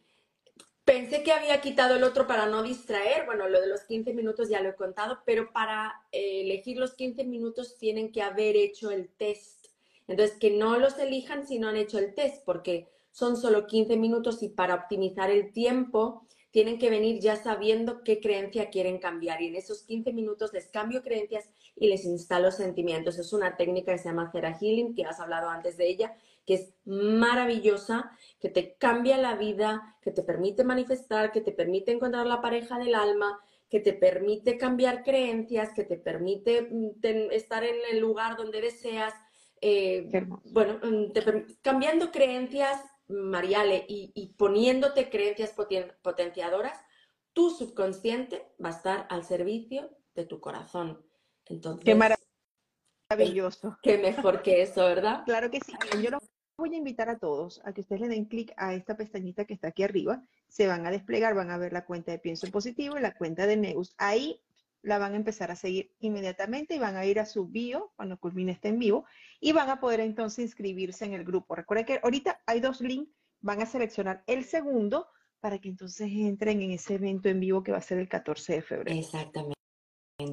Pensé 0.84 1.22
que 1.22 1.32
había 1.32 1.60
quitado 1.60 1.96
el 1.96 2.02
otro 2.02 2.26
para 2.26 2.46
no 2.46 2.62
distraer. 2.62 3.24
Bueno, 3.24 3.48
lo 3.48 3.60
de 3.60 3.68
los 3.68 3.82
15 3.84 4.12
minutos 4.14 4.48
ya 4.48 4.60
lo 4.60 4.70
he 4.70 4.74
contado, 4.74 5.20
pero 5.24 5.52
para 5.52 5.94
eh, 6.10 6.42
elegir 6.42 6.76
los 6.76 6.94
15 6.94 7.24
minutos 7.24 7.78
tienen 7.78 8.10
que 8.10 8.22
haber 8.22 8.56
hecho 8.56 8.90
el 8.90 9.08
test. 9.08 9.68
Entonces, 10.08 10.36
que 10.38 10.50
no 10.50 10.78
los 10.78 10.98
elijan 10.98 11.46
si 11.46 11.58
no 11.58 11.68
han 11.68 11.76
hecho 11.76 11.98
el 11.98 12.14
test, 12.14 12.44
porque 12.44 12.88
son 13.12 13.36
solo 13.36 13.66
15 13.66 13.96
minutos 13.96 14.42
y 14.42 14.48
para 14.48 14.74
optimizar 14.74 15.30
el 15.30 15.52
tiempo 15.52 16.26
tienen 16.52 16.78
que 16.78 16.90
venir 16.90 17.18
ya 17.18 17.36
sabiendo 17.36 18.04
qué 18.04 18.20
creencia 18.20 18.68
quieren 18.68 18.98
cambiar 18.98 19.40
y 19.42 19.48
en 19.48 19.56
esos 19.56 19.82
15 19.82 20.12
minutos 20.12 20.52
les 20.52 20.68
cambio 20.68 21.02
creencias 21.02 21.48
y 21.76 21.88
les 21.88 22.04
instalo 22.04 22.50
sentimientos. 22.52 23.18
Es 23.18 23.32
una 23.32 23.56
técnica 23.56 23.92
que 23.92 23.98
se 23.98 24.10
llama 24.10 24.30
Cera 24.30 24.56
Healing, 24.60 24.94
que 24.94 25.04
has 25.04 25.18
hablado 25.18 25.48
antes 25.48 25.78
de 25.78 25.88
ella, 25.88 26.14
que 26.46 26.54
es 26.54 26.74
maravillosa, 26.84 28.12
que 28.38 28.50
te 28.50 28.74
cambia 28.74 29.16
la 29.16 29.34
vida, 29.34 29.96
que 30.02 30.12
te 30.12 30.22
permite 30.22 30.62
manifestar, 30.62 31.32
que 31.32 31.40
te 31.40 31.52
permite 31.52 31.90
encontrar 31.90 32.26
la 32.26 32.42
pareja 32.42 32.78
del 32.78 32.94
alma, 32.94 33.40
que 33.70 33.80
te 33.80 33.94
permite 33.94 34.58
cambiar 34.58 35.04
creencias, 35.04 35.72
que 35.72 35.84
te 35.84 35.96
permite 35.96 36.68
mm, 36.70 37.30
estar 37.30 37.64
en 37.64 37.76
el 37.90 38.00
lugar 38.00 38.36
donde 38.36 38.60
deseas, 38.60 39.14
eh, 39.62 40.06
bueno, 40.50 40.78
mm, 40.82 41.12
cambiando 41.62 42.10
creencias, 42.10 42.78
Mariale, 43.12 43.84
y, 43.88 44.34
poniéndote 44.36 45.10
creencias 45.10 45.54
potenciadoras, 46.02 46.78
tu 47.32 47.50
subconsciente 47.50 48.46
va 48.62 48.70
a 48.70 48.72
estar 48.72 49.06
al 49.10 49.24
servicio 49.24 49.90
de 50.14 50.26
tu 50.26 50.40
corazón. 50.40 51.04
Entonces, 51.46 51.84
Qué 51.84 51.94
maravilloso. 53.10 53.78
Qué 53.82 53.98
mejor 53.98 54.42
que 54.42 54.62
eso, 54.62 54.84
¿verdad? 54.84 55.24
Claro 55.24 55.50
que 55.50 55.60
sí. 55.60 55.72
Yo 56.02 56.10
los 56.10 56.22
voy 56.56 56.74
a 56.74 56.78
invitar 56.78 57.08
a 57.08 57.18
todos 57.18 57.60
a 57.64 57.72
que 57.72 57.80
ustedes 57.80 58.02
le 58.02 58.08
den 58.08 58.26
clic 58.26 58.52
a 58.56 58.74
esta 58.74 58.96
pestañita 58.96 59.44
que 59.44 59.54
está 59.54 59.68
aquí 59.68 59.82
arriba. 59.82 60.22
Se 60.48 60.66
van 60.66 60.86
a 60.86 60.90
desplegar, 60.90 61.34
van 61.34 61.50
a 61.50 61.58
ver 61.58 61.72
la 61.72 61.84
cuenta 61.84 62.12
de 62.12 62.18
Pienso 62.18 62.50
Positivo 62.50 62.96
y 62.98 63.00
la 63.00 63.14
cuenta 63.14 63.46
de 63.46 63.56
Neus. 63.56 63.94
Ahí 63.98 64.40
la 64.82 64.98
van 64.98 65.12
a 65.12 65.16
empezar 65.16 65.50
a 65.50 65.56
seguir 65.56 65.92
inmediatamente 66.00 66.74
y 66.74 66.78
van 66.78 66.96
a 66.96 67.06
ir 67.06 67.20
a 67.20 67.26
su 67.26 67.46
bio 67.46 67.92
cuando 67.96 68.18
culmine 68.18 68.52
este 68.52 68.68
en 68.68 68.78
vivo 68.78 69.04
y 69.40 69.52
van 69.52 69.70
a 69.70 69.80
poder 69.80 70.00
entonces 70.00 70.44
inscribirse 70.44 71.04
en 71.04 71.14
el 71.14 71.24
grupo. 71.24 71.54
Recuerden 71.54 71.86
que 71.86 72.00
ahorita 72.02 72.42
hay 72.46 72.60
dos 72.60 72.80
links, 72.80 73.10
van 73.40 73.62
a 73.62 73.66
seleccionar 73.66 74.22
el 74.26 74.44
segundo 74.44 75.06
para 75.40 75.58
que 75.58 75.68
entonces 75.68 76.08
entren 76.12 76.62
en 76.62 76.72
ese 76.72 76.94
evento 76.94 77.28
en 77.28 77.40
vivo 77.40 77.62
que 77.62 77.72
va 77.72 77.78
a 77.78 77.82
ser 77.82 77.98
el 77.98 78.08
14 78.08 78.54
de 78.54 78.62
febrero. 78.62 78.98
Exactamente, 78.98 79.56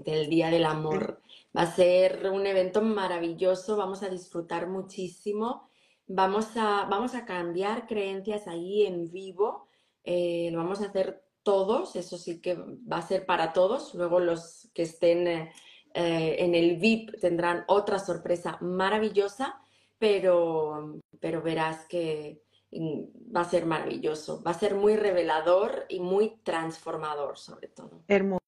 el 0.06 0.30
Día 0.30 0.50
del 0.50 0.66
Amor. 0.66 1.22
Va 1.56 1.64
a 1.64 1.76
ser 1.76 2.30
un 2.32 2.46
evento 2.46 2.82
maravilloso, 2.82 3.76
vamos 3.76 4.04
a 4.04 4.10
disfrutar 4.10 4.68
muchísimo, 4.68 5.70
vamos 6.06 6.56
a, 6.56 6.86
vamos 6.86 7.16
a 7.16 7.26
cambiar 7.26 7.88
creencias 7.88 8.48
ahí 8.48 8.86
en 8.86 9.10
vivo, 9.12 9.68
eh, 10.04 10.50
lo 10.52 10.60
vamos 10.60 10.82
a 10.82 10.88
hacer 10.88 11.24
todos, 11.44 11.96
eso 11.96 12.18
sí 12.18 12.42
que 12.42 12.56
va 12.56 12.98
a 12.98 13.08
ser 13.08 13.26
para 13.26 13.54
todos. 13.54 13.94
Luego 13.96 14.20
los 14.20 14.70
que 14.74 14.84
estén 14.84 15.28
eh, 15.28 15.52
en 15.94 16.56
el 16.56 16.78
VIP 16.78 17.20
tendrán 17.20 17.64
otra 17.68 18.00
sorpresa 18.00 18.58
maravillosa, 18.62 19.60
pero, 19.98 21.00
pero 21.20 21.42
verás 21.42 21.86
que 21.86 22.42
mm, 22.72 23.36
va 23.36 23.42
a 23.42 23.50
ser 23.50 23.66
maravilloso, 23.66 24.44
va 24.44 24.52
a 24.52 24.60
ser 24.60 24.76
muy 24.76 24.96
revelador 24.96 25.86
y 25.90 26.00
muy 26.00 26.40
transformador 26.44 27.38
sobre 27.38 27.68
todo. 27.68 28.04
Hermoso. 28.08 28.40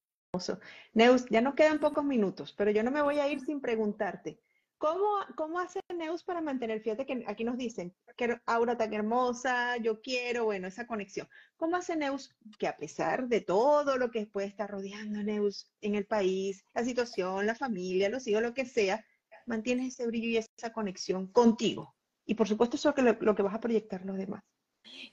Neus, 0.93 1.25
ya 1.29 1.41
nos 1.41 1.55
quedan 1.55 1.79
pocos 1.79 2.05
minutos, 2.05 2.53
pero 2.57 2.71
yo 2.71 2.83
no 2.83 2.91
me 2.91 3.01
voy 3.01 3.19
a 3.19 3.29
ir 3.29 3.41
sin 3.41 3.59
preguntarte. 3.59 4.39
¿Cómo, 4.81 5.05
¿Cómo 5.35 5.59
hace 5.59 5.79
Neus 5.95 6.23
para 6.23 6.41
mantener, 6.41 6.81
fíjate 6.81 7.05
que 7.05 7.23
aquí 7.27 7.43
nos 7.43 7.55
dicen, 7.55 7.93
que 8.17 8.41
aura 8.47 8.75
tan 8.75 8.91
hermosa, 8.95 9.77
yo 9.77 10.01
quiero, 10.01 10.45
bueno, 10.45 10.67
esa 10.67 10.87
conexión. 10.87 11.29
¿Cómo 11.55 11.75
hace 11.75 11.95
Neus 11.95 12.35
que 12.57 12.67
a 12.67 12.75
pesar 12.75 13.27
de 13.27 13.41
todo 13.41 13.99
lo 13.99 14.09
que 14.09 14.25
puede 14.25 14.47
estar 14.47 14.71
rodeando 14.71 15.21
Neus 15.21 15.71
en 15.81 15.93
el 15.93 16.07
país, 16.07 16.65
la 16.73 16.83
situación, 16.83 17.45
la 17.45 17.53
familia, 17.53 18.09
los 18.09 18.25
hijos, 18.25 18.41
lo 18.41 18.55
que 18.55 18.65
sea, 18.65 19.05
mantienes 19.45 19.93
ese 19.93 20.07
brillo 20.07 20.29
y 20.29 20.37
esa 20.37 20.73
conexión 20.73 21.27
contigo? 21.27 21.93
Y 22.25 22.33
por 22.33 22.47
supuesto 22.47 22.75
eso 22.75 22.91
es 22.97 23.03
lo 23.21 23.35
que, 23.35 23.43
vas 23.43 23.53
a 23.53 23.59
proyectar 23.59 24.03
los 24.03 24.17
demás. 24.17 24.41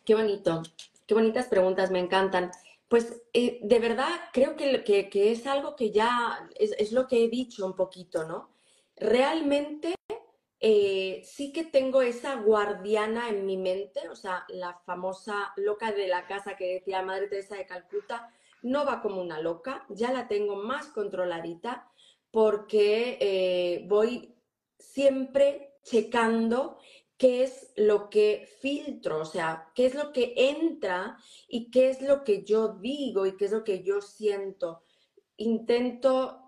Qué 0.02 0.14
bonito, 0.14 0.62
qué 1.06 1.12
bonitas 1.12 1.44
preguntas, 1.44 1.90
me 1.90 1.98
encantan. 1.98 2.52
Pues 2.88 3.20
eh, 3.34 3.60
de 3.62 3.78
verdad 3.80 4.08
creo 4.32 4.56
que, 4.56 4.82
que, 4.82 5.30
es 5.30 5.46
algo 5.46 5.76
que 5.76 5.90
ya 5.90 6.48
es 6.58 6.90
lo 6.92 7.06
que 7.06 7.22
he 7.22 7.28
dicho 7.28 7.66
un 7.66 7.76
poquito, 7.76 8.26
¿no? 8.26 8.56
Realmente 9.00 9.94
eh, 10.60 11.22
sí 11.24 11.52
que 11.52 11.64
tengo 11.64 12.02
esa 12.02 12.34
guardiana 12.36 13.28
en 13.28 13.46
mi 13.46 13.56
mente, 13.56 14.08
o 14.08 14.16
sea, 14.16 14.44
la 14.48 14.74
famosa 14.84 15.52
loca 15.56 15.92
de 15.92 16.08
la 16.08 16.26
casa 16.26 16.56
que 16.56 16.74
decía 16.74 17.02
Madre 17.02 17.28
Teresa 17.28 17.56
de 17.56 17.66
Calcuta, 17.66 18.32
no 18.62 18.84
va 18.84 19.00
como 19.00 19.20
una 19.20 19.40
loca, 19.40 19.86
ya 19.88 20.12
la 20.12 20.26
tengo 20.26 20.56
más 20.56 20.88
controladita 20.88 21.88
porque 22.32 23.18
eh, 23.20 23.84
voy 23.88 24.34
siempre 24.78 25.76
checando 25.84 26.78
qué 27.16 27.42
es 27.42 27.72
lo 27.76 28.10
que 28.10 28.48
filtro, 28.60 29.20
o 29.20 29.24
sea, 29.24 29.70
qué 29.74 29.86
es 29.86 29.94
lo 29.94 30.12
que 30.12 30.34
entra 30.36 31.18
y 31.48 31.70
qué 31.70 31.90
es 31.90 32.02
lo 32.02 32.24
que 32.24 32.44
yo 32.44 32.68
digo 32.68 33.26
y 33.26 33.36
qué 33.36 33.46
es 33.46 33.52
lo 33.52 33.64
que 33.64 33.82
yo 33.82 34.00
siento. 34.00 34.82
Intento 35.36 36.47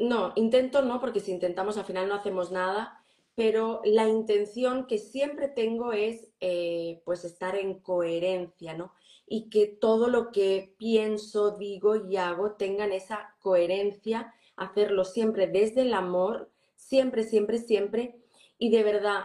no, 0.00 0.32
intento 0.36 0.82
no, 0.82 1.00
porque 1.00 1.20
si 1.20 1.32
intentamos 1.32 1.76
al 1.76 1.84
final 1.84 2.08
no 2.08 2.14
hacemos 2.14 2.50
nada, 2.50 3.04
pero 3.34 3.80
la 3.84 4.08
intención 4.08 4.86
que 4.86 4.98
siempre 4.98 5.48
tengo 5.48 5.92
es 5.92 6.28
eh, 6.40 7.02
pues 7.04 7.24
estar 7.24 7.56
en 7.56 7.80
coherencia, 7.80 8.74
¿no? 8.74 8.92
Y 9.26 9.48
que 9.50 9.66
todo 9.66 10.08
lo 10.08 10.30
que 10.30 10.74
pienso, 10.78 11.56
digo 11.56 11.96
y 11.96 12.16
hago 12.16 12.52
tengan 12.52 12.92
esa 12.92 13.34
coherencia, 13.40 14.32
hacerlo 14.56 15.04
siempre 15.04 15.46
desde 15.46 15.82
el 15.82 15.94
amor, 15.94 16.50
siempre, 16.76 17.24
siempre, 17.24 17.58
siempre. 17.58 18.16
Y 18.58 18.70
de 18.70 18.84
verdad, 18.84 19.24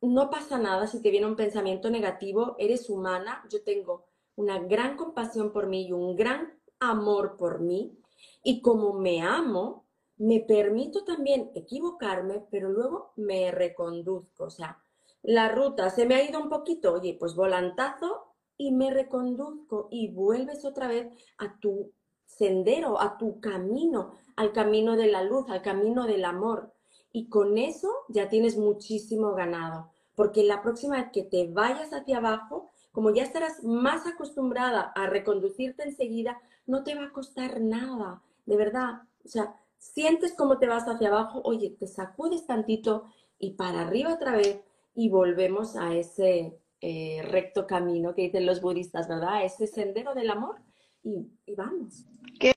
no 0.00 0.30
pasa 0.30 0.58
nada 0.58 0.86
si 0.86 1.02
te 1.02 1.10
viene 1.10 1.26
un 1.26 1.36
pensamiento 1.36 1.90
negativo, 1.90 2.56
eres 2.58 2.88
humana, 2.88 3.44
yo 3.50 3.62
tengo 3.62 4.06
una 4.36 4.58
gran 4.58 4.96
compasión 4.96 5.52
por 5.52 5.66
mí 5.66 5.86
y 5.88 5.92
un 5.92 6.16
gran 6.16 6.58
amor 6.78 7.36
por 7.36 7.60
mí 7.60 7.99
y 8.42 8.62
como 8.62 8.94
me 8.94 9.22
amo, 9.22 9.86
me 10.16 10.40
permito 10.40 11.04
también 11.04 11.50
equivocarme, 11.54 12.44
pero 12.50 12.70
luego 12.70 13.12
me 13.16 13.50
reconduzco. 13.50 14.44
O 14.44 14.50
sea, 14.50 14.82
la 15.22 15.48
ruta 15.48 15.90
se 15.90 16.06
me 16.06 16.14
ha 16.14 16.28
ido 16.28 16.40
un 16.40 16.48
poquito, 16.48 16.94
oye, 16.94 17.16
pues 17.18 17.34
volantazo 17.34 18.34
y 18.56 18.72
me 18.72 18.90
reconduzco 18.90 19.88
y 19.90 20.08
vuelves 20.12 20.64
otra 20.64 20.88
vez 20.88 21.08
a 21.38 21.58
tu 21.58 21.92
sendero, 22.26 23.00
a 23.00 23.16
tu 23.16 23.40
camino, 23.40 24.12
al 24.36 24.52
camino 24.52 24.96
de 24.96 25.06
la 25.06 25.22
luz, 25.22 25.48
al 25.48 25.62
camino 25.62 26.06
del 26.06 26.24
amor. 26.24 26.74
Y 27.12 27.28
con 27.28 27.58
eso 27.58 27.90
ya 28.08 28.28
tienes 28.28 28.56
muchísimo 28.56 29.34
ganado, 29.34 29.90
porque 30.14 30.44
la 30.44 30.62
próxima 30.62 30.96
vez 30.96 31.10
que 31.12 31.22
te 31.22 31.48
vayas 31.48 31.92
hacia 31.92 32.18
abajo, 32.18 32.70
como 32.92 33.10
ya 33.10 33.22
estarás 33.22 33.64
más 33.64 34.06
acostumbrada 34.06 34.92
a 34.94 35.06
reconducirte 35.06 35.82
enseguida, 35.82 36.40
no 36.66 36.84
te 36.84 36.94
va 36.94 37.04
a 37.04 37.12
costar 37.12 37.60
nada 37.60 38.22
de 38.46 38.56
verdad, 38.56 39.02
o 39.24 39.28
sea, 39.28 39.56
sientes 39.78 40.34
cómo 40.34 40.58
te 40.58 40.66
vas 40.66 40.84
hacia 40.84 41.08
abajo, 41.08 41.40
oye, 41.44 41.76
te 41.78 41.86
sacudes 41.86 42.46
tantito 42.46 43.06
y 43.38 43.52
para 43.52 43.82
arriba 43.82 44.14
otra 44.14 44.32
vez 44.32 44.60
y 44.94 45.08
volvemos 45.08 45.76
a 45.76 45.94
ese 45.94 46.58
eh, 46.80 47.22
recto 47.24 47.66
camino 47.66 48.14
que 48.14 48.22
dicen 48.22 48.46
los 48.46 48.60
budistas, 48.60 49.08
¿verdad? 49.08 49.44
ese 49.44 49.66
sendero 49.66 50.14
del 50.14 50.30
amor 50.30 50.56
y, 51.02 51.30
vamos. 51.56 52.04
Qué, 52.38 52.52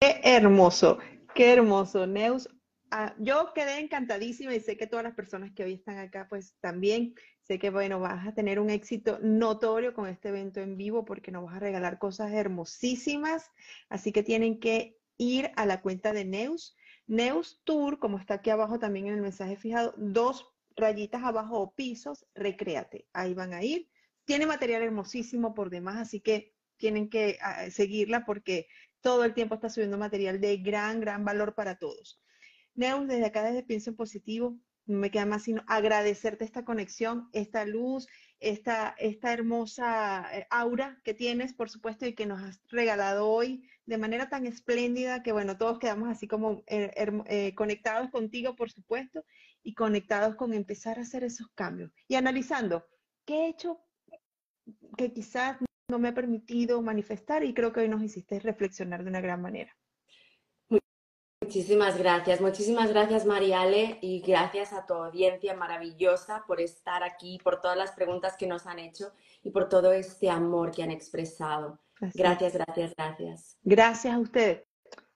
hermoso, 0.00 0.98
qué 1.34 1.52
hermoso, 1.52 2.06
Neus. 2.06 2.48
Ah, 2.90 3.14
yo 3.18 3.52
quedé 3.54 3.80
encantadísima 3.80 4.54
y 4.54 4.60
sé 4.60 4.76
que 4.76 4.86
todas 4.86 5.04
las 5.04 5.14
personas 5.14 5.52
que 5.52 5.64
hoy 5.64 5.74
están 5.74 5.98
acá, 5.98 6.26
pues 6.28 6.54
también 6.60 7.14
sé 7.42 7.58
que, 7.58 7.70
bueno, 7.70 8.00
vas 8.00 8.26
a 8.26 8.32
tener 8.32 8.60
un 8.60 8.70
éxito 8.70 9.18
notorio 9.20 9.92
con 9.92 10.06
este 10.06 10.28
evento 10.28 10.60
en 10.60 10.76
vivo 10.76 11.04
porque 11.04 11.32
nos 11.32 11.44
vas 11.44 11.56
a 11.56 11.60
regalar 11.60 11.98
cosas 11.98 12.32
hermosísimas. 12.32 13.50
Así 13.88 14.12
que 14.12 14.22
tienen 14.22 14.60
que 14.60 14.95
ir 15.18 15.50
a 15.56 15.66
la 15.66 15.80
cuenta 15.80 16.12
de 16.12 16.24
Neus. 16.24 16.76
Neus 17.06 17.60
Tour, 17.64 17.98
como 17.98 18.18
está 18.18 18.34
aquí 18.34 18.50
abajo 18.50 18.78
también 18.78 19.06
en 19.06 19.14
el 19.14 19.22
mensaje 19.22 19.56
fijado, 19.56 19.94
dos 19.96 20.46
rayitas 20.76 21.22
abajo 21.22 21.60
o 21.60 21.74
pisos, 21.74 22.26
recréate. 22.34 23.06
Ahí 23.12 23.34
van 23.34 23.54
a 23.54 23.62
ir. 23.62 23.88
Tiene 24.24 24.46
material 24.46 24.82
hermosísimo 24.82 25.54
por 25.54 25.70
demás, 25.70 25.96
así 25.96 26.20
que 26.20 26.52
tienen 26.76 27.08
que 27.08 27.38
ah, 27.40 27.70
seguirla 27.70 28.24
porque 28.24 28.68
todo 29.00 29.24
el 29.24 29.34
tiempo 29.34 29.54
está 29.54 29.70
subiendo 29.70 29.98
material 29.98 30.40
de 30.40 30.56
gran, 30.58 31.00
gran 31.00 31.24
valor 31.24 31.54
para 31.54 31.78
todos. 31.78 32.20
Neus, 32.74 33.06
desde 33.06 33.26
acá, 33.26 33.42
desde 33.42 33.62
Pienso 33.62 33.90
en 33.90 33.96
Positivo, 33.96 34.58
no 34.84 34.98
me 34.98 35.10
queda 35.10 35.26
más 35.26 35.44
sino 35.44 35.62
agradecerte 35.66 36.44
esta 36.44 36.64
conexión, 36.64 37.28
esta 37.32 37.64
luz, 37.64 38.06
esta, 38.40 38.94
esta 38.98 39.32
hermosa 39.32 40.26
eh, 40.32 40.46
aura 40.50 41.00
que 41.04 41.14
tienes, 41.14 41.54
por 41.54 41.70
supuesto, 41.70 42.06
y 42.06 42.14
que 42.14 42.26
nos 42.26 42.42
has 42.42 42.60
regalado 42.68 43.28
hoy 43.28 43.68
de 43.86 43.98
manera 43.98 44.28
tan 44.28 44.46
espléndida 44.46 45.22
que, 45.22 45.32
bueno, 45.32 45.56
todos 45.56 45.78
quedamos 45.78 46.08
así 46.08 46.26
como 46.26 46.62
eh, 46.66 46.90
eh, 47.26 47.54
conectados 47.54 48.10
contigo, 48.10 48.56
por 48.56 48.70
supuesto, 48.70 49.24
y 49.62 49.74
conectados 49.74 50.36
con 50.36 50.52
empezar 50.52 50.98
a 50.98 51.02
hacer 51.02 51.24
esos 51.24 51.48
cambios 51.54 51.90
y 52.08 52.14
analizando 52.14 52.84
qué 53.24 53.34
he 53.34 53.48
hecho 53.48 53.80
que 54.96 55.12
quizás 55.12 55.58
no 55.88 55.98
me 55.98 56.08
ha 56.08 56.14
permitido 56.14 56.82
manifestar 56.82 57.44
y 57.44 57.54
creo 57.54 57.72
que 57.72 57.80
hoy 57.80 57.88
nos 57.88 58.02
hiciste 58.02 58.40
reflexionar 58.40 59.02
de 59.02 59.10
una 59.10 59.20
gran 59.20 59.40
manera. 59.40 59.76
Muchísimas 61.42 61.98
gracias, 61.98 62.40
muchísimas 62.40 62.88
gracias 62.88 63.26
Mariale 63.26 63.98
y 64.00 64.20
gracias 64.20 64.72
a 64.72 64.86
tu 64.86 64.94
audiencia 64.94 65.54
maravillosa 65.54 66.44
por 66.46 66.60
estar 66.60 67.02
aquí, 67.02 67.38
por 67.44 67.60
todas 67.60 67.76
las 67.76 67.92
preguntas 67.92 68.36
que 68.38 68.46
nos 68.46 68.66
han 68.66 68.78
hecho 68.78 69.12
y 69.42 69.50
por 69.50 69.68
todo 69.68 69.92
este 69.92 70.30
amor 70.30 70.70
que 70.70 70.82
han 70.82 70.90
expresado. 70.90 71.78
Gracias, 72.14 72.54
gracias, 72.54 72.94
gracias. 72.96 73.58
Gracias 73.62 74.14
a 74.14 74.18
ustedes. 74.18 74.66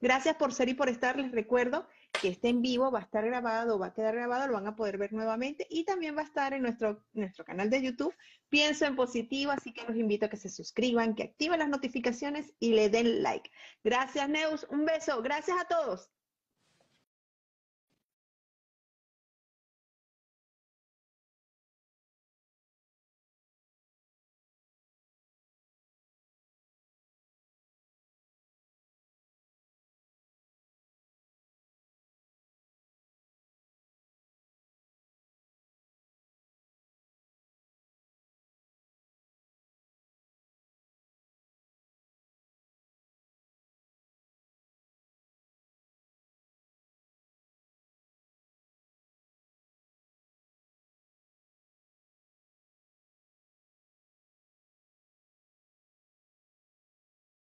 Gracias 0.00 0.36
por 0.36 0.52
ser 0.52 0.68
y 0.68 0.74
por 0.74 0.88
estar. 0.88 1.18
Les 1.18 1.32
recuerdo 1.32 1.86
que 2.20 2.28
este 2.28 2.48
en 2.48 2.62
vivo 2.62 2.90
va 2.90 3.00
a 3.00 3.02
estar 3.02 3.24
grabado, 3.24 3.78
va 3.78 3.86
a 3.86 3.94
quedar 3.94 4.14
grabado, 4.14 4.46
lo 4.46 4.54
van 4.54 4.66
a 4.66 4.76
poder 4.76 4.98
ver 4.98 5.12
nuevamente 5.12 5.66
y 5.70 5.84
también 5.84 6.16
va 6.16 6.22
a 6.22 6.24
estar 6.24 6.52
en 6.52 6.62
nuestro, 6.62 7.04
nuestro 7.12 7.44
canal 7.44 7.70
de 7.70 7.82
YouTube. 7.82 8.14
Pienso 8.48 8.84
en 8.84 8.96
positivo, 8.96 9.52
así 9.52 9.72
que 9.72 9.84
los 9.84 9.96
invito 9.96 10.26
a 10.26 10.28
que 10.28 10.36
se 10.36 10.48
suscriban, 10.48 11.14
que 11.14 11.22
activen 11.22 11.60
las 11.60 11.68
notificaciones 11.68 12.52
y 12.58 12.74
le 12.74 12.90
den 12.90 13.22
like. 13.22 13.50
Gracias, 13.82 14.28
Neus. 14.28 14.66
Un 14.70 14.84
beso. 14.84 15.22
Gracias 15.22 15.56
a 15.60 15.64
todos. 15.64 16.10